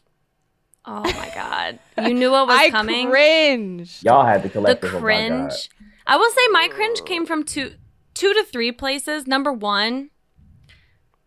Oh 0.86 1.02
my 1.02 1.30
god! 1.34 1.78
You 2.06 2.14
knew 2.14 2.30
what 2.30 2.46
was 2.48 2.58
I 2.58 2.70
coming. 2.70 3.10
cringe. 3.10 4.02
Y'all 4.02 4.24
had 4.24 4.42
the 4.42 4.48
the 4.48 4.52
collective. 4.52 4.94
oh 4.94 4.98
cringe. 5.00 5.68
I 6.06 6.16
will 6.16 6.30
say 6.30 6.48
my 6.50 6.68
cringe 6.68 7.04
came 7.04 7.26
from 7.26 7.44
two 7.44 7.72
two 8.14 8.32
to 8.32 8.44
three 8.44 8.72
places. 8.72 9.26
Number 9.26 9.52
one, 9.52 10.10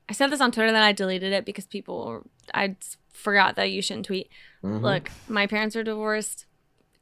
I 0.09 0.13
said 0.13 0.31
this 0.31 0.41
on 0.41 0.51
Twitter, 0.51 0.71
then 0.71 0.81
I 0.83 0.91
deleted 0.91 1.33
it 1.33 1.45
because 1.45 1.65
people 1.67 2.23
I 2.53 2.75
forgot 3.13 3.55
that 3.55 3.71
you 3.71 3.81
shouldn't 3.81 4.07
tweet. 4.07 4.29
Mhm. 4.63 4.81
Look, 4.81 5.09
my 5.29 5.45
parents 5.47 5.75
are 5.75 5.83
divorced. 5.83 6.45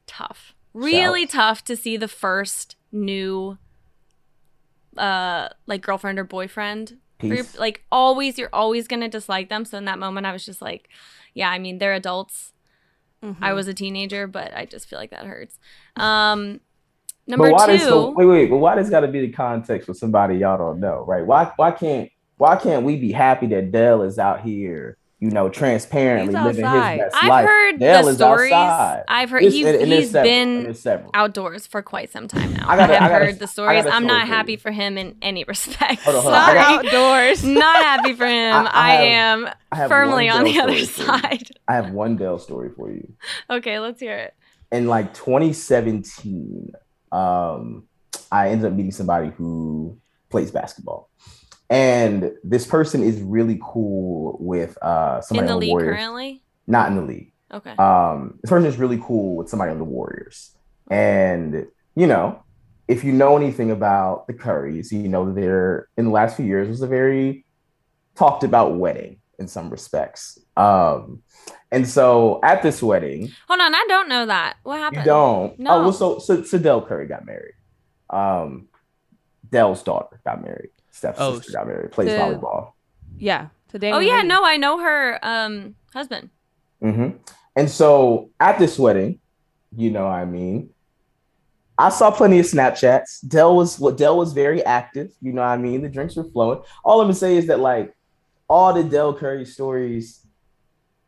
Tough. 0.06 0.54
Really 0.74 1.26
tough 1.26 1.64
to 1.64 1.76
see 1.76 1.96
the 1.96 2.08
first 2.08 2.76
new 2.92 3.56
uh 4.96 5.48
like 5.66 5.80
girlfriend 5.82 6.18
or 6.18 6.24
boyfriend. 6.24 6.98
for 7.18 7.26
your- 7.26 7.36
Peace. 7.38 7.58
like 7.58 7.82
always 7.90 8.36
you're 8.38 8.50
always 8.52 8.86
gonna 8.88 9.08
dislike 9.08 9.48
them. 9.48 9.64
So 9.64 9.78
in 9.78 9.84
that 9.86 9.98
moment 9.98 10.26
I 10.26 10.32
was 10.32 10.44
just 10.44 10.60
like, 10.60 10.88
yeah, 11.34 11.50
I 11.50 11.58
mean 11.58 11.78
they're 11.78 11.94
adults. 11.94 12.52
Mm-hmm. 13.22 13.42
I 13.42 13.52
was 13.52 13.68
a 13.68 13.74
teenager, 13.74 14.26
but 14.26 14.52
I 14.54 14.64
just 14.64 14.88
feel 14.88 14.98
like 14.98 15.10
that 15.10 15.26
hurts. 15.26 15.58
Um, 15.96 16.60
number 17.26 17.50
but 17.50 17.52
why 17.52 17.66
two, 17.66 17.72
does 17.72 17.82
so, 17.82 18.10
wait 18.10 18.26
wait 18.26 18.50
but 18.50 18.58
why 18.58 18.74
does 18.74 18.90
got 18.90 19.00
to 19.00 19.08
be 19.08 19.20
the 19.20 19.32
context 19.32 19.86
for 19.86 19.94
somebody 19.94 20.36
y'all 20.36 20.58
don't 20.58 20.80
know 20.80 21.04
right 21.06 21.24
why 21.24 21.50
why 21.56 21.70
can't 21.70 22.10
why 22.36 22.56
can't 22.56 22.84
we 22.84 22.96
be 22.96 23.12
happy 23.12 23.46
that 23.46 23.70
Dell 23.70 24.02
is 24.02 24.18
out 24.18 24.42
here 24.42 24.98
you 25.22 25.30
know 25.30 25.48
transparently 25.48 26.34
He's 26.34 26.44
living 26.44 26.64
his 26.64 26.72
best 26.72 26.98
life. 26.98 27.00
I've 27.14 27.28
life 27.28 27.46
heard 27.46 27.78
Dell 27.78 28.04
the 28.06 28.14
stories. 28.14 28.50
outside. 28.52 29.04
I've 29.06 29.30
heard 29.30 29.42
It's- 29.44 29.54
he's, 29.54 29.66
and- 29.66 29.76
and 29.82 29.92
there's 29.92 30.02
he's 30.02 30.10
several, 30.10 30.30
been 30.32 30.48
and 30.56 30.66
there's 30.66 30.80
several. 30.80 31.10
outdoors 31.14 31.66
for 31.68 31.80
quite 31.80 32.10
some 32.10 32.26
time 32.26 32.52
now. 32.54 32.66
I 32.68 32.72
I, 32.72 32.76
gotta- 32.76 32.94
have 32.94 33.02
I 33.02 33.08
gotta- 33.08 33.24
heard 33.26 33.38
the 33.38 33.46
stories. 33.46 33.84
got 33.84 33.92
a 33.92 33.94
I'm 33.94 34.06
not 34.08 34.26
happy 34.26 34.52
you. 34.52 34.58
for 34.58 34.72
him 34.72 34.98
in 34.98 35.14
any 35.22 35.44
respect. 35.48 36.02
Hold 36.02 36.16
on, 36.16 36.22
hold 36.22 36.34
on. 36.34 36.40
I 36.40 36.46
Sorry. 36.46 36.58
got- 36.58 36.86
outdoors. 36.86 37.44
not 37.62 37.76
happy 37.76 38.14
for 38.14 38.26
him. 38.26 38.52
I- 38.52 38.66
I, 38.66 38.90
I 38.90 38.90
have- 38.94 39.46
am 39.46 39.54
I 39.70 39.76
have 39.76 39.88
firmly 39.88 40.28
on 40.28 40.42
the 40.42 40.58
other 40.60 40.76
story 40.78 40.86
for 40.86 41.02
you. 41.04 41.20
side. 41.20 41.48
I 41.68 41.74
have 41.76 41.90
one 41.92 42.16
Dell 42.16 42.40
story 42.40 42.70
for 42.76 42.90
you 42.90 43.12
Okay, 43.48 43.78
let's 43.78 44.00
hear 44.00 44.16
it. 44.18 44.34
in 44.72 44.88
like 44.88 45.14
2017 45.14 46.72
um 47.12 47.84
I 48.30 48.48
ended 48.50 48.66
up 48.66 48.72
meeting 48.72 48.90
somebody 48.92 49.30
who 49.30 49.98
plays 50.30 50.50
basketball 50.50 51.10
and 51.72 52.32
this 52.44 52.66
person 52.66 53.02
is 53.02 53.20
really 53.22 53.58
cool 53.62 54.36
with 54.38 54.76
uh 54.82 55.16
In 55.18 55.22
somebody 55.22 55.46
the 55.48 55.52
on 55.54 55.60
the 55.60 55.66
league 55.66 55.70
Warriors 55.70 55.96
currently. 55.96 56.42
not 56.66 56.90
in 56.90 56.96
the 56.96 57.02
league 57.02 57.32
Okay. 57.52 57.70
um 57.76 58.38
this 58.42 58.50
person 58.50 58.66
is 58.68 58.76
really 58.78 59.00
cool 59.02 59.36
with 59.36 59.48
somebody 59.48 59.70
on 59.72 59.78
the 59.78 59.84
Warriors. 59.84 60.54
And 60.90 61.66
you 61.94 62.06
know, 62.06 62.42
if 62.88 63.04
you 63.04 63.12
know 63.12 63.36
anything 63.36 63.70
about 63.70 64.26
the 64.26 64.34
Currys, 64.34 64.90
you 64.92 65.08
know 65.08 65.32
they're 65.32 65.88
in 65.96 66.04
the 66.06 66.10
last 66.10 66.36
few 66.36 66.44
years 66.46 66.68
was 66.68 66.82
a 66.82 66.86
very 66.86 67.44
talked 68.16 68.44
about 68.44 68.76
wedding 68.76 69.20
in 69.38 69.48
some 69.48 69.70
respects. 69.70 70.38
Um 70.56 71.22
and 71.70 71.88
so 71.88 72.40
at 72.42 72.62
this 72.62 72.82
wedding, 72.82 73.30
Hold 73.48 73.60
on, 73.60 73.74
I 73.74 73.84
don't 73.88 74.08
know 74.10 74.26
that. 74.26 74.56
What 74.62 74.78
happened? 74.78 75.00
you 75.06 75.06
don't 75.06 75.58
No. 75.58 75.70
oh 75.70 75.80
well 75.84 75.92
so 75.92 76.18
so, 76.18 76.42
so 76.42 76.58
Dell 76.58 76.82
Curry 76.84 77.06
got 77.06 77.24
married. 77.24 77.54
Um 78.10 78.68
Dell's 79.50 79.82
daughter 79.82 80.20
got 80.26 80.42
married. 80.42 80.70
Steph's 80.92 81.18
Oh, 81.20 81.36
sister 81.36 81.52
got 81.52 81.66
married, 81.66 81.90
plays 81.92 82.08
the- 82.08 82.14
volleyball. 82.16 82.72
Yeah. 83.18 83.48
Today. 83.68 83.90
Oh 83.92 83.98
yeah, 84.00 84.20
no, 84.22 84.44
I 84.44 84.56
know 84.58 84.78
her 84.78 85.18
um 85.22 85.74
husband. 85.94 86.28
hmm 86.80 87.10
And 87.56 87.70
so 87.70 88.30
at 88.38 88.58
this 88.58 88.78
wedding, 88.78 89.18
you 89.74 89.90
know, 89.90 90.04
what 90.04 90.12
I 90.12 90.24
mean, 90.26 90.68
I 91.78 91.88
saw 91.88 92.10
plenty 92.10 92.38
of 92.38 92.44
Snapchats. 92.46 93.26
Dell 93.26 93.56
was 93.56 93.78
what 93.80 93.96
Dell 93.96 94.18
was 94.18 94.32
very 94.34 94.62
active. 94.64 95.10
You 95.22 95.32
know, 95.32 95.40
what 95.40 95.48
I 95.48 95.56
mean, 95.56 95.80
the 95.82 95.88
drinks 95.88 96.16
were 96.16 96.24
flowing. 96.24 96.60
All 96.84 97.00
I'm 97.00 97.06
gonna 97.06 97.14
say 97.14 97.36
is 97.36 97.46
that 97.46 97.60
like 97.60 97.94
all 98.48 98.74
the 98.74 98.84
Dell 98.84 99.14
Curry 99.14 99.46
stories, 99.46 100.26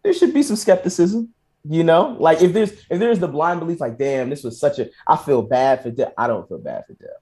there 0.03 0.15
should 0.15 0.33
be 0.33 0.43
some 0.43 0.57
skepticism. 0.57 1.35
You 1.69 1.85
know, 1.85 2.17
like 2.19 2.41
if 2.43 2.53
there's 2.55 2.73
if 2.73 2.99
there's 2.99 3.19
the 3.19 3.29
blind 3.29 3.61
belief, 3.61 3.81
like 3.81 3.99
damn, 3.99 4.31
this 4.31 4.43
was 4.43 4.59
such 4.59 4.79
a, 4.79 4.89
I 5.07 5.17
feel 5.17 5.43
bad 5.43 5.83
for 5.83 5.91
Dell. 5.91 6.13
I 6.17 6.27
don't 6.27 6.49
feel 6.49 6.59
bad 6.59 6.85
for 6.87 6.95
Dell. 6.95 7.21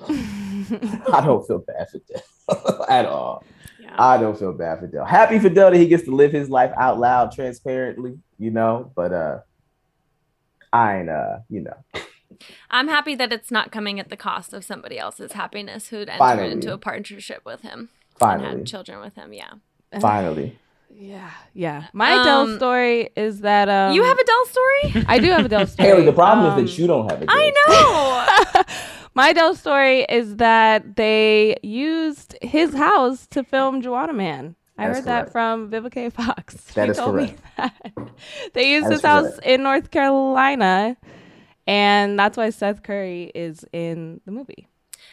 I 0.08 1.22
don't 1.24 1.46
feel 1.46 1.58
bad 1.58 1.88
for 1.90 1.98
Dell 1.98 2.86
at 2.88 3.06
all. 3.06 3.44
Yeah. 3.80 3.94
I 3.98 4.18
don't 4.18 4.38
feel 4.38 4.52
bad 4.52 4.80
for 4.80 4.86
Dell. 4.86 5.04
Happy 5.04 5.38
for 5.38 5.48
Dell 5.48 5.70
that 5.70 5.78
he 5.78 5.86
gets 5.88 6.04
to 6.04 6.10
live 6.10 6.32
his 6.32 6.50
life 6.50 6.72
out 6.76 6.98
loud, 6.98 7.32
transparently, 7.32 8.18
you 8.38 8.50
know. 8.50 8.92
But 8.94 9.12
uh 9.12 9.38
I 10.72 10.98
ain't 10.98 11.08
uh, 11.08 11.38
you 11.48 11.62
know. 11.62 12.00
I'm 12.70 12.88
happy 12.88 13.14
that 13.14 13.32
it's 13.32 13.50
not 13.50 13.72
coming 13.72 13.98
at 13.98 14.10
the 14.10 14.16
cost 14.16 14.52
of 14.52 14.64
somebody 14.64 14.98
else's 14.98 15.32
happiness 15.32 15.88
who'd 15.88 16.08
entered 16.08 16.18
Finally. 16.18 16.52
into 16.52 16.72
a 16.72 16.78
partnership 16.78 17.42
with 17.46 17.62
him 17.62 17.78
and 17.80 18.18
Finally. 18.18 18.58
had 18.58 18.66
children 18.66 19.00
with 19.00 19.14
him. 19.14 19.32
Yeah. 19.32 19.54
Finally. 20.00 20.58
Yeah, 20.94 21.30
yeah. 21.54 21.84
My 21.92 22.10
Dell 22.24 22.40
Um, 22.42 22.56
story 22.56 23.10
is 23.16 23.40
that 23.40 23.68
um, 23.68 23.94
you 23.94 24.02
have 24.02 24.18
a 24.18 24.24
Dell 24.24 24.46
story? 24.46 25.04
I 25.08 25.18
do 25.18 25.30
have 25.30 25.44
a 25.44 25.48
Dell 25.48 25.66
story. 25.66 25.88
Haley, 25.88 26.04
the 26.04 26.12
problem 26.12 26.46
Um, 26.52 26.58
is 26.64 26.70
that 26.70 26.80
you 26.80 26.86
don't 26.86 27.08
have 27.10 27.20
a. 27.20 27.24
it. 27.24 27.28
I 27.30 27.52
know. 28.56 28.62
My 29.14 29.32
Dell 29.32 29.54
story 29.54 30.02
is 30.08 30.36
that 30.36 30.96
they 30.96 31.56
used 31.62 32.36
his 32.42 32.74
house 32.74 33.26
to 33.28 33.42
film 33.44 33.82
Juwanna 33.82 34.14
Mann. 34.14 34.56
I 34.78 34.86
That's 34.88 34.98
heard 34.98 35.04
that 35.06 35.32
from 35.32 35.70
Vivica 35.70 36.12
Fox. 36.12 36.54
That 36.74 36.84
She 36.86 36.90
is 36.90 36.96
told 36.98 37.16
me 37.16 37.34
that. 37.56 37.74
They 38.54 38.70
used 38.72 38.86
That 38.86 38.92
his 38.92 39.02
house 39.02 39.24
correct. 39.32 39.46
in 39.46 39.62
North 39.62 39.90
Carolina, 39.90 40.96
and 41.66 42.18
that's 42.18 42.36
why 42.36 42.50
Seth 42.50 42.82
Curry 42.82 43.32
is 43.34 43.64
in 43.72 44.20
the 44.26 44.32
movie. 44.32 44.68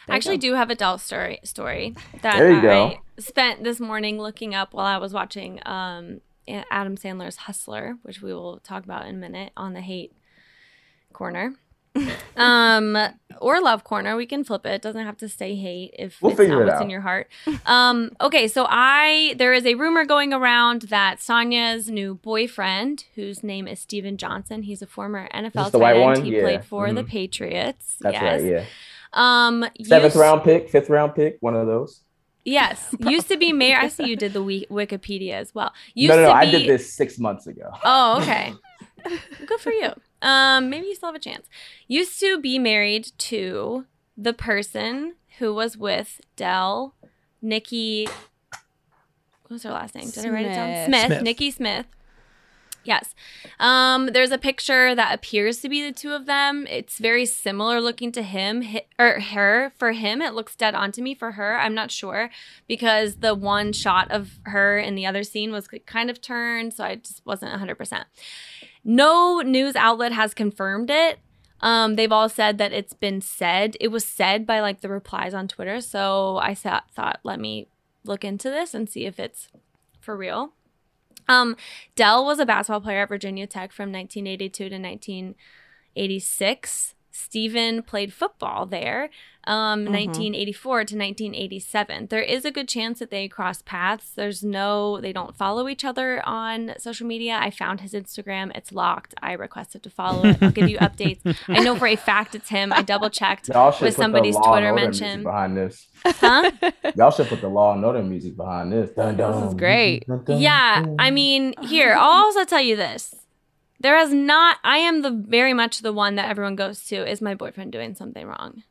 I 0.08 0.16
actually 0.16 0.38
do 0.38 0.54
have 0.54 0.70
a 0.70 0.74
Dell 0.74 0.98
story 0.98 1.40
story 1.44 1.94
that 2.22 2.40
I 2.42 2.60
go. 2.60 2.98
spent 3.18 3.64
this 3.64 3.80
morning 3.80 4.18
looking 4.20 4.54
up 4.54 4.74
while 4.74 4.86
I 4.86 4.98
was 4.98 5.12
watching 5.12 5.60
um, 5.66 6.20
Adam 6.46 6.96
Sandler's 6.96 7.36
Hustler, 7.36 7.96
which 8.02 8.20
we 8.20 8.32
will 8.34 8.60
talk 8.60 8.84
about 8.84 9.06
in 9.06 9.14
a 9.16 9.18
minute 9.18 9.52
on 9.56 9.72
the 9.72 9.80
hate 9.80 10.12
corner. 11.12 11.54
um 12.36 12.98
or 13.40 13.60
love 13.60 13.84
corner 13.84 14.16
we 14.16 14.26
can 14.26 14.42
flip 14.42 14.66
it 14.66 14.70
it 14.72 14.82
doesn't 14.82 15.04
have 15.06 15.16
to 15.16 15.28
stay 15.28 15.54
hate 15.54 15.94
if 15.96 16.20
We'll 16.20 16.32
it's 16.32 16.40
not 16.48 16.62
it 16.62 16.64
what's 16.64 16.74
out. 16.74 16.82
in 16.82 16.90
your 16.90 17.02
heart 17.02 17.28
um 17.66 18.10
okay 18.20 18.48
so 18.48 18.66
i 18.68 19.32
there 19.38 19.52
is 19.52 19.64
a 19.64 19.76
rumor 19.76 20.04
going 20.04 20.32
around 20.32 20.82
that 20.82 21.20
sonya's 21.20 21.88
new 21.88 22.16
boyfriend 22.16 23.04
whose 23.14 23.44
name 23.44 23.68
is 23.68 23.78
steven 23.78 24.16
johnson 24.16 24.62
he's 24.62 24.82
a 24.82 24.88
former 24.88 25.28
nfl 25.32 25.52
this 25.70 25.80
tight 25.80 25.96
end 25.96 26.24
he 26.24 26.34
Yeah. 26.34 26.40
played 26.40 26.64
for 26.64 26.92
the 26.92 27.04
Mhm. 27.04 27.08
patriots 27.08 27.94
That's 28.00 28.14
yes 28.14 28.42
right, 28.42 28.50
yeah. 28.50 28.64
Um 29.14 29.64
Seventh 29.82 30.14
used- 30.14 30.16
round 30.16 30.42
pick, 30.44 30.68
fifth 30.70 30.90
round 30.90 31.14
pick, 31.14 31.38
one 31.40 31.54
of 31.56 31.66
those. 31.66 32.02
Yes, 32.44 32.94
used 33.00 33.28
to 33.28 33.38
be 33.38 33.54
mayor. 33.54 33.78
I 33.78 33.88
see 33.88 34.04
you 34.06 34.16
did 34.16 34.34
the 34.34 34.42
Wiki- 34.42 34.66
Wikipedia 34.70 35.32
as 35.32 35.54
well. 35.54 35.72
Used 35.94 36.10
no, 36.10 36.16
no, 36.16 36.22
no. 36.24 36.28
to 36.28 36.34
I 36.34 36.50
did 36.50 36.68
this 36.68 36.92
six 36.92 37.18
months 37.18 37.46
ago. 37.46 37.70
Oh, 37.82 38.18
okay. 38.22 38.52
Good 39.46 39.60
for 39.60 39.72
you. 39.72 39.92
Um, 40.20 40.68
maybe 40.68 40.86
you 40.88 40.94
still 40.94 41.08
have 41.08 41.14
a 41.14 41.18
chance. 41.20 41.48
Used 41.88 42.20
to 42.20 42.38
be 42.38 42.58
married 42.58 43.12
to 43.18 43.86
the 44.16 44.34
person 44.34 45.14
who 45.38 45.54
was 45.54 45.76
with 45.78 46.20
Dell, 46.36 46.94
Nikki. 47.40 48.06
What 49.42 49.50
was 49.50 49.62
her 49.62 49.70
last 49.70 49.94
name? 49.94 50.10
Did 50.10 50.26
I 50.26 50.28
write 50.28 50.46
it 50.46 50.54
down? 50.54 50.86
Smith. 50.86 50.86
Smith. 51.00 51.06
Smith. 51.06 51.22
Nikki 51.22 51.50
Smith. 51.50 51.86
Yes. 52.84 53.14
Um, 53.58 54.06
there's 54.12 54.30
a 54.30 54.38
picture 54.38 54.94
that 54.94 55.14
appears 55.14 55.58
to 55.60 55.68
be 55.68 55.82
the 55.82 55.92
two 55.92 56.12
of 56.12 56.26
them. 56.26 56.66
It's 56.68 56.98
very 56.98 57.26
similar 57.26 57.80
looking 57.80 58.12
to 58.12 58.22
him 58.22 58.62
hi- 58.62 58.86
or 58.98 59.20
her. 59.20 59.72
For 59.78 59.92
him, 59.92 60.20
it 60.20 60.34
looks 60.34 60.54
dead 60.54 60.74
on 60.74 60.92
to 60.92 61.02
me. 61.02 61.14
For 61.14 61.32
her, 61.32 61.58
I'm 61.58 61.74
not 61.74 61.90
sure 61.90 62.30
because 62.68 63.16
the 63.16 63.34
one 63.34 63.72
shot 63.72 64.10
of 64.10 64.38
her 64.44 64.78
in 64.78 64.94
the 64.94 65.06
other 65.06 65.22
scene 65.22 65.50
was 65.50 65.68
kind 65.86 66.10
of 66.10 66.20
turned, 66.20 66.74
so 66.74 66.84
I 66.84 66.96
just 66.96 67.24
wasn't 67.24 67.60
100%. 67.60 68.04
No 68.84 69.40
news 69.40 69.76
outlet 69.76 70.12
has 70.12 70.34
confirmed 70.34 70.90
it. 70.90 71.18
Um, 71.60 71.96
they've 71.96 72.12
all 72.12 72.28
said 72.28 72.58
that 72.58 72.72
it's 72.72 72.92
been 72.92 73.22
said. 73.22 73.76
It 73.80 73.88
was 73.88 74.04
said 74.04 74.46
by 74.46 74.60
like 74.60 74.82
the 74.82 74.90
replies 74.90 75.32
on 75.32 75.48
Twitter. 75.48 75.80
So 75.80 76.36
I 76.36 76.54
thought, 76.54 76.90
thought 76.90 77.20
let 77.22 77.40
me 77.40 77.68
look 78.04 78.24
into 78.24 78.50
this 78.50 78.74
and 78.74 78.88
see 78.88 79.06
if 79.06 79.18
it's 79.18 79.48
for 80.00 80.14
real. 80.14 80.52
Um, 81.28 81.56
Dell 81.96 82.24
was 82.24 82.38
a 82.38 82.46
basketball 82.46 82.80
player 82.80 83.02
at 83.02 83.08
Virginia 83.08 83.46
Tech 83.46 83.72
from 83.72 83.92
1982 83.92 84.68
to 84.68 84.78
1986. 84.78 86.94
Steven 87.16 87.80
played 87.84 88.12
football 88.12 88.66
there, 88.66 89.08
um, 89.46 89.84
1984 89.84 90.76
to 90.78 90.80
1987. 90.96 92.08
There 92.08 92.20
is 92.20 92.44
a 92.44 92.50
good 92.50 92.66
chance 92.68 92.98
that 92.98 93.10
they 93.10 93.28
cross 93.28 93.62
paths. 93.62 94.10
There's 94.16 94.42
no, 94.42 95.00
they 95.00 95.12
don't 95.12 95.36
follow 95.36 95.68
each 95.68 95.84
other 95.84 96.26
on 96.26 96.74
social 96.78 97.06
media. 97.06 97.38
I 97.40 97.50
found 97.50 97.80
his 97.82 97.92
Instagram. 97.92 98.50
It's 98.56 98.72
locked. 98.72 99.14
I 99.22 99.32
requested 99.34 99.84
to 99.84 99.90
follow 99.90 100.24
it. 100.24 100.42
I'll 100.42 100.50
give 100.50 100.68
you 100.68 100.78
updates. 100.78 101.20
I 101.46 101.60
know 101.60 101.76
for 101.76 101.86
a 101.86 101.94
fact 101.94 102.34
it's 102.34 102.48
him. 102.48 102.72
I 102.72 102.82
double 102.82 103.10
checked 103.10 103.48
with 103.48 103.54
put 103.54 103.80
the 103.80 103.92
somebody's 103.92 104.34
Law 104.34 104.50
Twitter 104.50 104.72
mention. 104.74 105.22
behind 105.22 105.56
this. 105.56 105.86
Huh? 106.04 106.50
Y'all 106.96 107.12
should 107.12 107.28
put 107.28 107.40
the 107.40 107.48
Law 107.48 107.74
and 107.74 107.84
Order 107.84 108.02
music 108.02 108.36
behind 108.36 108.72
this. 108.72 108.90
Dun, 108.90 109.16
dun, 109.16 109.40
This 109.40 109.50
is 109.50 109.54
great. 109.54 110.04
dun, 110.08 110.24
dun, 110.24 110.40
Yeah, 110.40 110.82
dun. 110.82 110.96
I 110.98 111.10
mean, 111.12 111.54
here, 111.62 111.94
I'll 111.94 112.24
also 112.24 112.44
tell 112.44 112.60
you 112.60 112.74
this. 112.74 113.14
There 113.84 113.98
has 113.98 114.14
not, 114.14 114.56
I 114.64 114.78
am 114.78 115.02
the 115.02 115.10
very 115.10 115.52
much 115.52 115.80
the 115.80 115.92
one 115.92 116.14
that 116.14 116.30
everyone 116.30 116.56
goes 116.56 116.84
to. 116.86 116.96
Is 117.06 117.20
my 117.20 117.34
boyfriend 117.34 117.70
doing 117.70 117.94
something 117.94 118.26
wrong? 118.26 118.62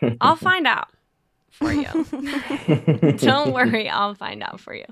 I'll 0.22 0.34
find 0.34 0.66
out 0.66 0.88
for 1.50 1.70
you. 1.70 1.84
Don't 3.18 3.52
worry, 3.52 3.90
I'll 3.90 4.14
find 4.14 4.42
out 4.42 4.60
for 4.60 4.74
you. 4.74 4.86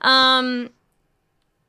Um, 0.00 0.70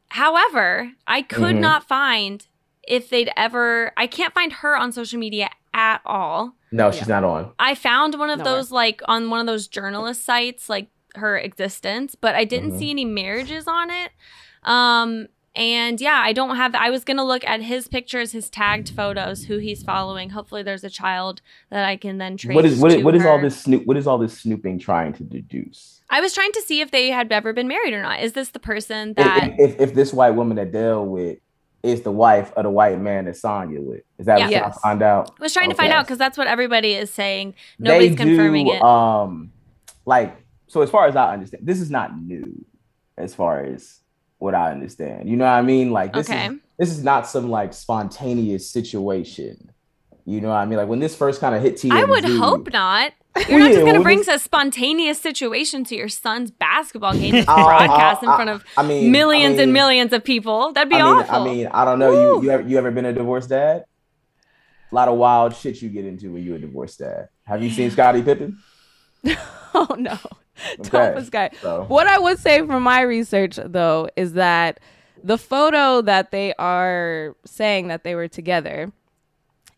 however, 0.10 0.91
I 1.08 1.23
could 1.23 1.56
Mhm. 1.56 1.60
not 1.62 1.88
find 1.88 2.45
if 2.88 3.10
they'd 3.10 3.32
ever, 3.36 3.91
I 3.97 4.06
can't 4.06 4.34
find 4.36 4.54
her 4.54 4.77
on 4.77 4.91
social 4.91 5.17
media 5.19 5.49
at 5.73 6.01
all. 6.06 6.54
No, 6.71 6.91
she's 6.91 7.08
not 7.08 7.23
on. 7.23 7.54
I 7.58 7.73
found 7.75 8.19
one 8.19 8.30
of 8.30 8.38
Nowhere. 8.39 8.54
those 8.56 8.71
like 8.71 9.01
on 9.06 9.32
one 9.32 9.39
of 9.39 9.45
those 9.47 9.67
journalist 9.67 10.23
sites, 10.23 10.69
like 10.69 10.89
her 11.15 11.38
existence, 11.39 12.13
but 12.13 12.36
I 12.36 12.45
didn't 12.45 12.73
Mhm. 12.73 12.77
see 12.80 12.89
any 12.91 13.06
marriages 13.06 13.67
on 13.67 13.89
it. 13.89 14.12
Um, 14.63 15.27
and 15.56 16.00
yeah, 16.00 16.22
I 16.24 16.34
don't 16.34 16.56
have. 16.56 16.74
I 16.76 16.90
was 16.90 17.04
gonna 17.04 17.26
look 17.26 17.44
at 17.46 17.62
his 17.62 17.88
pictures, 17.88 18.32
his 18.32 18.50
tagged 18.50 18.90
photos, 18.90 19.46
who 19.46 19.58
he's 19.58 19.84
following. 19.84 20.30
Hopefully, 20.30 20.64
there's 20.64 20.84
a 20.84 20.90
child 20.90 21.42
that 21.70 21.84
I 21.86 21.98
can 21.98 22.18
then 22.18 22.38
trace. 22.38 22.56
What 22.56 22.66
is 22.66 22.80
what, 22.80 22.92
to 22.92 22.98
is- 23.00 23.04
what 23.04 23.16
is 23.16 23.26
all 23.26 23.40
this 23.40 23.60
snoop? 23.62 23.86
What 23.86 23.98
is 23.98 24.08
all 24.08 24.18
this 24.18 24.38
snooping 24.40 24.80
trying 24.80 25.14
to 25.14 25.24
deduce? 25.24 26.02
I 26.10 26.22
was 26.22 26.34
trying 26.34 26.52
to 26.54 26.62
see 26.62 26.82
if 26.82 26.92
they 26.92 27.10
had 27.10 27.32
ever 27.32 27.54
been 27.54 27.68
married 27.68 27.94
or 27.94 28.02
not. 28.02 28.22
Is 28.22 28.34
this 28.34 28.50
the 28.50 28.60
person 28.60 29.14
that? 29.16 29.52
if, 29.58 29.80
if 29.80 29.94
this 29.94 30.14
white 30.14 30.32
woman 30.32 30.58
that 30.58 30.72
deal 30.72 31.06
with 31.06 31.40
is 31.84 32.02
the 32.02 32.12
wife 32.12 32.52
of 32.56 32.64
the 32.64 32.70
white 32.70 33.00
man 33.00 33.26
that 33.26 33.36
Sonya 33.36 33.82
with, 33.82 34.02
is 34.20 34.26
that 34.28 34.38
Yeah. 34.40 34.46
what 34.46 34.52
y'all 34.54 34.62
Yes. 34.68 34.80
find 34.82 35.02
out? 35.02 35.32
I 35.40 35.44
was 35.44 35.54
trying 35.54 35.70
to 35.70 35.76
find 35.76 35.92
out 35.92 36.06
because 36.06 36.18
that's 36.18 36.38
what 36.38 36.48
everybody 36.48 36.94
is 36.94 37.10
saying. 37.10 37.56
Nobody's 37.80 38.12
they 38.12 38.16
confirming 38.18 38.68
it. 38.68 38.82
Um, 38.82 39.52
like 40.06 40.36
so, 40.68 40.82
as 40.82 40.90
far 40.90 41.08
as 41.08 41.16
I 41.16 41.34
understand, 41.34 41.66
this 41.66 41.82
is 41.82 41.90
not 41.90 42.18
new. 42.22 42.66
As 43.18 43.34
far 43.36 43.64
as 43.64 44.00
what 44.41 44.56
I 44.56 44.71
understand, 44.71 45.30
you 45.30 45.38
know 45.38 45.45
what 45.45 45.51
I 45.51 45.62
mean? 45.62 45.91
Like 45.91 46.13
this 46.13 46.30
Okay. 46.30 46.47
is 46.47 46.60
this 46.80 46.89
is 46.89 47.04
not 47.04 47.27
some 47.27 47.49
like 47.51 47.73
spontaneous 47.73 48.69
situation. 48.69 49.71
You 50.25 50.41
know 50.41 50.49
what 50.49 50.56
I 50.56 50.65
mean? 50.65 50.77
Like 50.77 50.88
when 50.88 50.99
this 50.99 51.15
first 51.15 51.39
kind 51.39 51.54
of 51.56 51.62
hit 51.62 51.75
TMZ, 51.75 51.91
I 51.91 52.04
would 52.06 52.25
hope 52.25 52.71
not. 52.73 53.13
You're 53.47 53.60
not 53.60 53.67
yeah, 53.69 53.73
just 53.75 53.86
going 53.86 53.95
to 53.95 54.01
bring 54.01 54.19
this- 54.19 54.27
a 54.27 54.39
spontaneous 54.39 55.19
situation 55.21 55.84
to 55.86 55.95
your 55.95 56.10
son's 56.10 56.49
basketball 56.51 57.13
game 57.13 57.36
Uh, 57.47 57.63
broadcast 57.65 58.23
in 58.23 58.30
uh, 58.30 58.36
front 58.36 58.49
of 58.49 58.63
I 58.75 58.84
mean, 58.84 59.12
millions 59.12 59.60
I 59.60 59.63
and 59.63 59.73
millions 59.73 60.12
of 60.12 60.23
people. 60.23 60.74
That'd 60.74 60.89
be 60.89 60.95
I 60.95 61.03
mean, 61.03 61.22
awful. 61.24 61.36
I 61.36 61.43
mean, 61.45 61.68
I 61.68 61.86
don't 61.86 61.99
know. 61.99 62.11
You 62.11 62.43
you 62.43 62.49
ever, 62.51 62.68
you 62.68 62.78
ever 62.78 62.91
been 62.91 63.05
a 63.05 63.13
divorced 63.13 63.49
dad? 63.49 63.86
A 64.91 64.95
lot 64.95 65.07
of 65.07 65.18
wild 65.18 65.55
shit 65.55 65.82
you 65.82 65.89
get 65.89 66.05
into 66.05 66.32
when 66.34 66.43
you're 66.43 66.57
a 66.57 66.59
divorced 66.59 66.99
dad. 66.99 67.30
Have 67.43 67.63
you 67.63 67.70
seen 67.70 67.89
Scottie 67.91 68.22
Pippen? 68.24 68.57
oh 69.74 69.95
no, 69.97 70.18
Okay. 70.80 70.89
toughest 70.89 71.32
guy. 71.32 71.49
So 71.62 71.86
What 71.88 72.07
I 72.07 72.20
would 72.20 72.39
say 72.39 72.66
from 72.66 72.84
my 72.84 73.01
research, 73.01 73.59
though, 73.64 74.09
is 74.16 74.34
that 74.34 74.80
the 75.24 75.38
photo 75.38 76.01
that 76.01 76.32
they 76.32 76.53
are 76.55 77.36
saying 77.45 77.88
that 77.88 78.03
they 78.03 78.16
were 78.16 78.28
together 78.28 78.91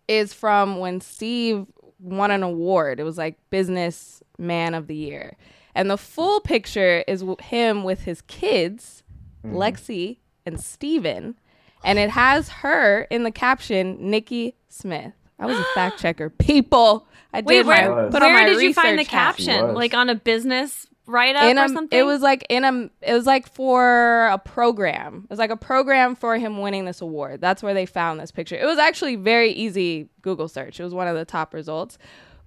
is 0.08 0.34
from 0.34 0.80
when 0.80 1.02
Steve 1.02 1.66
won 2.00 2.32
an 2.32 2.44
award. 2.44 3.00
It 3.00 3.04
was 3.04 3.18
like 3.18 3.38
Business 3.50 4.22
Man 4.38 4.74
of 4.74 4.88
the 4.88 4.96
Year. 4.96 5.38
And 5.76 5.90
the 5.90 5.98
full 5.98 6.40
picture 6.40 7.04
is 7.08 7.24
him 7.42 7.84
with 7.84 8.02
his 8.02 8.22
kids, 8.22 9.04
mm-hmm. 9.44 9.56
Lexi 9.56 10.18
and 10.46 10.60
Steven. 10.60 11.36
And 11.84 12.00
it 12.00 12.12
has 12.12 12.50
her 12.50 13.02
in 13.10 13.24
the 13.24 13.32
caption, 13.32 13.98
Nikki 14.00 14.56
Smith. 14.70 15.14
I 15.44 15.46
was 15.46 15.60
a 15.60 15.66
fact 15.76 16.00
checker. 16.00 16.30
People, 16.40 17.08
I 17.34 17.42
Wait, 17.42 17.58
did 17.58 17.66
where, 17.66 17.90
my, 17.90 18.04
was. 18.04 18.12
put 18.12 18.22
where 18.22 18.34
my 18.34 18.46
did 18.46 18.62
you 18.62 18.74
find 18.74 18.98
the 18.98 19.02
research 19.02 19.12
hat. 19.12 19.36
She 19.38 19.46
caption? 19.46 19.74
Like 19.74 19.94
on 19.94 20.10
a 20.10 20.16
business 20.16 20.88
write 21.06 21.36
up 21.36 21.44
or 21.44 21.68
something? 21.68 22.00
it 22.00 22.04
was 22.04 22.22
like 22.22 22.46
in 22.50 22.64
a 22.64 22.90
it 23.02 23.14
was 23.14 23.26
like 23.26 23.52
for 23.54 24.28
a 24.28 24.38
program. 24.38 25.24
It 25.26 25.30
was 25.30 25.40
like 25.40 25.50
a 25.50 25.58
program 25.58 26.16
for 26.16 26.38
him 26.38 26.62
winning 26.62 26.86
this 26.86 27.02
award. 27.02 27.42
That's 27.42 27.62
where 27.62 27.74
they 27.74 27.86
found 27.86 28.20
this 28.20 28.32
picture. 28.32 28.56
It 28.56 28.66
was 28.66 28.80
actually 28.80 29.16
very 29.18 29.52
easy 29.52 30.10
Google 30.22 30.48
search. 30.48 30.80
It 30.80 30.84
was 30.84 30.94
one 30.94 31.08
of 31.08 31.16
the 31.16 31.26
top 31.26 31.54
results. 31.54 31.98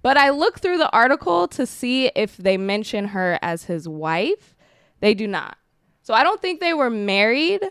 But 0.01 0.17
I 0.17 0.29
looked 0.29 0.61
through 0.61 0.77
the 0.77 0.91
article 0.91 1.47
to 1.49 1.65
see 1.65 2.07
if 2.15 2.37
they 2.37 2.57
mention 2.57 3.09
her 3.09 3.37
as 3.41 3.65
his 3.65 3.87
wife. 3.87 4.55
They 5.01 5.13
do 5.13 5.27
not. 5.27 5.57
So 6.01 6.13
I 6.13 6.23
don't 6.23 6.41
think 6.41 6.61
they 6.61 6.73
were 6.73 6.89
married, 6.89 7.61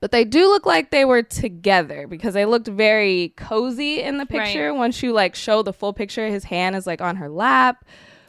but 0.00 0.10
they 0.10 0.24
do 0.24 0.48
look 0.48 0.66
like 0.66 0.90
they 0.90 1.04
were 1.04 1.22
together 1.22 2.06
because 2.06 2.34
they 2.34 2.44
looked 2.46 2.68
very 2.68 3.32
cozy 3.36 4.00
in 4.00 4.16
the 4.18 4.26
Right. 4.30 4.44
picture. 4.46 4.72
Once 4.74 5.02
you 5.02 5.12
like 5.12 5.34
show 5.34 5.62
the 5.62 5.72
full 5.72 5.92
picture, 5.92 6.26
his 6.28 6.44
hand 6.44 6.74
is 6.76 6.86
like 6.86 7.00
on 7.00 7.16
her 7.16 7.28
lap, 7.28 7.84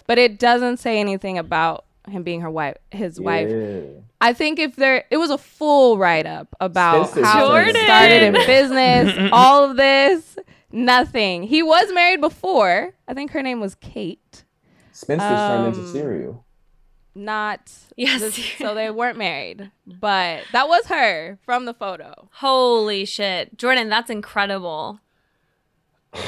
but 0.07 0.17
it 0.17 0.37
doesn't 0.39 0.77
say 0.77 0.99
anything 0.99 1.37
about 1.37 1.85
him 2.09 2.23
being 2.23 2.41
her 2.41 2.49
wife, 2.49 2.75
his 2.91 3.19
wife. 3.21 3.49
I 4.19 4.33
think 4.33 4.59
if 4.59 4.75
there, 4.75 5.05
it 5.09 5.17
was 5.17 5.29
a 5.29 5.37
full 5.37 5.97
write 5.97 6.25
up 6.25 6.53
about 6.59 7.09
Spencer 7.09 7.25
how 7.25 7.47
Jordan. 7.47 7.75
he 7.75 7.83
started 7.83 8.23
in 8.23 8.33
business, 8.45 9.29
all 9.31 9.69
of 9.69 9.77
this, 9.77 10.37
nothing. 10.71 11.43
He 11.43 11.61
was 11.63 11.91
married 11.93 12.21
before. 12.21 12.93
I 13.07 13.13
think 13.13 13.31
her 13.31 13.41
name 13.41 13.59
was 13.59 13.75
Kate. 13.75 14.43
Spencer's 14.91 15.27
turned 15.29 15.67
into 15.67 15.79
Um, 15.81 15.91
cereal. 15.93 16.45
Not 17.13 17.71
Yes. 17.97 18.21
this- 18.21 18.53
so 18.57 18.73
they 18.73 18.89
weren't 18.89 19.17
married, 19.17 19.71
but 19.85 20.43
that 20.51 20.67
was 20.67 20.85
her 20.87 21.37
from 21.43 21.65
the 21.65 21.73
photo. 21.73 22.29
Holy 22.33 23.05
shit. 23.05 23.57
Jordan, 23.57 23.89
that's 23.89 24.09
incredible. 24.09 24.99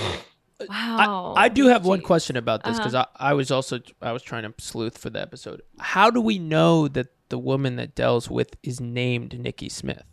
Wow. 0.69 1.34
I, 1.36 1.45
I 1.45 1.49
do 1.49 1.67
have 1.67 1.86
one 1.86 1.99
question 1.99 2.38
about 2.38 2.63
this 2.63 2.75
uh-huh. 2.75 2.79
because 2.79 2.95
I, 2.95 3.07
I 3.17 3.34
was 3.34 3.51
also 3.51 3.79
I 4.01 4.13
was 4.13 4.23
trying 4.23 4.43
to 4.43 4.53
sleuth 4.63 4.97
for 4.97 5.09
the 5.09 5.19
episode. 5.19 5.61
How 5.79 6.09
do 6.09 6.21
we 6.21 6.39
know 6.39 6.88
that 6.88 7.07
the 7.27 7.38
woman 7.38 7.75
that 7.77 7.95
Dell's 7.95 8.29
with 8.29 8.55
is 8.63 8.79
named 8.79 9.38
Nikki 9.38 9.67
Smith? 9.67 10.03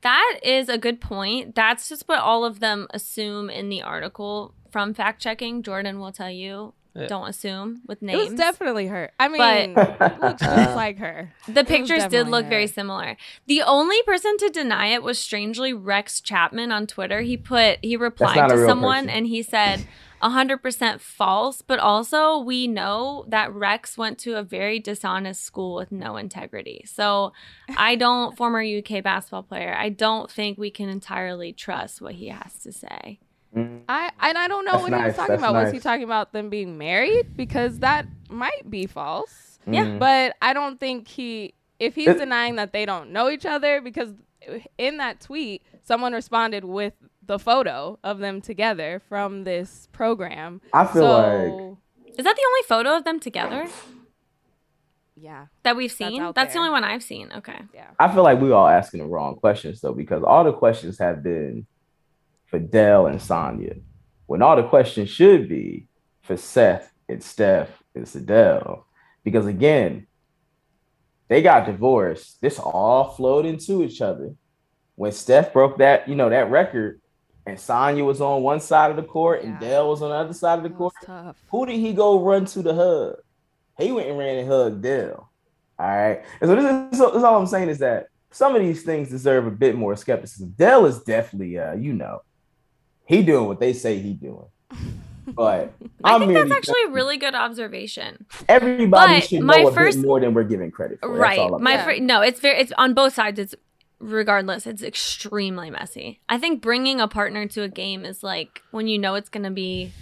That 0.00 0.40
is 0.42 0.68
a 0.68 0.78
good 0.78 1.00
point. 1.00 1.54
That's 1.54 1.88
just 1.88 2.08
what 2.08 2.18
all 2.18 2.44
of 2.44 2.58
them 2.58 2.88
assume 2.90 3.48
in 3.48 3.68
the 3.68 3.82
article 3.82 4.54
from 4.72 4.92
fact 4.94 5.22
checking. 5.22 5.62
Jordan 5.62 6.00
will 6.00 6.10
tell 6.12 6.30
you. 6.30 6.74
Yeah. 6.94 7.06
Don't 7.06 7.28
assume 7.28 7.80
with 7.86 8.02
names. 8.02 8.20
It 8.20 8.30
was 8.32 8.38
definitely 8.38 8.86
her. 8.88 9.12
I 9.18 9.28
mean, 9.28 9.74
But- 9.74 9.96
it 10.12 10.20
looks 10.20 10.42
just 10.42 10.76
like 10.76 10.98
her. 10.98 11.32
the 11.48 11.64
pictures 11.64 12.06
did 12.06 12.28
look 12.28 12.44
her. 12.44 12.50
very 12.50 12.66
similar. 12.66 13.16
The 13.46 13.62
only 13.62 14.02
person 14.02 14.36
to 14.38 14.50
deny 14.50 14.88
it 14.88 15.02
was 15.02 15.18
strangely 15.18 15.72
Rex 15.72 16.20
Chapman 16.20 16.70
on 16.70 16.86
Twitter. 16.86 17.22
He 17.22 17.36
put 17.36 17.78
he 17.82 17.96
replied 17.96 18.48
to 18.48 18.66
someone 18.66 19.04
person. 19.04 19.10
and 19.10 19.26
he 19.26 19.42
said 19.42 19.86
100% 20.22 21.00
false, 21.00 21.62
but 21.62 21.78
also 21.78 22.38
we 22.38 22.66
know 22.68 23.24
that 23.28 23.52
Rex 23.52 23.98
went 23.98 24.18
to 24.20 24.36
a 24.36 24.42
very 24.42 24.78
dishonest 24.78 25.42
school 25.42 25.74
with 25.74 25.90
no 25.90 26.16
integrity. 26.16 26.84
So, 26.86 27.32
I 27.76 27.96
don't 27.96 28.36
former 28.36 28.62
UK 28.62 29.02
basketball 29.02 29.42
player. 29.42 29.74
I 29.76 29.88
don't 29.88 30.30
think 30.30 30.58
we 30.58 30.70
can 30.70 30.88
entirely 30.88 31.52
trust 31.52 32.00
what 32.00 32.14
he 32.14 32.28
has 32.28 32.54
to 32.62 32.70
say. 32.72 33.18
I 33.54 34.10
and 34.20 34.38
I 34.38 34.48
don't 34.48 34.64
know 34.64 34.72
That's 34.72 34.82
what 34.82 34.92
he 34.92 35.04
was 35.06 35.16
talking 35.16 35.28
that's 35.28 35.42
about. 35.42 35.64
Was 35.64 35.72
he 35.72 35.78
talking 35.78 36.04
about 36.04 36.32
them 36.32 36.48
being 36.48 36.78
married? 36.78 37.36
Because 37.36 37.80
that 37.80 38.06
might 38.30 38.70
be 38.70 38.86
false. 38.86 39.58
Yeah. 39.66 39.84
Mm. 39.84 39.98
But 39.98 40.36
I 40.40 40.52
don't 40.52 40.80
think 40.80 41.08
he 41.08 41.54
if 41.78 41.94
he's 41.94 42.08
It- 42.08 42.18
denying 42.18 42.56
that 42.56 42.72
they 42.72 42.86
don't 42.86 43.10
know 43.10 43.28
each 43.28 43.44
other 43.46 43.80
because 43.80 44.10
in 44.78 44.96
that 44.98 45.20
tweet 45.20 45.62
someone 45.82 46.12
responded 46.12 46.64
with 46.64 46.94
the 47.24 47.38
photo 47.38 47.98
of 48.02 48.18
them 48.18 48.40
together 48.40 49.00
from 49.08 49.44
this 49.44 49.88
program. 49.92 50.60
I 50.72 50.86
feel 50.86 51.02
so 51.02 51.78
Is 52.06 52.24
that 52.24 52.36
the 52.36 52.42
only 52.46 52.62
photo 52.66 52.96
of 52.96 53.04
them 53.04 53.20
together 53.20 53.68
yeah, 55.14 55.46
that 55.62 55.76
we've 55.76 55.92
seen? 55.92 56.20
out 56.20 56.34
That's, 56.34 56.54
the 56.54 56.58
only 56.58 56.70
one 56.70 56.84
I've 56.84 57.02
seen. 57.02 57.30
Okay. 57.36 57.60
yeah. 57.74 57.90
I 57.98 58.12
feel 58.12 58.22
like 58.24 58.40
we 58.40 58.50
all 58.50 58.66
asking 58.66 59.00
the 59.00 59.06
wrong 59.06 59.36
questions 59.36 59.80
though, 59.80 59.92
because 59.92 60.22
all 60.24 60.42
the 60.42 60.52
questions 60.52 60.98
have 60.98 61.22
been 61.22 61.66
for 62.52 62.58
Dell 62.58 63.06
and 63.06 63.20
Sonya, 63.20 63.76
when 64.26 64.42
all 64.42 64.56
the 64.56 64.62
questions 64.62 65.08
should 65.08 65.48
be 65.48 65.88
for 66.20 66.36
Seth 66.36 66.92
and 67.08 67.22
Steph 67.22 67.82
and 67.94 68.04
Sydel. 68.04 68.84
Because 69.24 69.46
again, 69.46 70.06
they 71.28 71.40
got 71.40 71.64
divorced. 71.64 72.40
This 72.42 72.58
all 72.58 73.08
flowed 73.14 73.46
into 73.46 73.82
each 73.82 74.02
other. 74.02 74.34
When 74.96 75.12
Steph 75.12 75.54
broke 75.54 75.78
that, 75.78 76.06
you 76.08 76.14
know, 76.14 76.28
that 76.28 76.50
record, 76.50 77.00
and 77.46 77.58
Sonya 77.58 78.04
was 78.04 78.20
on 78.20 78.42
one 78.42 78.60
side 78.60 78.90
of 78.90 78.96
the 78.96 79.02
court 79.02 79.42
and 79.42 79.58
Dell 79.58 79.88
was 79.88 80.02
on 80.02 80.10
the 80.10 80.16
other 80.16 80.34
side 80.34 80.58
of 80.58 80.62
the 80.62 80.68
That 80.68 80.78
court, 80.78 80.94
who 81.50 81.66
did 81.66 81.80
he 81.80 81.92
go 81.92 82.22
run 82.22 82.44
to 82.44 82.62
the 82.62 82.74
hug? 82.74 83.16
He 83.78 83.90
went 83.90 84.08
and 84.08 84.18
ran 84.18 84.36
and 84.36 84.48
hugged 84.48 84.82
Dell. 84.82 85.30
All 85.78 85.88
right. 85.88 86.22
And 86.40 86.48
so 86.48 86.54
this 86.54 86.92
is, 86.92 86.98
so, 86.98 87.10
this 87.10 87.24
all 87.24 87.40
I'm 87.40 87.46
saying 87.46 87.70
is 87.70 87.78
that 87.78 88.08
some 88.30 88.54
of 88.54 88.62
these 88.62 88.82
things 88.82 89.08
deserve 89.08 89.46
a 89.46 89.50
bit 89.50 89.74
more 89.74 89.96
skepticism. 89.96 90.54
Dell 90.56 90.86
is 90.86 91.02
definitely, 91.02 91.58
uh, 91.58 91.72
you 91.74 91.94
know, 91.94 92.20
he 93.12 93.22
doing 93.22 93.46
what 93.46 93.60
they 93.60 93.72
say 93.72 93.98
he 93.98 94.12
doing. 94.14 94.46
But 95.26 95.72
I 96.04 96.14
I'm 96.14 96.20
think 96.20 96.32
that's 96.34 96.50
actually 96.50 96.82
a 96.88 96.90
really 96.90 97.16
good 97.16 97.34
observation. 97.34 98.26
everybody 98.48 99.20
but 99.20 99.24
should 99.28 99.42
my 99.42 99.62
know 99.62 99.68
a 99.68 99.72
first- 99.72 99.98
bit 99.98 100.06
more 100.06 100.18
than 100.20 100.34
we're 100.34 100.42
giving 100.44 100.70
credit 100.70 100.98
for. 101.00 101.10
Right. 101.12 101.48
My 101.60 101.74
Yeah. 101.74 101.84
fr- 101.84 102.00
no, 102.02 102.22
it's 102.22 102.40
very 102.40 102.58
it's 102.58 102.72
on 102.78 102.94
both 102.94 103.14
sides. 103.14 103.38
It's 103.38 103.54
regardless, 104.00 104.66
it's 104.66 104.82
extremely 104.82 105.70
messy. 105.70 106.20
I 106.28 106.38
think 106.38 106.60
bringing 106.60 107.00
a 107.00 107.06
partner 107.06 107.46
to 107.46 107.62
a 107.62 107.68
game 107.68 108.04
is 108.04 108.22
like 108.24 108.62
when 108.72 108.88
you 108.88 108.98
know 108.98 109.14
it's 109.14 109.28
going 109.28 109.44
to 109.44 109.50
be 109.50 109.92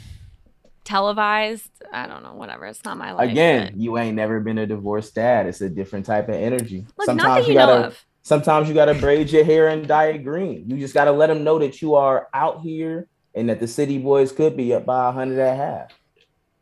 televised. 0.85 1.71
I 1.93 2.07
don't 2.07 2.23
know, 2.23 2.35
whatever. 2.35 2.67
It's 2.67 2.85
not 2.85 2.97
my 2.97 3.13
life. 3.13 3.31
Again, 3.31 3.73
but- 3.73 3.77
you 3.77 3.99
ain't 3.99 4.17
never 4.17 4.41
been 4.41 4.59
a 4.59 4.67
divorced 4.67 5.15
dad. 5.15 5.47
It's 5.47 5.61
a 5.61 5.69
different 5.69 6.07
type 6.07 6.29
of 6.29 6.35
energy. 6.37 6.87
look, 6.97 7.15
not 7.15 7.41
that 7.41 7.49
you 7.49 7.55
gotta, 7.55 7.81
know 7.81 7.87
of. 7.89 8.05
Sometimes 8.23 8.69
you 8.69 8.75
gotta 8.75 8.95
braid 8.95 9.31
your 9.31 9.45
hair 9.45 9.69
and 9.69 9.87
dye 9.87 10.07
it 10.07 10.19
green. 10.25 10.69
You 10.69 10.79
just 10.79 10.95
gotta 10.95 11.13
let 11.13 11.29
them 11.29 11.45
know 11.45 11.59
that 11.59 11.81
you 11.81 11.95
are 11.95 12.29
out 12.35 12.61
here 12.61 13.09
and 13.35 13.49
that 13.49 13.61
the 13.61 13.69
city 13.69 13.99
boys 13.99 14.33
could 14.33 14.57
be 14.57 14.75
up 14.75 14.85
by 14.85 15.09
a 15.09 15.13
hundred 15.13 15.39
and 15.39 15.49
a 15.49 15.57
half. 15.57 15.91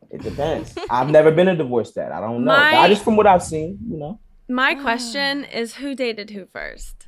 It 0.09 0.23
depends. 0.23 0.77
I've 0.89 1.09
never 1.09 1.31
been 1.31 1.47
a 1.47 1.55
divorced 1.55 1.95
dad. 1.95 2.11
I 2.11 2.21
don't 2.21 2.43
know. 2.43 2.51
My- 2.51 2.77
I 2.77 2.87
just 2.87 3.03
from 3.03 3.15
what 3.15 3.27
I've 3.27 3.43
seen, 3.43 3.77
you 3.89 3.97
know. 3.97 4.19
My 4.47 4.75
ah. 4.77 4.81
question 4.81 5.43
is 5.43 5.75
who 5.75 5.95
dated 5.95 6.31
who 6.31 6.45
first? 6.45 7.07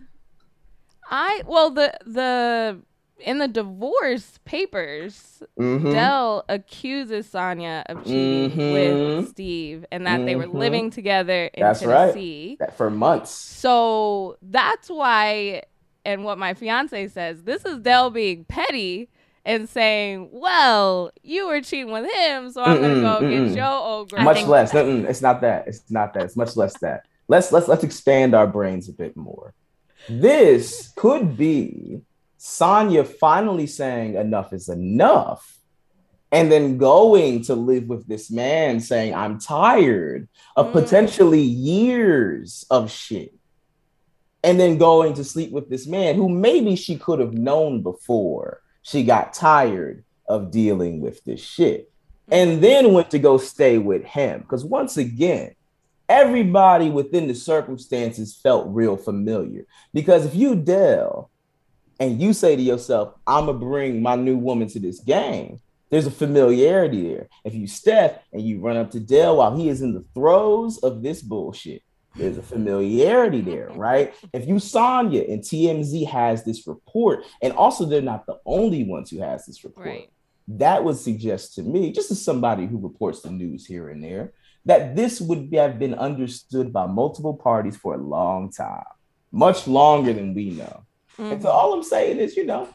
I 1.09 1.41
well 1.45 1.71
the 1.71 1.97
the 2.05 2.81
in 3.23 3.37
the 3.37 3.47
divorce 3.47 4.39
papers, 4.45 5.43
Mhm. 5.59 5.91
Dell 5.91 6.43
accuses 6.49 7.29
Sonya 7.29 7.83
of 7.87 8.03
cheating 8.03 8.51
Mhm. 8.51 8.73
with 8.73 9.29
Steve 9.29 9.85
and 9.91 10.05
that 10.07 10.25
they 10.25 10.35
were 10.35 10.45
Mhm. 10.47 10.53
living 10.55 10.89
together 10.89 11.45
in 11.53 11.61
That's. 11.61 11.79
Tennessee. 11.81 12.57
That 12.59 12.75
for 12.77 12.89
months. 12.89 13.31
So 13.31 14.37
that's 14.41 14.89
why, 14.89 15.63
and 16.05 16.23
what 16.23 16.37
my 16.37 16.53
fiance 16.53 17.07
says, 17.09 17.43
this 17.43 17.65
is 17.65 17.79
Dell 17.79 18.09
being 18.09 18.43
petty 18.45 19.09
and 19.45 19.67
saying, 19.67 20.29
"Well, 20.31 21.11
you 21.23 21.47
were 21.47 21.61
cheating 21.61 21.91
with 21.91 22.05
him, 22.11 22.51
so 22.51 22.61
I'm 22.63 22.77
Mm-mm, 22.77 22.81
gonna 22.81 23.19
go 23.19 23.25
mm-mm. 23.25 23.47
get 23.47 23.55
your 23.57 23.65
old 23.65 24.11
girl." 24.11 24.23
much 24.23 24.45
less. 24.45 24.71
Mm-mm, 24.71 25.05
it's 25.09 25.21
not 25.21 25.41
that. 25.41 25.67
It's 25.67 25.89
not 25.89 26.13
that. 26.13 26.23
It's 26.23 26.35
much 26.37 26.55
less 26.55 26.77
that. 26.79 27.05
Let's 27.27 27.51
let's 27.51 27.67
let's 27.67 27.83
expand 27.83 28.33
our 28.35 28.45
brains 28.47 28.89
a 28.89 28.93
bit 28.93 29.15
more. 29.17 29.53
This 30.09 30.91
could 30.95 31.37
be 31.37 32.01
Sonya 32.43 33.03
finally 33.03 33.67
saying 33.67 34.15
enough 34.15 34.51
is 34.51 34.67
enough, 34.67 35.59
and 36.31 36.51
then 36.51 36.79
going 36.79 37.43
to 37.43 37.53
live 37.53 37.87
with 37.87 38.07
this 38.07 38.31
man 38.31 38.79
saying, 38.79 39.13
I'm 39.13 39.37
tired 39.37 40.27
of 40.55 40.69
Mm. 40.69 40.73
potentially 40.73 41.41
years 41.41 42.65
of 42.71 42.89
shit. 42.89 43.35
And 44.43 44.59
then 44.59 44.79
going 44.79 45.13
to 45.15 45.23
sleep 45.23 45.51
with 45.51 45.69
this 45.69 45.85
man 45.85 46.15
who 46.15 46.29
maybe 46.29 46.75
she 46.75 46.97
could 46.97 47.19
have 47.19 47.35
known 47.35 47.83
before 47.83 48.61
she 48.81 49.03
got 49.03 49.35
tired 49.35 50.03
of 50.27 50.49
dealing 50.49 50.99
with 50.99 51.23
this 51.23 51.41
shit 51.41 51.91
and 52.31 52.59
then 52.59 52.93
went 52.93 53.11
to 53.11 53.19
go 53.19 53.37
stay 53.37 53.77
with 53.77 54.03
him. 54.03 54.39
Because 54.39 54.65
once 54.65 54.97
again, 54.97 55.53
everybody 56.09 56.89
within 56.89 57.27
the 57.27 57.35
circumstances 57.35 58.35
felt 58.35 58.65
real 58.69 58.97
familiar. 58.97 59.67
Because 59.93 60.25
if 60.25 60.33
you 60.33 60.55
Dell 60.55 61.30
and 62.01 62.19
you 62.19 62.33
say 62.33 62.55
to 62.55 62.61
yourself, 62.61 63.13
I'm 63.27 63.45
gonna 63.45 63.59
bring 63.59 64.01
my 64.01 64.15
new 64.15 64.35
woman 64.35 64.67
to 64.69 64.79
this 64.79 64.99
game, 64.99 65.59
there's 65.91 66.07
a 66.07 66.11
familiarity 66.11 67.07
there. 67.13 67.27
If 67.45 67.53
you 67.53 67.67
Steph 67.67 68.17
and 68.33 68.41
you 68.41 68.59
run 68.59 68.75
up 68.75 68.89
to 68.91 68.99
Dell 68.99 69.37
while 69.37 69.55
he 69.55 69.69
is 69.69 69.83
in 69.83 69.93
the 69.93 70.03
throes 70.15 70.79
of 70.79 71.03
this 71.03 71.21
bullshit, 71.21 71.83
there's 72.15 72.39
a 72.39 72.41
familiarity 72.41 73.41
there, 73.41 73.69
right? 73.75 74.15
If 74.33 74.47
you 74.47 74.57
Sonya 74.57 75.25
and 75.29 75.41
TMZ 75.41 76.07
has 76.07 76.43
this 76.43 76.65
report, 76.65 77.23
and 77.41 77.53
also 77.53 77.85
they're 77.85 78.01
not 78.01 78.25
the 78.25 78.39
only 78.47 78.83
ones 78.83 79.11
who 79.11 79.19
has 79.19 79.45
this 79.45 79.63
report 79.63 79.85
Right. 79.85 80.09
that 80.47 80.83
would 80.83 80.97
suggest 80.97 81.53
to 81.55 81.61
me, 81.63 81.91
just 81.91 82.09
as 82.09 82.19
somebody 82.19 82.65
who 82.65 82.79
reports 82.79 83.21
the 83.21 83.29
news 83.29 83.65
here 83.67 83.89
and 83.89 84.03
there, 84.03 84.33
that 84.65 84.95
this 84.95 85.21
would 85.21 85.51
be, 85.51 85.57
have 85.57 85.77
been 85.77 85.93
understood 85.93 86.73
by 86.73 86.87
multiple 86.87 87.35
parties 87.35 87.77
for 87.77 87.93
a 87.93 87.97
long 87.97 88.51
time, 88.51 88.83
much 89.31 89.67
longer 89.67 90.13
than 90.13 90.33
we 90.33 90.49
know. 90.49 90.83
Mhm. 91.17 91.33
And 91.33 91.41
so 91.41 91.49
all 91.49 91.73
I'm 91.73 91.83
saying 91.83 92.17
is, 92.19 92.35
you 92.37 92.45
know, 92.45 92.67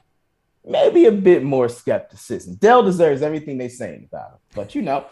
maybe 0.65 1.07
a 1.07 1.13
bit 1.13 1.43
more 1.43 1.69
skepticism. 1.69 2.55
Dell 2.57 2.83
deserves 2.83 3.23
everything 3.23 3.57
they're 3.59 3.69
saying 3.69 4.09
about 4.13 4.33
him, 4.33 4.39
but 4.55 4.75
you 4.75 4.83
know, 4.83 5.07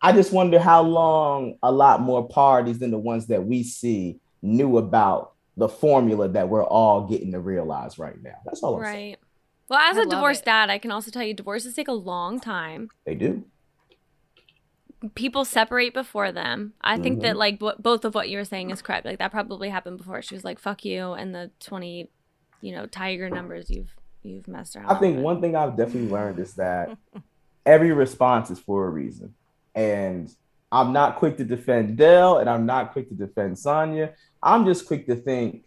I 0.00 0.12
just 0.12 0.32
wonder 0.32 0.58
how 0.58 0.82
long 0.82 1.58
a 1.62 1.70
lot 1.70 2.00
more 2.00 2.26
parties 2.26 2.78
than 2.78 2.90
the 2.90 2.98
ones 2.98 3.26
that 3.28 3.44
we 3.44 3.62
see 3.62 4.18
knew 4.42 4.78
about 4.78 5.32
the 5.56 5.68
formula 5.68 6.28
that 6.28 6.48
we're 6.48 6.64
all 6.64 7.06
getting 7.06 7.32
to 7.32 7.40
realize 7.40 7.98
right 7.98 8.20
now. 8.22 8.36
That's 8.44 8.62
all 8.62 8.76
I'm 8.76 8.84
saying. 8.84 9.08
Right. 9.10 9.18
Well, 9.68 9.78
as 9.80 9.96
I 9.98 10.02
a 10.02 10.06
divorced 10.06 10.42
it. 10.42 10.46
dad, 10.46 10.70
I 10.70 10.78
can 10.78 10.90
also 10.90 11.10
tell 11.10 11.22
you 11.22 11.34
divorces 11.34 11.74
take 11.74 11.88
a 11.88 11.92
long 11.92 12.38
time. 12.40 12.88
They 13.04 13.14
do. 13.14 13.44
People 15.14 15.44
separate 15.44 15.92
before 15.92 16.32
them. 16.32 16.72
I 16.80 16.98
think 16.98 17.18
Mhm. 17.18 17.22
that 17.22 17.36
like 17.36 17.60
what, 17.60 17.82
both 17.82 18.04
of 18.04 18.14
what 18.14 18.28
you 18.28 18.38
were 18.38 18.44
saying 18.44 18.70
is 18.70 18.80
correct. 18.80 19.04
Like 19.04 19.18
that 19.18 19.30
probably 19.30 19.68
happened 19.68 19.98
before. 19.98 20.22
She 20.22 20.34
was 20.34 20.44
like, 20.44 20.58
"Fuck 20.58 20.84
you," 20.84 21.12
and 21.12 21.34
the 21.34 21.50
twenty, 21.60 22.08
you 22.66 22.72
know, 22.72 22.84
tiger 22.84 23.30
numbers 23.30 23.70
you've 23.70 23.94
you've 24.24 24.48
messed 24.48 24.74
around. 24.74 24.90
I 24.90 24.98
think 24.98 25.16
with. 25.16 25.24
one 25.24 25.40
thing 25.40 25.54
I've 25.54 25.76
definitely 25.76 26.10
learned 26.10 26.40
is 26.40 26.54
that 26.54 26.98
every 27.66 27.92
response 27.92 28.50
is 28.50 28.58
for 28.58 28.88
a 28.88 28.90
reason. 28.90 29.34
And 29.76 30.28
I'm 30.72 30.92
not 30.92 31.14
quick 31.14 31.36
to 31.36 31.44
defend 31.44 31.96
Dell 31.96 32.38
and 32.38 32.50
I'm 32.50 32.66
not 32.66 32.92
quick 32.92 33.08
to 33.10 33.14
defend 33.14 33.56
Sonya. 33.56 34.14
I'm 34.42 34.64
just 34.64 34.88
quick 34.88 35.06
to 35.06 35.14
think, 35.14 35.62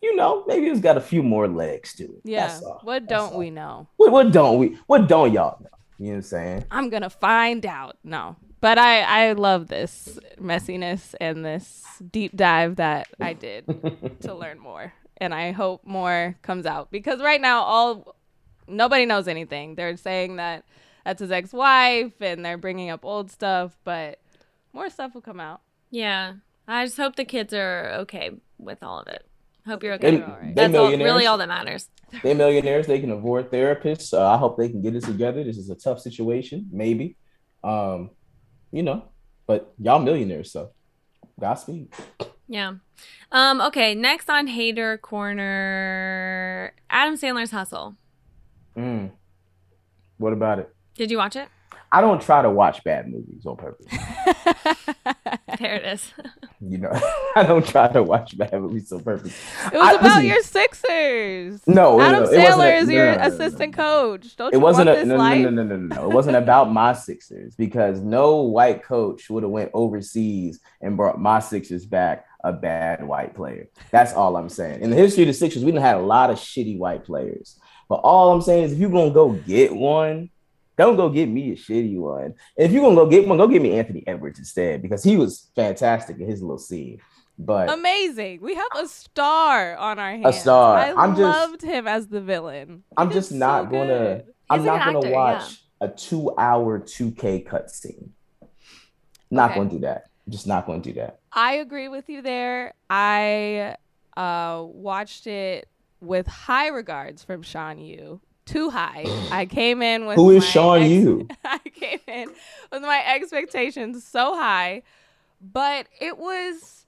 you 0.00 0.16
know, 0.16 0.44
maybe 0.46 0.68
it's 0.68 0.80
got 0.80 0.96
a 0.96 1.00
few 1.00 1.22
more 1.22 1.46
legs 1.46 1.94
to 1.96 2.04
it. 2.04 2.22
Yeah. 2.24 2.58
What 2.82 3.06
don't 3.06 3.34
all. 3.34 3.38
we 3.38 3.50
know? 3.50 3.86
What, 3.96 4.12
what 4.12 4.32
don't 4.32 4.58
we? 4.58 4.78
What 4.86 5.08
don't 5.08 5.30
y'all 5.30 5.58
know? 5.60 5.68
You 5.98 6.06
know 6.06 6.10
what 6.12 6.16
I'm 6.16 6.22
saying? 6.22 6.64
I'm 6.70 6.88
gonna 6.88 7.10
find 7.10 7.66
out. 7.66 7.98
No, 8.02 8.36
but 8.62 8.78
I 8.78 9.02
I 9.02 9.32
love 9.32 9.68
this 9.68 10.18
messiness 10.40 11.14
and 11.20 11.44
this 11.44 11.84
deep 12.10 12.34
dive 12.34 12.76
that 12.76 13.08
I 13.20 13.34
did 13.34 13.66
to 14.22 14.34
learn 14.34 14.58
more, 14.58 14.94
and 15.22 15.32
I 15.32 15.52
hope 15.52 15.86
more 15.86 16.36
comes 16.42 16.66
out 16.66 16.90
because 16.90 17.20
right 17.20 17.40
now 17.40 17.62
all 17.62 18.16
nobody 18.66 19.06
knows 19.06 19.28
anything. 19.28 19.76
They're 19.76 19.96
saying 19.96 20.36
that 20.36 20.64
that's 21.04 21.20
his 21.20 21.30
ex-wife, 21.30 22.20
and 22.20 22.44
they're 22.44 22.58
bringing 22.58 22.90
up 22.90 23.04
old 23.04 23.30
stuff, 23.30 23.76
but 23.84 24.18
more 24.72 24.90
stuff 24.90 25.14
will 25.14 25.20
come 25.20 25.38
out. 25.38 25.60
Yeah. 25.90 26.34
I 26.66 26.84
just 26.84 26.96
hope 26.96 27.14
the 27.14 27.24
kids 27.24 27.54
are 27.54 27.92
okay 28.00 28.30
with 28.58 28.82
all 28.82 28.98
of 28.98 29.06
it. 29.06 29.24
Hope 29.64 29.84
you're 29.84 29.94
okay. 29.94 30.16
They, 30.16 30.22
all 30.22 30.38
right. 30.40 30.56
That's 30.56 30.74
all, 30.74 30.90
really 30.90 31.26
all 31.26 31.38
that 31.38 31.48
matters. 31.48 31.88
They're 32.22 32.34
millionaires. 32.34 32.88
They 32.88 32.98
can 32.98 33.12
afford 33.12 33.52
therapists. 33.52 34.12
Uh, 34.12 34.28
I 34.28 34.36
hope 34.36 34.58
they 34.58 34.68
can 34.68 34.82
get 34.82 34.96
it 34.96 35.04
together. 35.04 35.44
This 35.44 35.56
is 35.56 35.70
a 35.70 35.76
tough 35.76 36.00
situation, 36.00 36.68
maybe. 36.72 37.16
Um, 37.62 38.10
you 38.72 38.82
know, 38.82 39.04
but 39.46 39.72
y'all 39.78 40.00
millionaires, 40.00 40.50
so 40.50 40.70
Godspeed. 41.38 41.92
Yeah. 42.52 42.74
Um, 43.32 43.62
okay, 43.62 43.94
next 43.94 44.28
on 44.28 44.46
Hater 44.46 44.98
Corner, 44.98 46.74
Adam 46.90 47.14
Sandler's 47.16 47.50
Hustle. 47.50 47.96
Mm. 48.76 49.10
What 50.18 50.34
about 50.34 50.58
it? 50.58 50.68
Did 50.94 51.10
you 51.10 51.16
watch 51.16 51.34
it? 51.36 51.48
I 51.90 52.02
don't 52.02 52.20
try 52.20 52.42
to 52.42 52.50
watch 52.50 52.84
bad 52.84 53.08
movies 53.08 53.46
on 53.46 53.56
purpose. 53.56 53.86
There 55.58 55.74
it 55.76 55.84
is. 55.84 56.12
You 56.64 56.78
know, 56.78 56.92
I 57.36 57.42
don't 57.42 57.66
try 57.66 57.88
to 57.88 58.04
watch 58.04 58.38
bad 58.38 58.52
movies 58.52 58.92
on 58.92 59.02
purpose. 59.02 59.36
It 59.66 59.72
was 59.72 59.82
I- 59.82 59.92
about 59.94 60.02
listen, 60.04 60.26
your 60.26 60.42
Sixers. 60.42 61.60
No, 61.66 61.98
no, 61.98 62.00
Adam 62.00 62.22
no, 62.22 62.30
it 62.30 62.36
wasn't 62.38 62.60
Sandler 62.60 62.70
a- 62.72 62.76
is 62.76 62.88
your 62.88 63.04
no, 63.06 63.10
no, 63.10 63.16
no, 63.18 63.28
no, 63.28 63.34
assistant 63.34 63.76
no. 63.76 63.82
coach. 63.82 64.36
Don't 64.36 64.54
It 64.54 64.56
you 64.58 64.60
wasn't 64.62 64.86
want 64.86 64.98
a 64.98 65.00
this 65.00 65.08
no, 65.08 65.16
no, 65.16 65.22
life? 65.22 65.40
no, 65.42 65.50
no, 65.50 65.62
no, 65.64 65.76
no, 65.76 65.96
no. 65.96 66.08
It 66.08 66.14
wasn't 66.14 66.36
about 66.36 66.70
my 66.72 66.92
Sixers 66.92 67.56
because 67.56 67.98
no 68.00 68.42
white 68.42 68.84
coach 68.84 69.28
would 69.28 69.42
have 69.42 69.50
went 69.50 69.72
overseas 69.74 70.60
and 70.80 70.96
brought 70.96 71.20
my 71.20 71.40
Sixers 71.40 71.84
back 71.84 72.26
a 72.44 72.52
bad 72.52 73.06
white 73.06 73.34
player. 73.34 73.68
That's 73.90 74.12
all 74.12 74.36
I'm 74.36 74.48
saying. 74.48 74.80
In 74.80 74.90
the 74.90 74.96
history 74.96 75.22
of 75.24 75.28
the 75.28 75.32
Sixers, 75.34 75.64
we 75.64 75.72
done 75.72 75.80
had 75.80 75.96
a 75.96 76.00
lot 76.00 76.30
of 76.30 76.38
shitty 76.38 76.78
white 76.78 77.04
players. 77.04 77.58
But 77.88 77.96
all 77.96 78.32
I'm 78.32 78.42
saying 78.42 78.64
is 78.64 78.72
if 78.72 78.78
you're 78.78 78.90
gonna 78.90 79.10
go 79.10 79.32
get 79.32 79.74
one, 79.74 80.30
don't 80.78 80.96
go 80.96 81.08
get 81.10 81.28
me 81.28 81.52
a 81.52 81.56
shitty 81.56 81.96
one. 81.98 82.34
If 82.56 82.72
you're 82.72 82.82
gonna 82.82 82.96
go 82.96 83.06
get 83.06 83.28
one, 83.28 83.38
go 83.38 83.46
get 83.46 83.62
me 83.62 83.78
Anthony 83.78 84.02
Edwards 84.06 84.38
instead 84.38 84.82
because 84.82 85.04
he 85.04 85.16
was 85.16 85.50
fantastic 85.54 86.18
in 86.18 86.26
his 86.26 86.40
little 86.40 86.58
scene. 86.58 86.98
But 87.38 87.70
Amazing. 87.70 88.40
We 88.42 88.54
have 88.54 88.66
a 88.76 88.86
star 88.88 89.76
on 89.76 89.98
our 89.98 90.10
hands. 90.12 90.26
A 90.26 90.32
star. 90.32 90.78
I 90.78 90.92
I'm 90.92 91.16
just- 91.16 91.38
loved 91.38 91.62
him 91.62 91.86
as 91.88 92.06
the 92.08 92.20
villain. 92.20 92.84
I'm 92.96 93.10
just 93.10 93.30
so 93.30 93.36
not 93.36 93.70
gonna 93.70 93.86
good. 93.86 94.24
I'm 94.50 94.64
not 94.64 94.84
gonna 94.84 94.98
actor, 94.98 95.10
watch 95.10 95.62
a 95.80 95.88
two 95.88 96.32
hour 96.38 96.78
2K 96.78 97.44
cutscene. 97.44 98.10
Not 99.30 99.50
Okay. 99.52 99.58
gonna 99.60 99.70
do 99.70 99.78
that. 99.80 100.04
Just 100.28 100.46
not 100.46 100.66
gonna 100.66 100.80
do 100.80 100.92
that. 100.94 101.20
I 101.32 101.54
agree 101.54 101.88
with 101.88 102.08
you 102.08 102.22
there. 102.22 102.74
I 102.88 103.76
uh, 104.16 104.62
watched 104.66 105.26
it 105.26 105.68
with 106.00 106.26
high 106.26 106.68
regards 106.68 107.24
from 107.24 107.42
Sean 107.42 107.78
Yu. 107.78 108.20
Too 108.44 108.70
high. 108.70 109.04
I 109.32 109.46
came 109.46 109.82
in 109.82 110.06
with 110.06 110.16
Who 110.16 110.30
is 110.30 110.42
my 110.42 110.48
Sean 110.48 110.78
ex- 110.82 110.90
Yu? 110.90 111.28
I 111.44 111.58
came 111.58 111.98
in 112.06 112.28
with 112.70 112.82
my 112.82 113.02
expectations 113.14 114.04
so 114.04 114.34
high, 114.36 114.82
but 115.40 115.86
it 116.00 116.18
was 116.18 116.86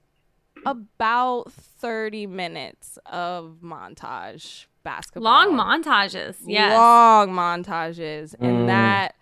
about 0.66 1.53
30 1.53 2.26
minutes 2.26 2.99
of 3.07 3.57
montage 3.62 4.66
basketball. 4.85 5.24
Long 5.24 5.53
montages. 5.53 6.37
Yes. 6.47 6.72
long 6.76 7.30
montages 7.30 8.35
and 8.39 8.59
Mm. 8.61 8.66
that 8.68 9.14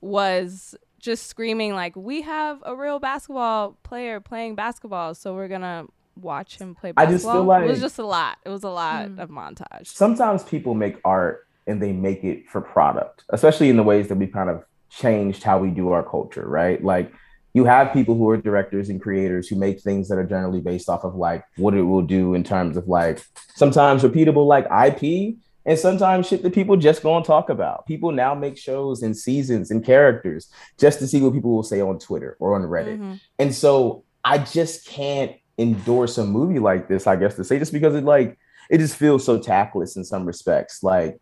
was 0.00 0.74
just 1.00 1.26
screaming 1.26 1.74
like 1.74 1.96
we 1.96 2.22
have 2.22 2.58
a 2.64 2.74
real 2.76 2.98
basketball 2.98 3.76
player 3.82 4.20
playing 4.20 4.54
basketball 4.54 5.14
so 5.14 5.34
we're 5.34 5.48
gonna 5.48 5.84
watch 6.20 6.58
him 6.58 6.74
play 6.74 6.90
I 6.96 7.06
basketball 7.06 7.44
just 7.46 7.46
feel 7.58 7.64
it 7.64 7.68
was 7.68 7.80
just 7.80 7.98
a 7.98 8.06
lot 8.06 8.36
it 8.44 8.50
was 8.50 8.62
a 8.64 8.68
lot 8.70 9.08
Mm. 9.08 9.18
of 9.18 9.30
montage 9.30 9.86
Sometimes 9.86 10.42
people 10.44 10.74
make 10.74 10.96
art 11.04 11.46
and 11.66 11.80
they 11.82 11.92
make 11.92 12.24
it 12.24 12.48
for 12.48 12.60
product, 12.60 13.24
especially 13.30 13.68
in 13.70 13.76
the 13.76 13.82
ways 13.82 14.08
that 14.08 14.16
we 14.16 14.26
kind 14.26 14.50
of 14.50 14.64
changed 14.90 15.42
how 15.42 15.58
we 15.58 15.70
do 15.70 15.90
our 15.92 16.02
culture, 16.02 16.46
right? 16.48 16.82
Like 16.82 17.12
you 17.54 17.64
have 17.64 17.92
people 17.92 18.14
who 18.16 18.28
are 18.30 18.36
directors 18.36 18.88
and 18.90 19.00
creators 19.00 19.48
who 19.48 19.56
make 19.56 19.80
things 19.80 20.08
that 20.08 20.18
are 20.18 20.24
generally 20.26 20.60
based 20.60 20.88
off 20.88 21.04
of 21.04 21.14
like 21.14 21.44
what 21.56 21.74
it 21.74 21.82
will 21.82 22.02
do 22.02 22.34
in 22.34 22.42
terms 22.44 22.76
of 22.76 22.88
like 22.88 23.22
sometimes 23.54 24.02
repeatable 24.02 24.46
like 24.46 24.66
IP 24.66 25.36
and 25.66 25.78
sometimes 25.78 26.26
shit 26.26 26.42
that 26.42 26.54
people 26.54 26.76
just 26.76 27.02
go 27.02 27.16
and 27.16 27.24
talk 27.24 27.50
about. 27.50 27.86
People 27.86 28.12
now 28.12 28.34
make 28.34 28.56
shows 28.56 29.02
and 29.02 29.16
seasons 29.16 29.70
and 29.70 29.84
characters 29.84 30.48
just 30.78 30.98
to 31.00 31.06
see 31.06 31.20
what 31.20 31.34
people 31.34 31.54
will 31.54 31.62
say 31.62 31.80
on 31.80 31.98
Twitter 31.98 32.36
or 32.40 32.54
on 32.54 32.62
Reddit. 32.62 32.98
Mhm. 32.98 33.20
And 33.38 33.54
so 33.54 34.04
I 34.24 34.38
just 34.38 34.86
can't 34.86 35.32
endorse 35.58 36.16
a 36.18 36.24
movie 36.24 36.58
like 36.58 36.88
this, 36.88 37.06
I 37.06 37.16
guess 37.16 37.36
to 37.36 37.44
say, 37.44 37.58
just 37.58 37.72
because 37.72 37.94
it 37.94 38.04
like 38.04 38.38
it 38.70 38.78
just 38.78 38.96
feels 38.96 39.24
so 39.24 39.38
tactless 39.38 39.96
in 39.96 40.04
some 40.04 40.24
respects. 40.24 40.82
Like 40.82 41.20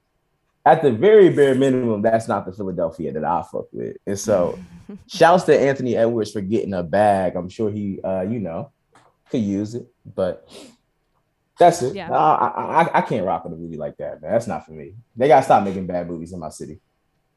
at 0.64 0.82
the 0.82 0.92
very 0.92 1.30
bare 1.30 1.54
minimum, 1.54 2.02
that's 2.02 2.28
not 2.28 2.46
the 2.46 2.52
Philadelphia 2.52 3.12
that 3.12 3.24
I 3.24 3.42
fuck 3.50 3.66
with. 3.72 3.96
And 4.06 4.18
so 4.18 4.58
shouts 5.08 5.44
to 5.44 5.58
Anthony 5.58 5.96
Edwards 5.96 6.30
for 6.30 6.40
getting 6.42 6.74
a 6.74 6.82
bag. 6.82 7.36
I'm 7.36 7.48
sure 7.48 7.70
he 7.70 8.00
uh, 8.02 8.22
you 8.22 8.38
know, 8.38 8.70
could 9.30 9.42
use 9.42 9.74
it, 9.74 9.86
but 10.14 10.48
that's 11.58 11.82
it. 11.82 11.94
Yeah. 11.94 12.10
I, 12.12 12.82
I 12.84 12.98
I 12.98 13.00
can't 13.02 13.24
rock 13.26 13.44
with 13.44 13.52
a 13.52 13.56
movie 13.56 13.76
like 13.76 13.96
that, 13.98 14.22
man. 14.22 14.32
That's 14.32 14.46
not 14.46 14.64
for 14.66 14.72
me. 14.72 14.94
They 15.16 15.28
gotta 15.28 15.44
stop 15.44 15.64
making 15.64 15.86
bad 15.86 16.08
movies 16.08 16.32
in 16.32 16.38
my 16.40 16.50
city. 16.50 16.80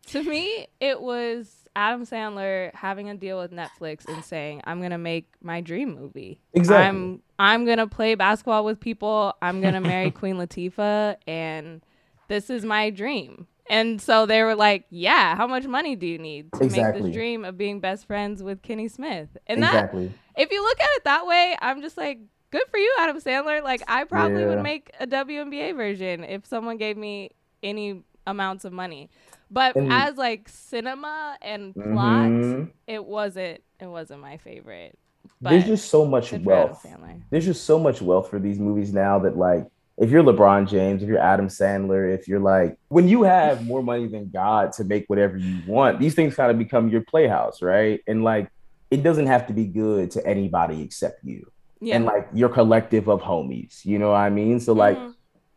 to 0.07 0.23
me 0.23 0.67
it 0.79 0.99
was 0.99 1.57
adam 1.75 2.05
sandler 2.05 2.73
having 2.73 3.07
a 3.09 3.15
deal 3.15 3.37
with 3.39 3.51
netflix 3.51 4.05
and 4.07 4.25
saying 4.25 4.59
i'm 4.65 4.81
gonna 4.81 4.97
make 4.97 5.27
my 5.41 5.61
dream 5.61 5.93
movie 5.95 6.39
Exactly. 6.53 6.87
i'm 6.87 7.21
i'm 7.37 7.65
gonna 7.65 7.85
play 7.87 8.15
basketball 8.15 8.65
with 8.65 8.79
people 8.79 9.33
i'm 9.43 9.61
gonna 9.61 9.79
marry 9.79 10.09
queen 10.21 10.35
latifah 10.37 11.15
and 11.27 11.81
this 12.29 12.49
is 12.49 12.65
my 12.65 12.89
dream 12.89 13.45
and 13.69 14.01
so 14.01 14.25
they 14.25 14.41
were 14.43 14.55
like 14.55 14.85
yeah 14.89 15.35
how 15.35 15.45
much 15.47 15.65
money 15.65 15.95
do 15.95 16.07
you 16.07 16.17
need 16.17 16.51
to 16.53 16.63
make 16.67 16.93
this 16.95 17.13
dream 17.13 17.45
of 17.45 17.55
being 17.57 17.79
best 17.79 18.07
friends 18.07 18.41
with 18.41 18.61
kenny 18.63 18.87
smith 18.87 19.29
and 19.47 19.61
that 19.61 19.75
exactly. 19.75 20.11
if 20.35 20.51
you 20.51 20.61
look 20.63 20.79
at 20.81 20.89
it 20.97 21.03
that 21.05 21.25
way 21.27 21.55
i'm 21.61 21.79
just 21.81 21.95
like 21.95 22.19
good 22.51 22.63
for 22.69 22.77
you 22.77 22.93
adam 22.99 23.17
sandler 23.19 23.63
like 23.63 23.81
i 23.87 24.03
probably 24.03 24.41
Yeah. 24.41 24.49
would 24.49 24.61
make 24.63 24.91
a 24.99 25.07
WNBA 25.07 25.75
version 25.75 26.23
if 26.23 26.45
someone 26.45 26.77
gave 26.77 26.97
me 26.97 27.31
any 27.63 28.03
amounts 28.27 28.65
of 28.65 28.73
money 28.73 29.09
but 29.49 29.75
as 29.75 30.15
like 30.17 30.47
cinema 30.47 31.37
and 31.41 31.73
plot 31.73 32.29
Mhm. 32.29 32.69
it 32.87 33.03
wasn't 33.05 33.61
it 33.79 33.87
wasn't 33.87 34.21
my 34.21 34.37
favorite 34.37 34.97
There's 35.41 35.65
just 35.65 35.89
so 35.89 36.05
much 36.05 36.31
good 36.31 36.43
for 36.43 36.51
Adam 36.53 36.69
wealth. 36.69 36.85
There's 37.31 37.45
just 37.45 37.63
so 37.65 37.79
much 37.79 38.01
wealth 38.01 38.29
for 38.29 38.37
these 38.39 38.59
movies 38.59 38.93
now 38.93 39.17
that 39.19 39.37
like 39.37 39.65
if 39.97 40.09
you're 40.09 40.23
LeBron 40.23 40.67
James, 40.67 41.03
if 41.03 41.09
you're 41.09 41.19
Adam 41.19 41.47
Sandler, 41.47 42.11
if 42.13 42.27
you're 42.27 42.39
like 42.39 42.77
when 42.89 43.07
you 43.07 43.23
have 43.23 43.65
more 43.65 43.83
money 43.83 44.07
than 44.07 44.29
God 44.29 44.71
to 44.73 44.83
make 44.83 45.05
whatever 45.07 45.37
you 45.37 45.59
want, 45.67 45.99
these 45.99 46.15
things 46.15 46.35
kind 46.35 46.49
of 46.51 46.57
become 46.57 46.89
your 46.89 47.01
playhouse, 47.01 47.61
right? 47.61 48.01
And 48.07 48.23
like 48.23 48.49
it 48.91 49.03
doesn't 49.03 49.27
have 49.27 49.47
to 49.47 49.53
be 49.53 49.65
good 49.65 50.11
to 50.11 50.25
anybody 50.25 50.81
except 50.81 51.23
you 51.23 51.51
yeah 51.81 51.95
and 51.95 52.05
like 52.05 52.29
your 52.33 52.49
collective 52.49 53.09
of 53.09 53.21
homies. 53.21 53.83
You 53.85 53.99
know 53.99 54.09
what 54.11 54.17
I 54.17 54.29
mean? 54.29 54.59
So 54.59 54.73
like 54.73 54.97
Mhm. 54.97 55.13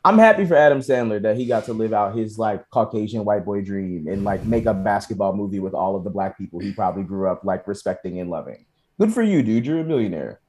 I'm 0.07 0.19
happy 0.19 0.45
for 0.45 0.55
Adam 0.55 0.81
Sandler 0.81 1.23
that 1.23 1.37
he 1.37 1.47
got 1.47 1.65
to 1.65 1.73
live 1.73 1.93
out 1.95 2.15
his 2.17 2.39
like 2.39 2.69
Caucasian 2.71 3.25
white 3.25 3.45
boy 3.45 3.63
dream 3.63 4.07
and 4.09 4.23
like 4.25 4.45
make 4.45 4.67
a 4.67 4.75
basketball 4.75 5.35
movie 5.35 5.61
with 5.61 5.73
all 5.75 5.97
of 5.97 6.05
the 6.05 6.11
black 6.11 6.37
people 6.37 6.59
he 6.61 6.73
probably 6.73 7.05
grew 7.05 7.29
up 7.31 7.43
like 7.45 7.67
respecting 7.67 8.19
and 8.21 8.29
loving. 8.31 8.67
Good 9.01 9.15
for 9.15 9.23
you, 9.23 9.43
dude. 9.43 9.65
You're 9.67 9.81
a 9.81 9.85
millionaire. 9.85 10.41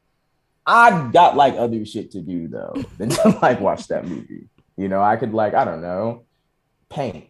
I 0.65 1.09
got 1.13 1.35
like 1.37 1.53
other 1.55 1.85
shit 1.85 2.11
to 2.11 2.21
do 2.21 2.47
though 2.47 2.73
than 2.97 3.09
to 3.09 3.39
like 3.41 3.59
watch 3.61 3.87
that 3.87 4.05
movie. 4.07 4.49
You 4.77 4.89
know, 4.89 5.01
I 5.01 5.15
could 5.15 5.33
like, 5.33 5.53
I 5.53 5.63
don't 5.63 5.81
know, 5.81 6.25
paint. 6.89 7.29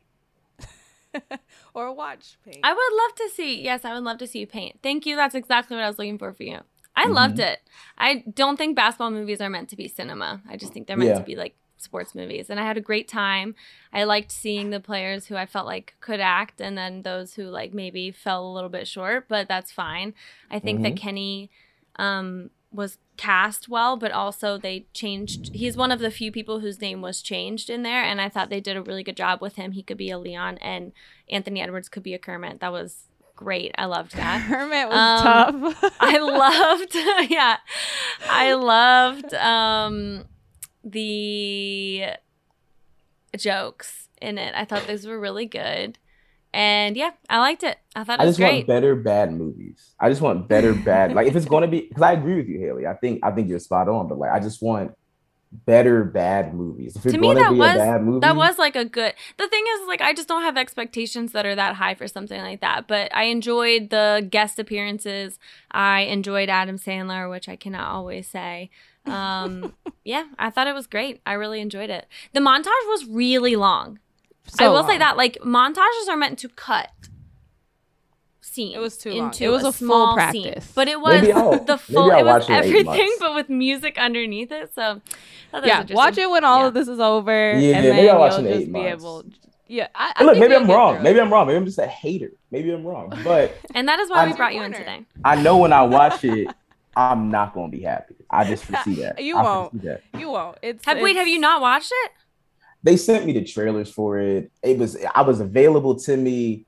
or 1.73 1.93
watch 1.93 2.37
paint. 2.43 2.59
I 2.63 2.73
would 2.73 2.93
love 3.03 3.15
to 3.15 3.29
see. 3.35 3.61
Yes, 3.61 3.85
I 3.85 3.93
would 3.93 4.03
love 4.03 4.17
to 4.17 4.27
see 4.27 4.39
you 4.39 4.47
paint. 4.47 4.79
Thank 4.83 5.05
you. 5.05 5.15
That's 5.15 5.35
exactly 5.35 5.77
what 5.77 5.83
I 5.83 5.87
was 5.87 5.97
looking 5.99 6.17
for 6.17 6.33
for 6.33 6.43
you. 6.43 6.59
I 6.95 7.05
Mhm. 7.05 7.13
loved 7.13 7.39
it. 7.39 7.61
I 7.97 8.23
don't 8.33 8.57
think 8.57 8.75
basketball 8.75 9.11
movies 9.11 9.41
are 9.41 9.49
meant 9.49 9.69
to 9.69 9.75
be 9.75 9.87
cinema. 9.87 10.41
I 10.49 10.57
just 10.57 10.73
think 10.73 10.87
they're 10.87 10.97
meant 10.97 11.09
Yeah. 11.11 11.19
to 11.19 11.23
be 11.23 11.35
like 11.35 11.55
sports 11.77 12.15
movies. 12.15 12.49
And 12.49 12.59
I 12.59 12.63
had 12.65 12.77
a 12.77 12.81
great 12.81 13.07
time. 13.07 13.53
I 13.93 14.05
liked 14.05 14.31
seeing 14.31 14.69
the 14.69 14.79
players 14.79 15.27
who 15.27 15.35
I 15.35 15.45
felt 15.45 15.65
like 15.65 15.93
could 15.99 16.19
act 16.19 16.59
and 16.61 16.77
then 16.77 17.01
those 17.03 17.35
who 17.35 17.43
like 17.43 17.73
maybe 17.73 18.11
fell 18.11 18.47
a 18.47 18.51
little 18.53 18.69
bit 18.69 18.87
short, 18.87 19.27
but 19.27 19.47
that's 19.47 19.71
fine. 19.71 20.13
I 20.49 20.59
think 20.59 20.81
that 20.83 20.95
Kenny 20.95 21.49
um 21.97 22.49
was 22.71 22.97
cast 23.15 23.69
well, 23.69 23.95
but 23.95 24.11
also 24.11 24.57
they 24.57 24.85
changed. 24.93 25.53
He's 25.53 25.77
one 25.77 25.91
of 25.91 25.99
the 25.99 26.11
few 26.11 26.29
people 26.31 26.59
whose 26.59 26.81
name 26.81 27.01
was 27.01 27.21
changed 27.21 27.69
in 27.69 27.83
there, 27.83 28.03
and 28.03 28.19
I 28.19 28.27
thought 28.27 28.49
they 28.49 28.59
did 28.59 28.75
a 28.75 28.81
really 28.81 29.03
good 29.03 29.15
job 29.15 29.41
with 29.41 29.55
him. 29.55 29.71
He 29.71 29.81
could 29.83 29.95
be 29.97 30.09
a 30.09 30.17
Leon, 30.17 30.57
and 30.57 30.91
Anthony 31.29 31.61
Edwards 31.61 31.87
could 31.87 32.03
be 32.03 32.13
a 32.13 32.19
Kermit. 32.19 32.59
That 32.59 32.73
was 32.73 33.07
great. 33.35 33.73
I 33.77 33.85
loved 33.85 34.13
that. 34.15 34.41
Hermit 34.41 34.87
was 34.89 35.21
Um, 35.21 35.73
tough. 35.73 35.93
I 35.99 36.17
loved, 36.19 36.95
yeah, 37.31 37.57
I 38.29 38.53
loved 38.53 39.33
um, 39.33 40.25
the 40.83 42.05
jokes 43.37 44.07
in 44.21 44.37
it. 44.37 44.53
I 44.55 44.65
thought 44.65 44.87
those 44.87 45.05
were 45.05 45.19
really 45.19 45.45
good, 45.45 45.97
and 46.53 46.95
yeah, 46.95 47.11
I 47.29 47.39
liked 47.39 47.63
it. 47.63 47.77
I 47.95 48.03
thought 48.03 48.19
it 48.19 48.23
I 48.23 48.25
was 48.25 48.37
just 48.37 48.41
want 48.43 48.53
great. 48.53 48.67
better 48.67 48.95
bad 48.95 49.33
movies. 49.33 49.93
I 49.99 50.09
just 50.09 50.21
want 50.21 50.47
better 50.47 50.73
bad. 50.73 51.13
Like 51.13 51.27
if 51.27 51.35
it's 51.35 51.45
going 51.45 51.63
to 51.63 51.67
be, 51.67 51.81
because 51.81 52.03
I 52.03 52.13
agree 52.13 52.35
with 52.35 52.47
you, 52.47 52.59
Haley. 52.59 52.87
I 52.87 52.93
think 52.93 53.19
I 53.23 53.31
think 53.31 53.49
you're 53.49 53.59
spot 53.59 53.89
on. 53.89 54.07
But 54.07 54.17
like, 54.19 54.31
I 54.31 54.39
just 54.39 54.61
want 54.61 54.93
better 55.65 56.03
bad 56.03 56.53
movies. 56.53 56.95
If 56.95 57.05
it's 57.05 57.13
To 57.13 57.19
me, 57.19 57.27
going 57.33 57.37
to 57.37 57.43
that 57.43 57.51
be 57.53 57.59
was 57.59 57.75
a 57.75 57.77
bad 57.79 58.03
movie, 58.03 58.19
that 58.21 58.35
was 58.35 58.57
like 58.57 58.75
a 58.75 58.85
good. 58.85 59.13
The 59.37 59.47
thing 59.47 59.63
is, 59.75 59.87
like, 59.87 60.01
I 60.01 60.13
just 60.13 60.27
don't 60.27 60.41
have 60.41 60.57
expectations 60.57 61.31
that 61.31 61.45
are 61.45 61.55
that 61.55 61.75
high 61.75 61.95
for 61.95 62.07
something 62.07 62.39
like 62.41 62.61
that. 62.61 62.87
But 62.87 63.13
I 63.15 63.23
enjoyed 63.23 63.89
the 63.89 64.27
guest 64.29 64.59
appearances. 64.59 65.39
I 65.71 66.01
enjoyed 66.01 66.49
Adam 66.49 66.77
Sandler, 66.77 67.29
which 67.29 67.47
I 67.49 67.55
cannot 67.55 67.87
always 67.89 68.27
say. 68.27 68.69
Um, 69.05 69.73
yeah, 70.03 70.25
I 70.39 70.49
thought 70.49 70.67
it 70.67 70.73
was 70.75 70.87
great. 70.87 71.21
I 71.25 71.33
really 71.33 71.61
enjoyed 71.61 71.89
it. 71.89 72.07
The 72.33 72.39
montage 72.39 72.65
was 72.87 73.05
really 73.07 73.55
long. 73.55 73.99
I 74.59 74.65
So 74.65 74.71
will 74.71 74.83
say 74.83 74.89
long. 74.89 74.99
that 74.99 75.17
like 75.17 75.37
montages 75.43 76.07
are 76.09 76.17
meant 76.17 76.37
to 76.39 76.49
cut 76.49 76.91
scenes. 78.45 78.75
It 78.75 78.79
was 78.79 78.97
too 78.97 79.11
long. 79.13 79.33
It 79.39 79.49
was 79.49 79.63
a, 79.63 79.67
a 79.67 79.71
full 79.71 79.87
small 79.87 80.13
practice. 80.13 80.41
scene. 80.65 80.73
but 80.75 80.87
it 80.87 80.99
was 80.99 81.21
the 81.65 81.77
full. 81.77 82.11
I'll 82.11 82.19
It 82.19 82.25
was 82.25 82.49
it 82.49 82.53
everything, 82.53 83.11
but 83.19 83.35
with 83.35 83.49
music 83.49 83.97
underneath 83.97 84.51
it. 84.51 84.73
So 84.73 84.81
I 84.81 84.85
thought 85.51 85.63
that 85.63 85.81
was 85.83 85.89
Yeah, 85.89 85.95
watch 85.95 86.17
it 86.17 86.29
when 86.29 86.43
all 86.43 86.61
Yeah. 86.61 86.67
of 86.67 86.73
this 86.73 86.87
is 86.87 86.99
over, 86.99 87.31
Yeah, 87.57 87.77
and 87.77 87.85
maybe 87.87 87.95
then 88.07 88.09
I'll 88.15 88.19
watch 88.19 88.33
you'll 88.37 88.45
it 88.45 88.49
just 88.49 88.61
eight 88.61 88.65
be 88.65 88.71
months. 88.71 89.03
able. 89.03 89.25
Yeah, 89.67 89.87
I, 89.95 90.13
I 90.17 90.23
look, 90.23 90.37
maybe 90.37 90.55
I'm 90.55 90.67
wrong. 90.67 91.01
Maybe. 91.01 91.19
I'm 91.19 91.33
wrong. 91.33 91.47
Maybe 91.47 91.57
I'm 91.57 91.65
just 91.65 91.79
a 91.79 91.87
hater. 91.87 92.31
Maybe 92.51 92.69
I'm 92.71 92.85
wrong. 92.85 93.11
But 93.23 93.57
And 93.73 93.87
that 93.87 93.99
is 93.99 94.09
why 94.11 94.23
I- 94.23 94.27
we 94.27 94.33
brought 94.33 94.53
you 94.53 94.61
in 94.61 94.71
today. 94.73 95.05
I 95.23 95.41
know 95.41 95.57
when 95.57 95.73
I 95.73 95.81
watch 95.81 96.23
it, 96.23 96.47
I'm 96.95 97.31
not 97.31 97.53
going 97.55 97.71
to 97.71 97.77
be 97.77 97.83
happy. 97.83 98.13
I 98.29 98.43
just 98.43 98.63
foresee 98.65 98.95
that. 99.01 99.21
You 99.23 99.37
I 99.37 99.43
won't. 99.43 99.81
that. 99.81 100.01
You 100.17 100.29
won't. 100.29 100.59
It's 100.61 100.85
Have, 100.85 100.99
wait, 101.01 101.15
have 101.15 101.27
you 101.27 101.39
not 101.39 101.61
watched 101.61 101.91
it? 101.91 102.11
They 102.83 102.95
sent 102.95 103.25
me 103.25 103.33
the 103.33 103.43
trailers 103.43 103.89
for 103.91 104.19
it. 104.19 104.51
It 104.61 104.77
was 104.77 104.95
I 105.15 105.23
was 105.23 105.39
available 105.39 105.95
to 106.01 106.15
me. 106.15 106.67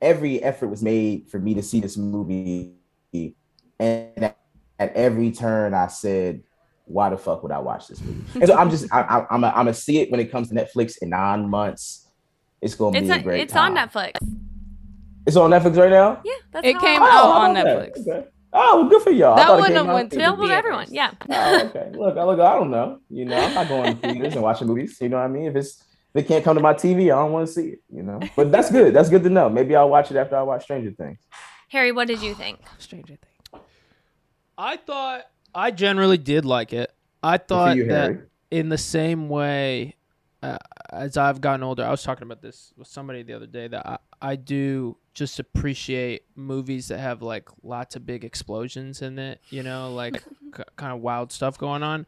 Every 0.00 0.42
effort 0.42 0.68
was 0.68 0.82
made 0.82 1.28
for 1.28 1.38
me 1.38 1.54
to 1.54 1.62
see 1.62 1.80
this 1.80 1.96
movie, 1.96 2.74
and 3.12 4.24
at, 4.24 4.38
at 4.78 4.94
every 4.94 5.30
turn, 5.32 5.74
I 5.74 5.88
said, 5.88 6.42
"Why 6.84 7.10
the 7.10 7.18
fuck 7.18 7.42
would 7.42 7.52
I 7.52 7.58
watch 7.58 7.88
this 7.88 8.00
movie?" 8.00 8.24
And 8.34 8.46
so 8.46 8.56
I'm 8.56 8.70
just 8.70 8.92
I, 8.92 9.02
I, 9.02 9.26
I'm 9.30 9.42
a, 9.44 9.48
I'm 9.48 9.54
gonna 9.54 9.74
see 9.74 9.98
it 9.98 10.10
when 10.10 10.20
it 10.20 10.30
comes 10.30 10.48
to 10.48 10.54
Netflix 10.54 10.98
in 11.02 11.10
nine 11.10 11.48
months. 11.48 12.08
It's 12.60 12.74
gonna 12.74 12.96
It's 12.98 13.06
be 13.06 13.10
a 13.12 13.14
on, 13.14 13.22
great 13.22 13.40
it's 13.42 13.52
time. 13.52 13.76
on 13.76 13.88
Netflix. 13.88 14.12
It's 15.26 15.36
on 15.36 15.50
Netflix 15.50 15.76
right 15.76 15.90
now. 15.90 16.20
Yeah, 16.24 16.32
that's 16.52 16.66
It 16.66 16.74
how 16.74 16.80
came 16.80 17.02
out 17.02 17.10
how 17.10 17.30
on 17.30 17.56
oh, 17.56 17.60
about 17.60 17.64
that? 17.64 17.94
Netflix. 17.94 18.00
Okay. 18.08 18.28
Oh, 18.52 18.80
well, 18.80 18.88
good 18.88 19.02
for 19.02 19.10
y'all. 19.10 19.36
That 19.36 19.46
thought 19.46 19.58
it 19.58 19.60
wouldn't 19.60 19.76
came 19.76 19.86
have 19.86 19.94
went 19.94 20.10
to 20.12 20.16
available 20.16 20.48
to 20.48 20.54
everyone. 20.54 20.86
Yeah. 20.90 21.10
Oh, 21.28 21.66
okay. 21.66 21.90
Look, 21.92 22.16
I 22.16 22.24
look. 22.24 22.40
I 22.40 22.54
don't 22.54 22.70
know. 22.70 23.00
You 23.10 23.26
know, 23.26 23.36
I'm 23.36 23.54
not 23.54 23.68
going 23.68 23.98
to 23.98 24.08
theaters 24.12 24.32
and 24.34 24.42
watching 24.42 24.66
movies. 24.68 24.96
You 25.00 25.10
know 25.10 25.18
what 25.18 25.24
I 25.24 25.28
mean? 25.28 25.44
If 25.44 25.56
it's 25.56 25.84
if 26.14 26.24
it 26.24 26.28
can't 26.28 26.44
come 26.44 26.56
to 26.56 26.62
my 26.62 26.74
TV, 26.74 27.04
I 27.04 27.20
don't 27.22 27.32
want 27.32 27.46
to 27.46 27.52
see 27.52 27.68
it. 27.68 27.82
You 27.92 28.02
know. 28.02 28.20
But 28.36 28.50
that's 28.50 28.70
good. 28.70 28.94
That's 28.94 29.08
good 29.08 29.22
to 29.24 29.30
know. 29.30 29.48
Maybe 29.48 29.76
I'll 29.76 29.88
watch 29.88 30.10
it 30.10 30.16
after 30.16 30.36
I 30.36 30.42
watch 30.42 30.64
Stranger 30.64 30.90
Things. 30.92 31.18
Harry, 31.68 31.92
what 31.92 32.08
did 32.08 32.22
you 32.22 32.34
think? 32.42 32.60
Stranger 32.78 33.16
Things. 33.16 33.62
I 34.56 34.76
thought 34.76 35.22
I 35.54 35.70
generally 35.70 36.18
did 36.18 36.44
like 36.44 36.72
it. 36.72 36.92
I 37.22 37.38
thought 37.38 37.76
you, 37.76 37.88
that 37.88 38.10
Harry. 38.10 38.20
in 38.50 38.68
the 38.68 38.78
same 38.78 39.28
way 39.28 39.96
uh, 40.42 40.56
as 40.90 41.16
I've 41.16 41.40
gotten 41.40 41.62
older, 41.62 41.84
I 41.84 41.90
was 41.90 42.02
talking 42.02 42.22
about 42.22 42.42
this 42.42 42.72
with 42.76 42.86
somebody 42.86 43.22
the 43.22 43.34
other 43.34 43.46
day 43.46 43.68
that 43.68 43.86
I, 43.86 43.98
I 44.20 44.36
do 44.36 44.96
just 45.14 45.40
appreciate 45.40 46.22
movies 46.36 46.88
that 46.88 46.98
have 46.98 47.22
like 47.22 47.48
lots 47.62 47.96
of 47.96 48.06
big 48.06 48.24
explosions 48.24 49.02
in 49.02 49.18
it, 49.18 49.40
you 49.50 49.62
know, 49.64 49.92
like 49.92 50.22
k- 50.56 50.62
kind 50.76 50.92
of 50.92 51.00
wild 51.00 51.32
stuff 51.32 51.58
going 51.58 51.82
on. 51.82 52.06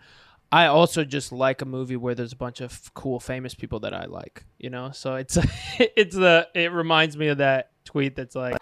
I 0.53 0.67
also 0.67 1.05
just 1.05 1.31
like 1.31 1.63
a 1.63 1.65
movie 1.65 1.97
where 1.97 2.15
there's 2.15 2.33
a 2.33 2.37
bunch 2.37 2.61
of 2.61 2.93
cool 2.95 3.21
famous 3.21 3.55
people 3.55 3.81
that 3.81 3.95
I 3.95 4.07
like, 4.07 4.45
you 4.59 4.69
know? 4.71 4.91
So 4.91 5.15
it's 5.15 5.39
it's 5.79 6.17
the 6.17 6.49
it 6.55 6.73
reminds 6.73 7.17
me 7.17 7.29
of 7.29 7.39
that 7.39 7.71
tweet 7.85 8.17
that's 8.17 8.35
like 8.35 8.59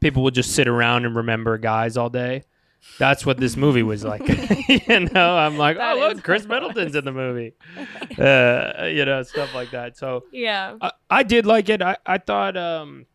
people 0.00 0.22
will 0.22 0.30
just 0.30 0.54
sit 0.54 0.68
around 0.68 1.04
and 1.04 1.16
remember 1.16 1.58
guys 1.58 1.96
all 1.96 2.10
day. 2.10 2.44
That's 2.98 3.24
what 3.24 3.38
this 3.38 3.56
movie 3.56 3.82
was 3.82 4.04
like. 4.04 4.22
you 4.68 5.00
know, 5.00 5.36
I'm 5.36 5.56
like, 5.56 5.76
That 5.78 5.96
oh 5.96 6.00
look, 6.00 6.22
Khris 6.22 6.46
Middleton's 6.46 6.94
in 6.94 7.04
the 7.04 7.12
movie. 7.24 7.54
Uh, 8.18 8.86
you 8.86 9.04
know, 9.04 9.22
stuff 9.22 9.54
like 9.54 9.70
that. 9.72 9.96
So 9.96 10.24
Yeah. 10.32 10.76
I, 10.80 10.92
I 11.10 11.22
did 11.22 11.46
like 11.46 11.68
it. 11.68 11.82
I, 11.82 11.96
I 12.06 12.18
thought 12.18 12.56
um 12.56 13.06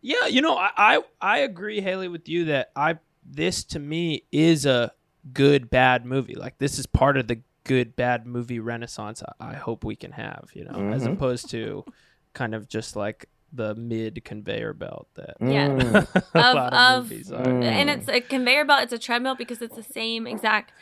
Yeah, 0.00 0.26
you 0.26 0.40
know, 0.40 0.56
I, 0.56 0.70
I 0.76 1.00
I 1.20 1.38
agree, 1.38 1.80
Haley, 1.80 2.08
with 2.08 2.28
you 2.28 2.46
that 2.46 2.70
I 2.74 2.98
this 3.24 3.62
to 3.64 3.78
me 3.78 4.24
is 4.32 4.66
a 4.66 4.92
good 5.32 5.70
bad 5.70 6.04
movie. 6.04 6.34
Like 6.34 6.58
this 6.58 6.78
is 6.78 6.86
part 6.86 7.16
of 7.16 7.28
the 7.28 7.40
good 7.64 7.94
bad 7.96 8.26
movie 8.26 8.58
renaissance 8.58 9.22
I, 9.40 9.50
I 9.50 9.54
hope 9.54 9.84
we 9.84 9.94
can 9.96 10.12
have, 10.12 10.48
you 10.54 10.64
know, 10.64 10.90
as 10.92 11.04
Mhm. 11.04 11.12
opposed 11.14 11.50
to 11.50 11.84
kind 12.32 12.54
of 12.54 12.68
just 12.68 12.96
like 12.96 13.26
the 13.52 13.74
mid 13.74 14.24
conveyor 14.24 14.72
belt 14.72 15.08
that 15.14 15.36
Yeah. 15.40 15.68
Mm. 15.68 15.94
a 16.34 16.38
Of- 16.48 16.54
lot 16.54 16.72
of- 16.72 17.04
movies 17.10 17.30
are. 17.32 17.44
Mm. 17.44 17.62
And 17.64 17.90
it's 17.90 18.08
a 18.08 18.20
conveyor 18.20 18.64
belt, 18.64 18.82
it's 18.84 18.92
a 18.92 18.98
treadmill 18.98 19.34
because 19.34 19.60
it's 19.60 19.76
the 19.76 19.82
same 19.82 20.26
exact 20.26 20.72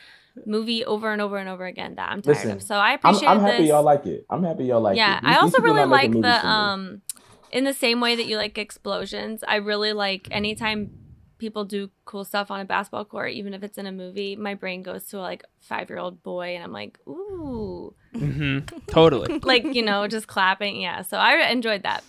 movie 0.45 0.85
over 0.85 1.11
and 1.11 1.21
over 1.21 1.37
and 1.37 1.49
over 1.49 1.65
again 1.65 1.95
that 1.95 2.09
I'm 2.11 2.21
tired 2.21 2.35
Listen, 2.37 2.51
of. 2.51 2.61
So 2.63 2.75
I 2.75 2.89
I'm, 2.91 2.95
appreciate 2.95 3.27
I'm 3.27 3.39
happy 3.41 3.57
this. 3.63 3.69
y'all 3.69 3.83
like 3.83 4.05
it. 4.05 4.25
I'm 4.29 4.43
happy 4.43 4.65
y'all 4.65 4.79
like 4.81 4.95
yeah, 4.95 5.17
it. 5.17 5.23
These- 5.23 5.35
I 5.35 5.39
also 5.39 5.61
really 5.61 5.81
not 5.81 5.89
like 5.89 6.11
the 6.11 6.47
um 6.47 7.01
in 7.51 7.63
the 7.65 7.73
same 7.73 7.99
way 7.99 8.15
that 8.15 8.27
you 8.27 8.37
like 8.37 8.57
explosions, 8.59 9.43
I 9.47 9.55
really 9.55 9.91
like 9.91 10.27
anytime 10.31 10.91
people 11.39 11.65
do 11.65 11.89
cool 12.05 12.23
stuff 12.23 12.51
on 12.51 12.59
a 12.59 12.65
basketball 12.65 13.05
court, 13.05 13.31
even 13.31 13.53
if 13.55 13.63
it's 13.63 13.77
in 13.79 13.87
a 13.87 13.91
movie, 13.91 14.35
my 14.35 14.53
brain 14.53 14.83
goes 14.83 15.05
to 15.05 15.17
a 15.17 15.21
like 15.21 15.43
five 15.61 15.89
year 15.89 15.97
old 15.97 16.21
boy 16.21 16.53
and 16.55 16.63
I'm 16.63 16.71
like, 16.73 16.99
ooh. 17.07 17.93
hmm 18.13 18.59
Totally. 18.87 19.39
Like, 19.39 19.63
you 19.63 19.81
know, 19.81 20.07
just 20.07 20.27
clapping. 20.27 20.79
Yeah. 20.81 21.01
So 21.01 21.17
I 21.17 21.49
enjoyed 21.49 21.83
that. 21.83 22.03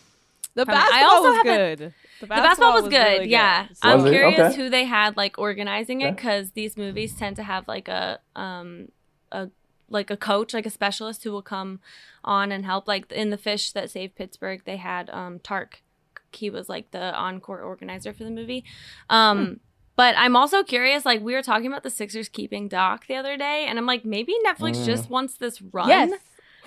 The 0.54 0.64
From. 0.66 0.74
I 0.74 0.78
basketball 0.80 1.10
also 1.10 1.28
was 1.28 1.36
have 1.36 1.46
a- 1.46 1.56
good. 1.58 1.78
The 1.78 1.92
The 2.20 2.26
basketball 2.26 2.72
was, 2.74 2.82
good. 2.88 2.98
really 3.20 3.28
yeah. 3.30 3.68
So- 3.68 3.88
I'm 3.88 4.06
it? 4.06 4.10
curious 4.10 4.40
Okay. 4.40 4.56
who 4.56 4.68
they 4.68 4.84
had 4.84 5.16
like 5.16 5.38
organizing 5.38 6.00
it 6.02 6.06
Okay. 6.06 6.14
because 6.16 6.50
these 6.50 6.76
movies 6.76 7.14
tend 7.16 7.36
to 7.36 7.42
have 7.44 7.66
like 7.68 7.88
a 7.88 8.18
um 8.36 8.88
a 9.32 9.48
like 9.88 10.10
a 10.10 10.16
coach, 10.16 10.52
like 10.54 10.66
a 10.66 10.70
specialist 10.70 11.22
who 11.24 11.30
will 11.32 11.42
come 11.42 11.80
on 12.24 12.50
and 12.52 12.64
help. 12.64 12.88
Like 12.88 13.10
in 13.12 13.30
the 13.30 13.38
fish 13.38 13.70
that 13.72 13.90
saved 13.90 14.16
Pittsburgh, 14.16 14.62
they 14.64 14.76
had 14.76 15.08
um 15.10 15.38
Tark. 15.38 15.82
He 16.32 16.50
was 16.50 16.68
like 16.68 16.90
the 16.90 17.14
on-court 17.14 17.62
organizer 17.62 18.12
for 18.12 18.24
the 18.24 18.30
movie. 18.30 18.64
Um 19.08 19.46
Hmm. 19.46 19.52
But 19.96 20.14
I'm 20.16 20.34
also 20.34 20.62
curious, 20.62 21.04
like 21.04 21.20
we 21.20 21.34
were 21.34 21.42
talking 21.42 21.66
about 21.66 21.82
the 21.82 21.90
Sixers 21.90 22.28
keeping 22.30 22.68
Doc 22.68 23.06
the 23.06 23.16
other 23.16 23.36
day, 23.36 23.66
and 23.68 23.78
I'm 23.78 23.84
like, 23.84 24.02
maybe 24.04 24.34
Netflix 24.46 24.76
Mm. 24.78 24.86
just 24.86 25.10
wants 25.10 25.34
this 25.34 25.60
run 25.60 25.88
Yes. 25.88 26.12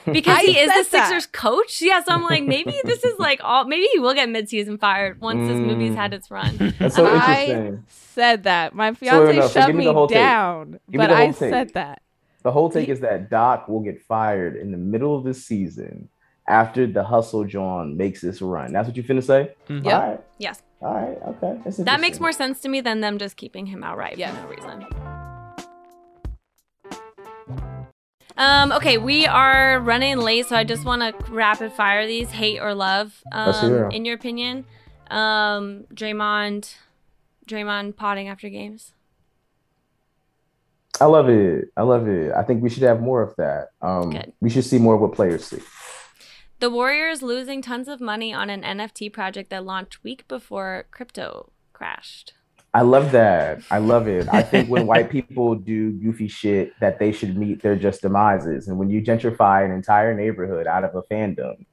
because 0.11 0.39
he 0.41 0.59
is 0.59 0.67
the 0.67 0.83
said 0.83 0.91
that. 0.99 1.07
Sixers 1.07 1.25
coach. 1.27 1.81
Yeah, 1.81 2.03
so 2.03 2.13
I'm 2.13 2.21
like, 2.23 2.43
maybe 2.43 2.75
this 2.83 3.03
is 3.03 3.17
like 3.17 3.39
all. 3.43 3.65
Maybe 3.65 3.87
he 3.91 3.97
will 3.97 4.13
get 4.13 4.29
midseason 4.29 4.79
fired 4.79 5.19
once 5.19 5.47
this 5.47 5.57
movie's 5.57 5.93
Mm. 5.93 5.95
had 5.95 6.13
its 6.13 6.29
run. 6.29 6.75
That's 6.79 6.95
so 6.95 7.05
I- 7.07 7.45
interesting. 7.45 7.85
Said 7.87 8.43
that. 8.43 8.75
My 8.75 8.91
wait, 8.91 8.97
fiance 8.99 9.41
so 9.41 9.47
shut 9.47 9.67
give 9.67 9.75
me 9.75 9.79
me, 9.79 9.85
the 9.85 9.93
whole 9.93 10.07
take. 10.07 10.15
down, 10.17 10.71
Give 10.73 10.81
me 10.91 10.97
but 10.97 11.07
the 11.07 11.15
I 11.15 11.25
take. 11.27 11.35
said 11.37 11.73
that. 11.73 12.03
The 12.43 12.51
whole 12.51 12.69
take 12.69 12.89
is 12.89 12.99
that 12.99 13.31
Doc 13.31 13.67
will 13.67 13.79
get 13.79 13.99
fired 14.03 14.55
in 14.57 14.71
the 14.71 14.77
middle 14.77 15.15
of 15.17 15.23
the 15.23 15.33
season 15.33 16.09
after 16.47 16.85
the 16.87 17.03
hustle 17.03 17.43
John 17.45 17.95
makes 17.97 18.21
this 18.21 18.41
run. 18.41 18.73
That's 18.73 18.87
what 18.87 18.97
you 18.97 19.03
finna 19.03 19.23
say? 19.23 19.53
Mhm. 19.69 19.85
Yep. 19.85 19.93
All 19.93 20.09
right. 20.09 20.21
Yes, 20.39 20.61
All 20.81 20.93
right. 20.93 21.17
Okay. 21.27 21.61
That's 21.63 21.77
that 21.77 22.01
makes 22.01 22.19
more 22.19 22.33
sense 22.33 22.59
to 22.61 22.69
me 22.69 22.81
than 22.81 22.99
them 23.01 23.17
just 23.17 23.37
keeping 23.37 23.65
him 23.67 23.83
outright 23.83 24.17
Yeah. 24.17 24.31
for 24.35 24.43
no 24.43 24.49
reason. 24.49 24.85
Um, 28.35 28.71
okay, 28.71 28.97
we 28.97 29.27
are 29.27 29.79
running 29.79 30.17
late, 30.17 30.47
so 30.47 30.55
I 30.55 30.63
just 30.63 30.85
want 30.85 31.01
to 31.01 31.31
rapid 31.31 31.71
fire 31.71 32.07
these 32.07 32.31
hate 32.31 32.59
or 32.59 32.73
love. 32.73 33.21
Let's 33.33 33.61
hear 33.61 33.77
Um, 33.79 33.85
'em. 33.85 33.91
in 33.91 34.05
your 34.05 34.15
opinion, 34.15 34.65
um, 35.11 35.85
Draymond, 35.93 36.75
Draymond 37.47 37.95
potting 37.95 38.27
after 38.27 38.49
games. 38.49 38.93
I 40.99 41.05
love 41.05 41.29
it. 41.29 41.69
I 41.77 41.83
love 41.83 42.07
it. 42.07 42.31
I 42.33 42.43
think 42.43 42.63
we 42.63 42.69
should 42.69 42.83
have 42.83 43.01
more 43.01 43.21
of 43.21 43.35
that. 43.37 43.69
Um, 43.81 44.09
Good. 44.11 44.33
we 44.41 44.49
should 44.49 44.63
see 44.65 44.79
more 44.79 44.95
of 44.95 45.01
what 45.01 45.13
players 45.13 45.45
see. 45.45 45.61
The 46.63 46.69
Warriors 46.69 47.21
losing 47.21 47.61
tons 47.61 47.89
of 47.89 47.99
money 47.99 48.33
on 48.33 48.49
an 48.49 48.61
NFT 48.61 49.11
project 49.11 49.49
that 49.49 49.65
launched 49.65 50.01
week 50.01 50.25
before 50.29 50.85
crypto 50.91 51.51
crashed. 51.73 52.35
I 52.73 52.83
love 52.83 53.11
that. 53.11 53.61
I 53.69 53.79
love 53.79 54.07
it. 54.07 54.29
I 54.31 54.43
think 54.43 54.69
when 54.69 54.87
white 54.87 55.09
people 55.09 55.55
do 55.55 55.91
goofy 55.91 56.29
shit, 56.29 56.71
that 56.79 56.99
they 56.99 57.11
should 57.11 57.35
meet 57.35 57.61
their 57.61 57.75
just 57.75 58.01
demises. 58.01 58.69
And 58.69 58.77
when 58.77 58.89
you 58.89 59.01
gentrify 59.01 59.65
an 59.65 59.71
entire 59.71 60.15
neighborhood 60.15 60.65
out 60.65 60.85
of 60.85 60.95
a 60.95 61.01
fandom, 61.01 61.65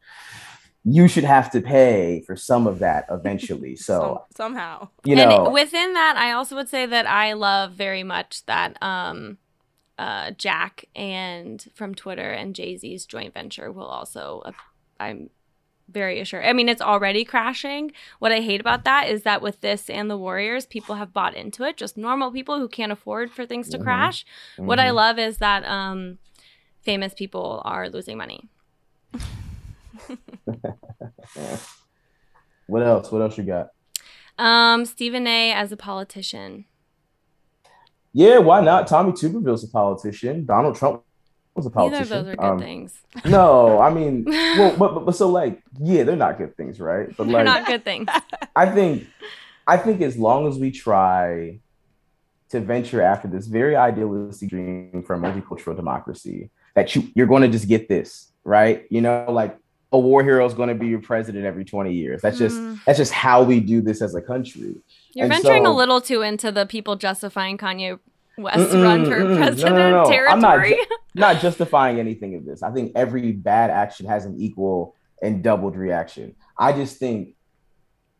you 0.82 1.06
should 1.06 1.22
have 1.22 1.52
to 1.52 1.60
pay 1.60 2.24
for 2.26 2.34
some 2.34 2.66
of 2.66 2.80
that 2.80 3.06
eventually. 3.12 3.76
So 3.80 4.24
Some, 4.34 4.54
somehow. 4.54 4.88
you 5.04 5.14
know, 5.14 5.44
and 5.44 5.54
within 5.54 5.92
that, 5.92 6.16
I 6.16 6.32
also 6.32 6.56
would 6.56 6.68
say 6.68 6.84
that 6.86 7.06
I 7.06 7.34
love 7.34 7.74
very 7.74 8.02
much 8.02 8.44
that 8.46 8.76
um, 8.82 9.38
uh, 10.00 10.32
Jack 10.32 10.86
and 10.96 11.64
from 11.76 11.94
Twitter 11.94 12.32
and 12.32 12.56
Jay 12.56 12.76
Z's 12.76 13.06
joint 13.06 13.34
venture 13.34 13.70
will 13.70 13.86
also. 13.86 14.42
I'm 15.00 15.30
very 15.88 16.20
assured. 16.20 16.44
I 16.44 16.52
mean, 16.52 16.68
it's 16.68 16.80
already 16.82 17.24
crashing. 17.24 17.90
What 18.20 18.30
I 18.30 18.40
hate 18.40 18.60
about 18.60 18.84
that 18.84 19.08
is 19.08 19.22
that 19.22 19.42
with 19.42 19.60
this 19.60 19.90
and 19.90 20.08
the 20.08 20.16
Warriors, 20.16 20.66
people 20.66 20.94
have 20.96 21.12
bought 21.12 21.34
into 21.34 21.64
it. 21.64 21.76
Just 21.76 21.96
normal 21.96 22.30
people 22.30 22.58
who 22.58 22.68
can't 22.68 22.92
afford 22.92 23.32
for 23.32 23.44
things 23.44 23.68
to 23.70 23.78
Mhm. 23.78 23.82
crash. 23.82 24.24
What 24.56 24.78
I 24.78 24.90
Mhm. 24.90 24.94
love 24.94 25.18
is 25.18 25.38
that 25.38 25.64
um, 25.64 26.18
famous 26.80 27.12
people 27.14 27.60
are 27.64 27.88
losing 27.88 28.16
money. 28.16 28.48
what 32.66 32.82
else? 32.82 33.10
What 33.10 33.22
else 33.22 33.36
you 33.38 33.44
got? 33.44 33.70
Um, 34.38 34.84
Stephen 34.86 35.26
A. 35.26 35.52
as 35.52 35.72
a 35.72 35.76
politician. 35.76 36.66
Yeah, 38.12 38.38
why 38.38 38.60
not? 38.60 38.86
Tommy 38.86 39.12
Tuberville's 39.12 39.64
a 39.64 39.68
politician. 39.68 40.44
Donald 40.44 40.76
Trump 40.76 41.02
was 41.64 41.66
a 41.66 41.78
Neither 41.78 42.02
of 42.02 42.08
those 42.08 42.28
are 42.28 42.36
good 42.36 42.44
Um, 42.44 42.58
things. 42.58 43.00
No, 43.24 43.80
I 43.80 43.90
mean, 43.92 44.24
well, 44.26 44.76
but, 44.76 44.94
but, 44.94 45.06
but 45.06 45.14
so 45.16 45.28
like, 45.28 45.62
yeah, 45.80 46.02
they're 46.04 46.16
not 46.16 46.38
good 46.38 46.56
things, 46.56 46.80
right? 46.80 47.08
But 47.16 47.28
They're 47.28 47.44
not 47.44 47.66
good 47.66 47.84
things. 47.84 48.08
I 48.56 48.66
think, 48.66 49.06
I 49.66 49.76
think 49.76 50.00
as 50.02 50.16
long 50.16 50.46
as 50.48 50.58
we 50.58 50.70
try 50.70 51.60
to 52.50 52.60
venture 52.60 53.00
after 53.02 53.28
this 53.28 53.46
very 53.46 53.76
idealistic 53.76 54.48
dream 54.50 55.02
for 55.06 55.14
a 55.14 55.18
multicultural 55.18 55.76
democracy, 55.76 56.50
that 56.74 56.94
you 56.94 57.02
you're 57.14 57.26
going 57.26 57.42
to 57.42 57.48
just 57.48 57.68
get 57.68 57.88
this 57.88 58.32
right. 58.44 58.84
You 58.90 59.00
know, 59.00 59.26
like 59.28 59.56
a 59.92 59.98
war 59.98 60.22
hero 60.22 60.44
is 60.46 60.54
going 60.54 60.68
to 60.68 60.74
be 60.74 60.86
your 60.88 61.00
president 61.00 61.44
every 61.44 61.64
20 61.64 61.92
years. 61.92 62.22
That's 62.22 62.38
just 62.38 62.56
Mm. 62.56 62.78
that's 62.84 62.98
just 62.98 63.12
how 63.12 63.42
we 63.42 63.60
do 63.60 63.80
this 63.80 64.00
as 64.02 64.14
a 64.14 64.20
country. 64.22 64.74
You're 65.14 65.24
And 65.26 65.32
venturing 65.34 65.64
so- 65.64 65.72
a 65.72 65.74
little 65.74 66.00
too 66.00 66.22
into 66.22 66.50
the 66.52 66.64
people 66.66 66.96
justifying 66.96 67.58
Kanye 67.58 67.98
West 68.38 68.70
Mm-mm, 68.72 68.82
run 68.82 69.04
for 69.04 69.18
mm-mm. 69.20 69.28
No, 69.28 69.34
no, 69.34 69.36
president 69.36 69.76
no, 69.76 69.90
no. 69.90 70.04
I'm 70.28 70.40
not 70.40 70.56
territory. 70.56 70.70
ju- 70.70 70.96
not 71.14 71.40
justifying 71.40 71.98
anything 71.98 72.34
of 72.36 72.44
this. 72.44 72.62
I 72.62 72.70
think 72.70 72.92
every 72.94 73.32
bad 73.32 73.70
action 73.70 74.06
has 74.06 74.24
an 74.24 74.36
equal 74.38 74.94
and 75.22 75.42
doubled 75.42 75.76
reaction. 75.76 76.34
I 76.58 76.72
just 76.72 76.98
think 76.98 77.34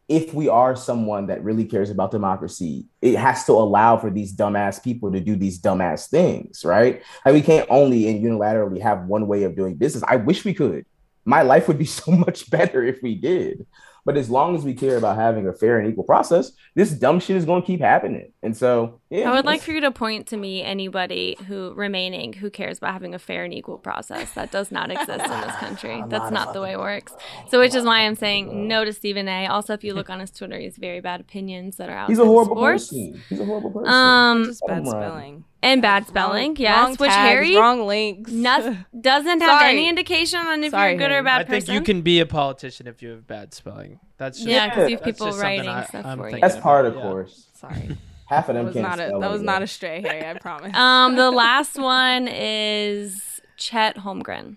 if 0.08 0.34
we 0.34 0.48
are 0.48 0.74
someone 0.74 1.28
that 1.28 1.44
really 1.44 1.64
cares 1.64 1.88
about 1.88 2.10
democracy, 2.10 2.86
it 3.00 3.14
has 3.16 3.44
to 3.44 3.52
allow 3.52 3.96
for 3.96 4.10
these 4.10 4.34
dumbass 4.34 4.82
people 4.82 5.12
to 5.12 5.20
do 5.20 5.36
these 5.36 5.60
dumbass 5.60 6.08
things, 6.08 6.64
right? 6.64 7.00
Like 7.24 7.34
we 7.34 7.42
can't 7.42 7.68
only 7.70 8.08
and 8.08 8.22
unilaterally 8.22 8.80
have 8.82 9.04
one 9.06 9.28
way 9.28 9.44
of 9.44 9.54
doing 9.54 9.76
business. 9.76 10.02
I 10.06 10.16
wish 10.16 10.44
we 10.44 10.52
could. 10.52 10.84
My 11.24 11.42
life 11.42 11.68
would 11.68 11.78
be 11.78 11.84
so 12.00 12.10
much 12.10 12.50
better 12.50 12.82
if 12.82 13.00
we 13.02 13.14
did. 13.14 13.66
But 14.04 14.16
as 14.16 14.28
long 14.28 14.56
as 14.56 14.64
we 14.64 14.74
care 14.74 14.96
about 14.96 15.16
having 15.16 15.46
a 15.46 15.52
fair 15.52 15.78
and 15.78 15.88
equal 15.88 16.04
process, 16.04 16.52
this 16.74 16.90
dumb 16.90 17.20
shit 17.20 17.36
is 17.36 17.44
going 17.44 17.62
to 17.62 17.66
keep 17.66 17.80
happening. 17.80 18.32
And 18.42 18.56
so, 18.56 18.99
yeah, 19.10 19.30
I 19.30 19.34
would 19.34 19.44
like 19.44 19.60
for 19.60 19.72
you 19.72 19.80
to 19.82 19.90
point 19.90 20.28
to 20.28 20.36
me 20.36 20.62
anybody 20.62 21.36
who 21.48 21.72
remaining 21.74 22.32
who 22.32 22.48
cares 22.48 22.78
about 22.78 22.92
having 22.92 23.14
a 23.14 23.18
fair 23.18 23.44
and 23.44 23.52
equal 23.52 23.76
process. 23.78 24.30
That 24.32 24.50
does 24.52 24.70
not 24.70 24.90
exist 24.96 25.10
in 25.24 25.40
this 25.40 25.56
country. 25.56 25.94
I'm 25.94 26.08
That's 26.08 26.30
not 26.30 26.46
not 26.46 26.52
the 26.54 26.60
way 26.62 26.72
it 26.72 26.78
works. 26.78 27.12
So, 27.48 27.58
which 27.58 27.74
is 27.74 27.84
why 27.84 28.00
I'm 28.00 28.14
saying 28.14 28.68
no 28.68 28.84
to 28.84 28.92
Stephen 28.92 29.26
A. 29.28 29.46
Also, 29.48 29.72
if 29.74 29.82
you 29.84 29.94
look 29.94 30.08
on 30.14 30.20
his 30.20 30.30
Twitter, 30.30 30.58
he 30.58 30.64
has 30.64 30.76
very 30.76 31.00
bad 31.00 31.20
opinions 31.20 31.76
that 31.76 31.88
are 31.88 31.96
outside 31.96 32.12
He's 32.12 32.18
a 32.20 32.24
horrible 32.24 32.56
sports. 32.56 32.88
person. 32.88 33.22
He's 33.28 33.40
a 33.40 33.44
horrible 33.44 33.70
person. 33.70 33.88
Um, 33.92 34.44
Just 34.44 34.62
bad 34.66 34.84
Bottom 34.84 34.86
spelling. 35.02 35.44
and 35.62 35.82
bad 35.82 36.06
spelling. 36.06 36.48
Wrong- 36.50 36.56
yes, 36.58 36.78
wrong 36.84 36.90
which 36.96 37.10
tags, 37.10 37.28
Harry 37.28 37.56
wrong 37.56 37.86
links. 37.86 38.30
not, 38.30 38.76
doesn't 39.00 39.40
have 39.40 39.60
Sorry. 39.60 39.70
any 39.72 39.88
indication 39.88 40.38
on 40.38 40.62
if 40.62 40.70
Sorry, 40.70 40.92
you're 40.92 40.96
a 40.96 40.98
good 40.98 41.10
or 41.10 41.14
Harry. 41.14 41.24
bad 41.24 41.40
I 41.40 41.44
think 41.44 41.68
you 41.68 41.80
can 41.80 42.02
be 42.02 42.20
a 42.20 42.26
politician 42.26 42.86
if 42.86 43.02
you 43.02 43.10
have 43.10 43.26
bad 43.26 43.52
spelling. 43.54 43.98
That's 44.18 44.38
just, 44.38 44.48
yeah, 44.48 44.68
because 44.68 44.88
you 44.90 44.96
have 44.98 45.04
people 45.04 45.30
writing 45.32 45.68
I- 45.68 45.84
stuff 45.86 46.06
I'm 46.06 46.18
for 46.18 46.30
you. 46.30 46.38
That's 46.40 46.56
part 46.58 46.86
of 46.86 46.94
Yeah. 46.94 47.02
course. 47.02 47.48
Sorry. 47.54 47.96
Half 48.30 48.48
of 48.48 48.54
them 48.54 48.66
was 48.66 48.74
can't 48.74 48.86
not 48.86 49.00
a 49.00 49.08
spell 49.08 49.20
that 49.20 49.30
was 49.30 49.42
not 49.42 49.60
a 49.60 49.66
stray, 49.66 50.00
Harry. 50.02 50.24
I 50.24 50.38
promise. 50.38 50.72
Um, 50.76 51.16
the 51.16 51.30
last 51.44 51.76
one 51.76 52.28
is 52.28 53.40
Chet 53.56 53.96
Holmgren, 53.98 54.56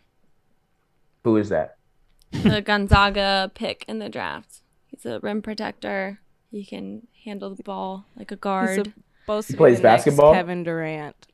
Who 1.24 1.38
is 1.38 1.50
that? 1.50 1.78
the 2.32 2.62
Gonzaga 2.62 3.52
pick 3.56 3.84
in 3.88 3.98
the 3.98 4.10
draft. 4.10 4.62
He's 4.86 5.06
a 5.08 5.20
rim 5.22 5.42
protector. 5.42 6.20
He 6.52 6.64
can 6.64 7.08
handle 7.26 7.54
the 7.56 7.64
ball 7.64 8.06
like 8.16 8.32
a 8.32 8.36
guard. 8.36 8.94
supposed 9.22 9.48
to 9.48 9.54
He 9.54 9.58
plays 9.58 9.82
basketball? 9.82 10.34
Kevin 10.34 10.64
Durant. 10.64 11.28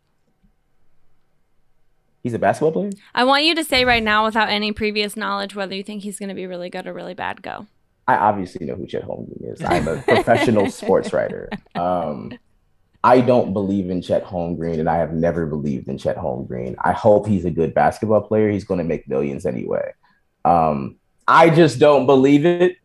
He's 2.23 2.33
a 2.33 2.39
basketball 2.39 2.71
player. 2.71 2.91
I 3.13 3.25
want 3.25 3.43
you 3.43 3.55
to 3.55 3.63
say 3.65 3.83
right 3.83 4.03
now, 4.03 4.25
without 4.25 4.49
any 4.49 4.71
previous 4.71 5.15
knowledge, 5.17 5.55
whether 5.55 5.75
you 5.75 5.83
think 5.83 6.03
he's 6.03 6.19
going 6.19 6.29
to 6.29 6.35
be 6.35 6.47
really 6.47 6.69
good 6.69 6.87
or 6.87 6.93
really 6.93 7.13
bad. 7.13 7.41
Go. 7.41 7.67
I 8.09 8.17
obviously 8.17 8.65
know 8.65 8.73
who 8.73 8.87
Chet 8.87 9.03
Holmgren 9.03 9.53
is. 9.53 9.61
I'm 9.63 9.87
a 9.87 10.01
professional 10.01 10.71
sports 10.71 11.13
writer. 11.13 11.47
Um, 11.75 12.39
I 13.03 13.21
don't 13.21 13.53
believe 13.53 13.91
in 13.91 14.01
Chet 14.01 14.25
Holmgren, 14.25 14.79
and 14.79 14.89
I 14.89 14.97
have 14.97 15.13
never 15.13 15.45
believed 15.45 15.87
in 15.87 15.99
Chet 15.99 16.17
Holmgren. 16.17 16.73
I 16.83 16.91
hope 16.91 17.27
he's 17.27 17.45
a 17.45 17.51
good 17.51 17.75
basketball 17.75 18.21
player. 18.21 18.49
He's 18.49 18.63
going 18.63 18.79
to 18.79 18.83
make 18.83 19.07
millions 19.07 19.45
anyway. 19.45 19.93
Um, 20.43 20.95
I 21.27 21.51
just 21.51 21.77
don't 21.77 22.07
believe 22.07 22.47
it, 22.47 22.77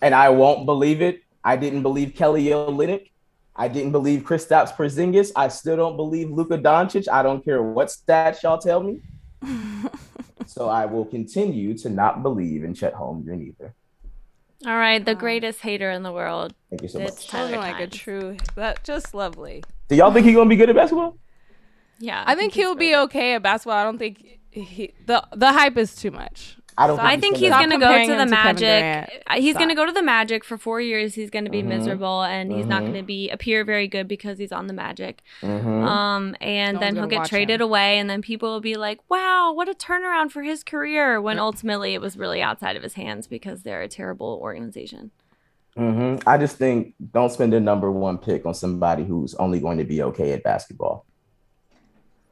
and 0.00 0.14
I 0.14 0.30
won't 0.30 0.64
believe 0.64 1.02
it. 1.02 1.20
I 1.44 1.56
didn't 1.56 1.82
believe 1.82 2.14
Kelly 2.14 2.46
Olynyk. 2.46 3.10
I 3.54 3.68
didn't 3.68 3.92
believe 3.92 4.22
Kristaps 4.22 4.74
Porzingis. 4.74 5.30
I 5.36 5.48
still 5.48 5.76
don't 5.76 5.98
believe 5.98 6.30
Luka 6.30 6.56
Doncic. 6.56 7.06
I 7.06 7.22
don't 7.22 7.44
care 7.44 7.62
what 7.62 7.88
stats 7.88 8.42
y'all 8.42 8.56
tell 8.56 8.82
me. 8.82 9.02
so 10.46 10.70
I 10.70 10.86
will 10.86 11.04
continue 11.04 11.76
to 11.78 11.90
not 11.90 12.22
believe 12.22 12.64
in 12.64 12.72
Chet 12.72 12.94
Holmgren 12.94 13.46
either. 13.46 13.74
All 14.66 14.76
right, 14.76 15.04
the 15.04 15.14
Wow. 15.14 15.20
greatest 15.20 15.60
hater 15.60 15.90
in 15.90 16.02
the 16.02 16.12
world. 16.12 16.52
Thank 16.70 16.82
you 16.82 16.88
so 16.88 17.00
It's 17.00 17.16
much. 17.22 17.28
Tyler 17.28 17.52
Sounding 17.52 17.60
like 17.60 17.80
a 17.80 17.86
true. 17.86 18.36
That 18.56 18.82
just 18.84 19.14
lovely. 19.14 19.62
Do 19.88 19.94
y'all 19.96 20.12
think 20.12 20.26
he's 20.26 20.34
gonna 20.34 20.50
be 20.50 20.56
good 20.56 20.68
at 20.68 20.76
basketball? 20.76 21.16
Yeah, 22.00 22.22
I 22.26 22.34
think 22.34 22.52
he's 22.54 22.64
he'll 22.64 22.74
be 22.74 22.90
good. 22.90 23.04
okay 23.04 23.34
at 23.34 23.42
basketball. 23.42 23.76
I 23.78 23.84
don't 23.84 23.98
think 23.98 24.38
he, 24.50 24.92
the 25.06 25.24
the 25.34 25.52
hype 25.52 25.76
is 25.76 25.94
too 25.94 26.10
much. 26.10 26.56
I 26.80 26.86
don't. 26.86 26.96
So 26.96 27.02
I 27.02 27.18
think 27.18 27.36
he's 27.36 27.48
Stop 27.48 27.58
going 27.58 27.70
to 27.70 27.84
go 27.84 27.92
to 28.06 28.12
the 28.16 28.24
to 28.24 28.30
Magic. 28.30 29.20
Uh, 29.26 29.34
He's 29.34 29.50
Stop. 29.54 29.60
going 29.60 29.68
to 29.70 29.74
go 29.74 29.84
to 29.84 29.90
the 29.90 30.02
Magic 30.02 30.44
for 30.44 30.56
four 30.56 30.80
years. 30.80 31.14
He's 31.14 31.28
going 31.28 31.44
to 31.44 31.50
be 31.50 31.60
Mhm. 31.62 31.66
miserable, 31.66 32.22
and 32.22 32.52
he's 32.52 32.66
not 32.66 32.82
Mhm. 32.82 32.86
going 32.86 32.94
to 32.98 33.02
be 33.02 33.28
appear 33.30 33.64
very 33.64 33.88
good 33.88 34.06
because 34.06 34.38
he's 34.38 34.52
on 34.52 34.68
the 34.68 34.72
Magic. 34.72 35.20
Mhm. 35.42 35.84
Um, 35.84 36.36
and 36.40 36.74
No 36.74 36.80
then 36.80 36.94
he'll 36.94 37.06
get 37.08 37.26
traded 37.26 37.60
him. 37.60 37.64
away, 37.66 37.98
and 37.98 38.08
then 38.08 38.22
people 38.22 38.48
will 38.50 38.60
be 38.60 38.76
like, 38.76 39.00
"Wow, 39.10 39.52
what 39.52 39.68
a 39.68 39.74
turnaround 39.74 40.30
for 40.30 40.42
his 40.42 40.62
career!" 40.62 41.20
When 41.20 41.40
ultimately 41.40 41.94
it 41.94 42.00
was 42.00 42.16
really 42.16 42.40
outside 42.40 42.76
of 42.76 42.84
his 42.84 42.94
hands 42.94 43.26
because 43.26 43.64
they're 43.64 43.82
a 43.82 43.88
terrible 43.88 44.38
organization. 44.40 45.10
Mhm. 45.76 46.22
I 46.26 46.38
just 46.38 46.56
think 46.58 46.94
don't 47.12 47.30
spend 47.32 47.54
a 47.54 47.60
number 47.60 47.90
one 47.90 48.18
pick 48.18 48.46
on 48.46 48.54
somebody 48.54 49.04
who's 49.04 49.34
only 49.34 49.58
going 49.60 49.78
to 49.78 49.84
be 49.84 50.00
okay 50.02 50.32
at 50.32 50.42
basketball. 50.44 51.04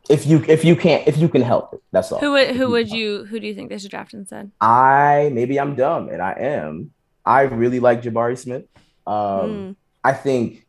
If 0.09 0.27
you 0.27 0.45
if 0.49 0.65
you 0.65 0.77
can't 0.77 1.07
if 1.09 1.17
you 1.17 1.29
can 1.29 1.43
help 1.43 1.75
it, 1.75 1.83
that's 1.93 2.13
all. 2.13 2.21
Who 2.21 2.33
would 2.33 2.55
who 2.55 2.71
would 2.71 2.91
you 2.91 3.25
who 3.25 3.41
do 3.41 3.47
you 3.47 3.55
think 3.55 3.71
they 3.71 3.79
should 3.79 3.91
draft 3.91 4.15
instead? 4.15 4.51
I 4.61 5.31
maybe 5.33 5.59
I'm 5.59 5.75
dumb 5.75 6.09
and 6.09 6.23
I 6.23 6.33
am. 6.33 6.91
I 7.25 7.43
really 7.43 7.81
like 7.81 8.03
Jabari 8.03 8.39
Smith. 8.39 8.65
Um, 9.07 9.15
Mm. 9.15 9.77
I 10.05 10.13
think 10.13 10.67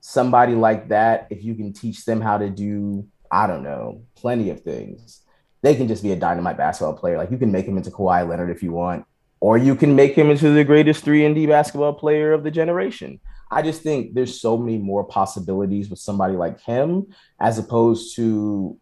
somebody 0.00 0.54
like 0.54 0.88
that, 0.88 1.28
if 1.30 1.44
you 1.44 1.54
can 1.54 1.72
teach 1.72 2.04
them 2.04 2.20
how 2.20 2.38
to 2.38 2.50
do, 2.50 3.06
I 3.30 3.46
don't 3.46 3.62
know, 3.62 4.02
plenty 4.16 4.50
of 4.50 4.62
things, 4.62 5.20
they 5.62 5.74
can 5.74 5.86
just 5.86 6.02
be 6.02 6.12
a 6.12 6.16
dynamite 6.16 6.56
basketball 6.56 6.94
player. 6.94 7.18
Like 7.18 7.30
you 7.30 7.38
can 7.38 7.52
make 7.52 7.66
him 7.66 7.76
into 7.76 7.90
Kawhi 7.90 8.28
Leonard 8.28 8.50
if 8.50 8.62
you 8.62 8.72
want, 8.72 9.04
or 9.40 9.58
you 9.58 9.74
can 9.76 9.94
make 9.94 10.14
him 10.14 10.30
into 10.30 10.50
the 10.50 10.64
greatest 10.64 11.04
three 11.04 11.24
and 11.24 11.34
D 11.34 11.46
basketball 11.46 11.92
player 11.94 12.32
of 12.32 12.42
the 12.42 12.50
generation. 12.50 13.20
I 13.50 13.62
just 13.62 13.82
think 13.82 14.14
there's 14.14 14.40
so 14.40 14.56
many 14.58 14.78
more 14.78 15.04
possibilities 15.04 15.88
with 15.88 15.98
somebody 15.98 16.34
like 16.34 16.60
him 16.60 17.06
as 17.40 17.58
opposed 17.58 18.14
to 18.16 18.78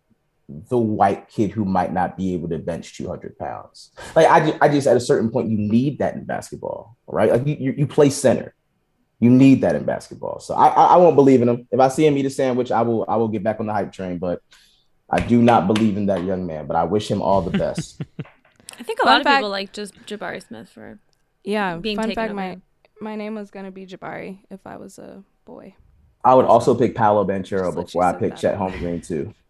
the 0.48 0.78
white 0.78 1.28
kid 1.28 1.50
who 1.50 1.64
might 1.64 1.92
not 1.92 2.16
be 2.16 2.32
able 2.34 2.48
to 2.48 2.58
bench 2.58 2.96
200 2.96 3.36
pounds. 3.38 3.90
Like 4.14 4.28
I, 4.28 4.46
ju- 4.50 4.58
I 4.60 4.68
just 4.68 4.86
at 4.86 4.96
a 4.96 5.00
certain 5.00 5.30
point 5.30 5.48
you 5.50 5.58
need 5.58 5.98
that 5.98 6.14
in 6.14 6.24
basketball, 6.24 6.96
right? 7.06 7.30
Like 7.32 7.46
you, 7.46 7.56
you, 7.58 7.74
you 7.78 7.86
play 7.86 8.10
center, 8.10 8.54
you 9.18 9.28
need 9.30 9.62
that 9.62 9.74
in 9.74 9.84
basketball. 9.84 10.38
So 10.40 10.54
I, 10.54 10.68
I, 10.68 10.84
I 10.94 10.96
won't 10.98 11.16
believe 11.16 11.42
in 11.42 11.48
him. 11.48 11.68
If 11.70 11.80
I 11.80 11.88
see 11.88 12.06
him 12.06 12.16
eat 12.16 12.26
a 12.26 12.30
sandwich, 12.30 12.70
I 12.70 12.82
will, 12.82 13.04
I 13.08 13.16
will 13.16 13.28
get 13.28 13.42
back 13.42 13.58
on 13.60 13.66
the 13.66 13.72
hype 13.72 13.92
train. 13.92 14.18
But 14.18 14.40
I 15.10 15.20
do 15.20 15.42
not 15.42 15.66
believe 15.66 15.96
in 15.96 16.06
that 16.06 16.22
young 16.24 16.46
man. 16.46 16.66
But 16.66 16.76
I 16.76 16.84
wish 16.84 17.10
him 17.10 17.22
all 17.22 17.40
the 17.42 17.56
best. 17.56 18.00
I 18.78 18.82
think 18.82 18.98
a 19.00 19.04
Fun 19.04 19.12
lot 19.12 19.20
of 19.20 19.24
fact- 19.24 19.36
people 19.38 19.50
like 19.50 19.72
just 19.72 19.94
Jabari 20.06 20.46
Smith 20.46 20.68
for 20.68 20.98
Yeah. 21.44 21.76
being 21.78 21.96
fun 21.96 22.04
taken 22.08 22.14
fact: 22.14 22.30
over 22.30 22.36
my 22.36 22.46
him. 22.50 22.62
My 23.00 23.16
name 23.16 23.34
was 23.34 23.50
gonna 23.50 23.70
be 23.70 23.86
Jabari 23.86 24.40
if 24.50 24.66
I 24.66 24.76
was 24.76 24.98
a 24.98 25.22
boy. 25.44 25.74
I 26.24 26.34
would 26.34 26.46
also 26.46 26.74
pick 26.74 26.94
Paolo 26.94 27.24
Banchero 27.24 27.74
Just 27.74 27.76
before 27.76 28.04
I 28.04 28.12
sit 28.12 28.20
pick 28.20 28.30
that 28.30 28.40
Chet 28.40 28.58
down. 28.58 28.72
Holmgren 28.72 29.06
too. 29.06 29.34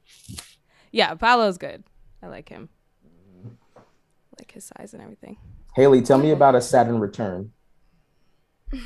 Yeah, 0.93 1.13
Paolo's 1.15 1.59
good. 1.59 1.85
I 2.23 2.29
like 2.29 2.49
him. 2.49 2.71
like 4.39 4.53
his 4.53 4.65
size 4.65 4.95
and 4.95 5.03
everything. 5.03 5.37
Haley, 5.75 6.01
tell 6.01 6.17
me 6.17 6.31
about 6.31 6.55
a 6.55 6.61
Saturn 6.63 7.01
return. 7.01 7.53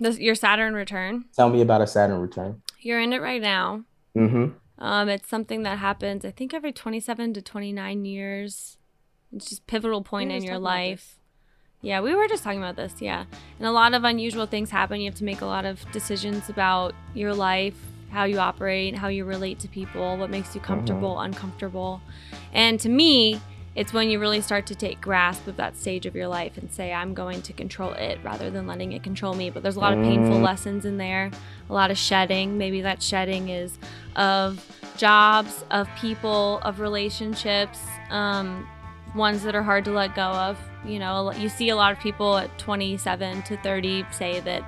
This, 0.00 0.18
your 0.18 0.34
Saturn 0.34 0.72
return. 0.72 1.26
Tell 1.36 1.50
me 1.50 1.60
about 1.60 1.82
a 1.82 1.86
Saturn 1.86 2.20
return. 2.20 2.62
You're 2.80 3.00
in 3.00 3.12
it 3.12 3.20
right 3.20 3.42
now. 3.42 3.84
Mm-hmm. 4.16 4.54
Um, 4.82 5.08
it's 5.10 5.28
something 5.28 5.62
that 5.64 5.78
happens, 5.78 6.24
I 6.24 6.30
think, 6.30 6.54
every 6.54 6.72
27 6.72 7.34
to 7.34 7.42
29 7.42 8.04
years. 8.06 8.78
It's 9.30 9.50
just 9.50 9.66
pivotal 9.66 10.02
point 10.02 10.32
in 10.32 10.42
your 10.42 10.54
talking 10.54 10.62
about 10.62 10.62
life. 10.62 11.19
Yeah, 11.82 12.00
we 12.02 12.14
were 12.14 12.28
just 12.28 12.44
talking 12.44 12.58
about 12.58 12.76
this. 12.76 12.94
Yeah, 13.00 13.24
and 13.58 13.66
a 13.66 13.72
lot 13.72 13.94
of 13.94 14.04
unusual 14.04 14.46
things 14.46 14.70
happen. 14.70 15.00
You 15.00 15.10
have 15.10 15.18
to 15.18 15.24
make 15.24 15.40
a 15.40 15.46
lot 15.46 15.64
of 15.64 15.90
decisions 15.92 16.48
about 16.50 16.94
your 17.14 17.32
life, 17.34 17.74
how 18.10 18.24
you 18.24 18.38
operate, 18.38 18.96
how 18.96 19.08
you 19.08 19.24
relate 19.24 19.58
to 19.60 19.68
people, 19.68 20.16
what 20.18 20.30
makes 20.30 20.54
you 20.54 20.60
comfortable, 20.60 21.18
uncomfortable. 21.20 22.02
And 22.52 22.78
to 22.80 22.88
me, 22.90 23.40
it's 23.76 23.92
when 23.92 24.10
you 24.10 24.18
really 24.18 24.40
start 24.40 24.66
to 24.66 24.74
take 24.74 25.00
grasp 25.00 25.46
of 25.46 25.56
that 25.56 25.76
stage 25.76 26.04
of 26.04 26.14
your 26.16 26.26
life 26.26 26.58
and 26.58 26.70
say, 26.70 26.92
I'm 26.92 27.14
going 27.14 27.40
to 27.42 27.52
control 27.52 27.92
it 27.92 28.18
rather 28.22 28.50
than 28.50 28.66
letting 28.66 28.92
it 28.92 29.02
control 29.02 29.32
me. 29.32 29.48
But 29.48 29.62
there's 29.62 29.76
a 29.76 29.80
lot 29.80 29.96
of 29.96 30.04
painful 30.04 30.38
Mm. 30.38 30.42
lessons 30.42 30.84
in 30.84 30.98
there, 30.98 31.30
a 31.68 31.72
lot 31.72 31.90
of 31.90 31.96
shedding. 31.96 32.58
Maybe 32.58 32.80
that 32.82 33.00
shedding 33.00 33.48
is 33.48 33.78
of 34.16 34.60
jobs, 34.98 35.64
of 35.70 35.88
people, 35.98 36.58
of 36.62 36.80
relationships, 36.80 37.78
um, 38.10 38.66
ones 39.14 39.44
that 39.44 39.54
are 39.54 39.62
hard 39.62 39.84
to 39.86 39.92
let 39.92 40.14
go 40.16 40.22
of. 40.22 40.58
You 40.84 40.98
know, 40.98 41.32
you 41.32 41.48
see 41.48 41.68
a 41.68 41.76
lot 41.76 41.92
of 41.92 41.98
people 42.00 42.36
at 42.38 42.56
27 42.58 43.42
to 43.42 43.56
30 43.58 44.06
say 44.10 44.40
that, 44.40 44.62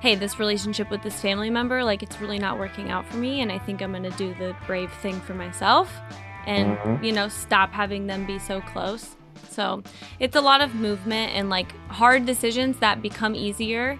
hey, 0.00 0.14
this 0.14 0.38
relationship 0.38 0.90
with 0.90 1.02
this 1.02 1.20
family 1.20 1.50
member, 1.50 1.82
like 1.82 2.02
it's 2.02 2.20
really 2.20 2.38
not 2.38 2.58
working 2.58 2.90
out 2.90 3.06
for 3.06 3.16
me. 3.16 3.40
And 3.40 3.50
I 3.50 3.58
think 3.58 3.82
I'm 3.82 3.90
going 3.90 4.04
to 4.04 4.10
do 4.10 4.34
the 4.34 4.54
brave 4.66 4.92
thing 5.02 5.20
for 5.20 5.34
myself 5.34 5.92
and, 6.46 6.76
Mhm. 6.78 7.04
you 7.04 7.12
know, 7.12 7.28
stop 7.28 7.72
having 7.72 8.06
them 8.06 8.24
be 8.24 8.38
so 8.38 8.60
close. 8.60 9.16
So 9.48 9.82
it's 10.20 10.36
a 10.36 10.40
lot 10.40 10.60
of 10.60 10.74
movement 10.74 11.32
and 11.34 11.50
like 11.50 11.72
hard 11.88 12.26
decisions 12.26 12.78
that 12.78 13.02
become 13.02 13.34
easier. 13.34 13.98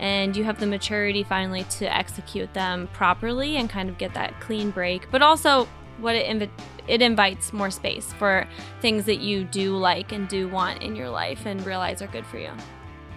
And 0.00 0.36
you 0.36 0.44
have 0.44 0.60
the 0.60 0.66
maturity 0.66 1.22
finally 1.22 1.62
to 1.78 1.86
execute 1.96 2.52
them 2.52 2.88
properly 2.92 3.56
and 3.56 3.70
kind 3.70 3.88
of 3.88 3.96
get 3.96 4.12
that 4.14 4.38
clean 4.40 4.70
break. 4.70 5.10
But 5.10 5.22
also, 5.22 5.66
what 5.98 6.14
it 6.14 6.26
invi- 6.26 6.50
it 6.88 7.02
invites 7.02 7.52
more 7.52 7.70
space 7.70 8.12
for 8.14 8.46
things 8.80 9.04
that 9.06 9.20
you 9.20 9.44
do 9.44 9.76
like 9.76 10.12
and 10.12 10.28
do 10.28 10.48
want 10.48 10.82
in 10.82 10.96
your 10.96 11.10
life 11.10 11.46
and 11.46 11.64
realize 11.66 12.02
are 12.02 12.06
good 12.08 12.26
for 12.26 12.38
you. 12.38 12.50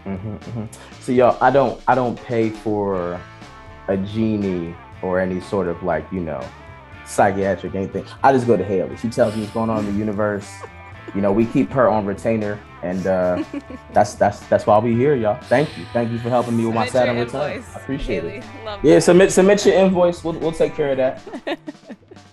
hmm 0.03 0.15
hmm 0.15 0.65
So 1.01 1.11
y'all, 1.11 1.37
I 1.41 1.51
don't 1.51 1.81
I 1.87 1.95
don't 1.95 2.21
pay 2.23 2.49
for 2.49 3.19
a 3.87 3.97
genie 3.97 4.75
or 5.01 5.19
any 5.19 5.39
sort 5.41 5.67
of 5.67 5.81
like 5.83 6.05
you 6.11 6.19
know 6.19 6.43
psychiatric 7.05 7.75
anything. 7.75 8.05
I 8.23 8.31
just 8.31 8.47
go 8.47 8.55
to 8.55 8.63
Haley. 8.63 8.95
She 8.97 9.09
tells 9.09 9.35
me 9.35 9.41
what's 9.41 9.53
going 9.53 9.69
on 9.69 9.85
in 9.85 9.93
the 9.93 9.99
universe. 9.99 10.49
You 11.15 11.21
know, 11.21 11.31
we 11.31 11.45
keep 11.47 11.71
her 11.71 11.89
on 11.89 12.05
retainer, 12.05 12.59
and 12.83 13.07
uh, 13.07 13.43
that's 13.93 14.13
that's 14.13 14.39
that's 14.41 14.67
why 14.67 14.77
we 14.77 14.93
here, 14.95 15.15
y'all. 15.15 15.41
Thank 15.43 15.75
you, 15.77 15.85
thank 15.91 16.11
you 16.11 16.19
for 16.19 16.29
helping 16.29 16.55
me 16.55 16.65
with 16.65 16.75
my 16.75 16.87
Saturn 16.87 17.17
return. 17.17 17.63
I 17.75 17.79
appreciate 17.79 18.23
it. 18.23 18.43
Love 18.63 18.85
Yeah, 18.85 18.99
submit 18.99 19.31
submit 19.31 19.65
your 19.65 19.75
invoice. 19.75 20.23
We'll 20.23 20.35
we'll 20.35 20.51
take 20.51 20.75
care 20.75 20.91
of 20.91 20.97
that. 20.97 21.59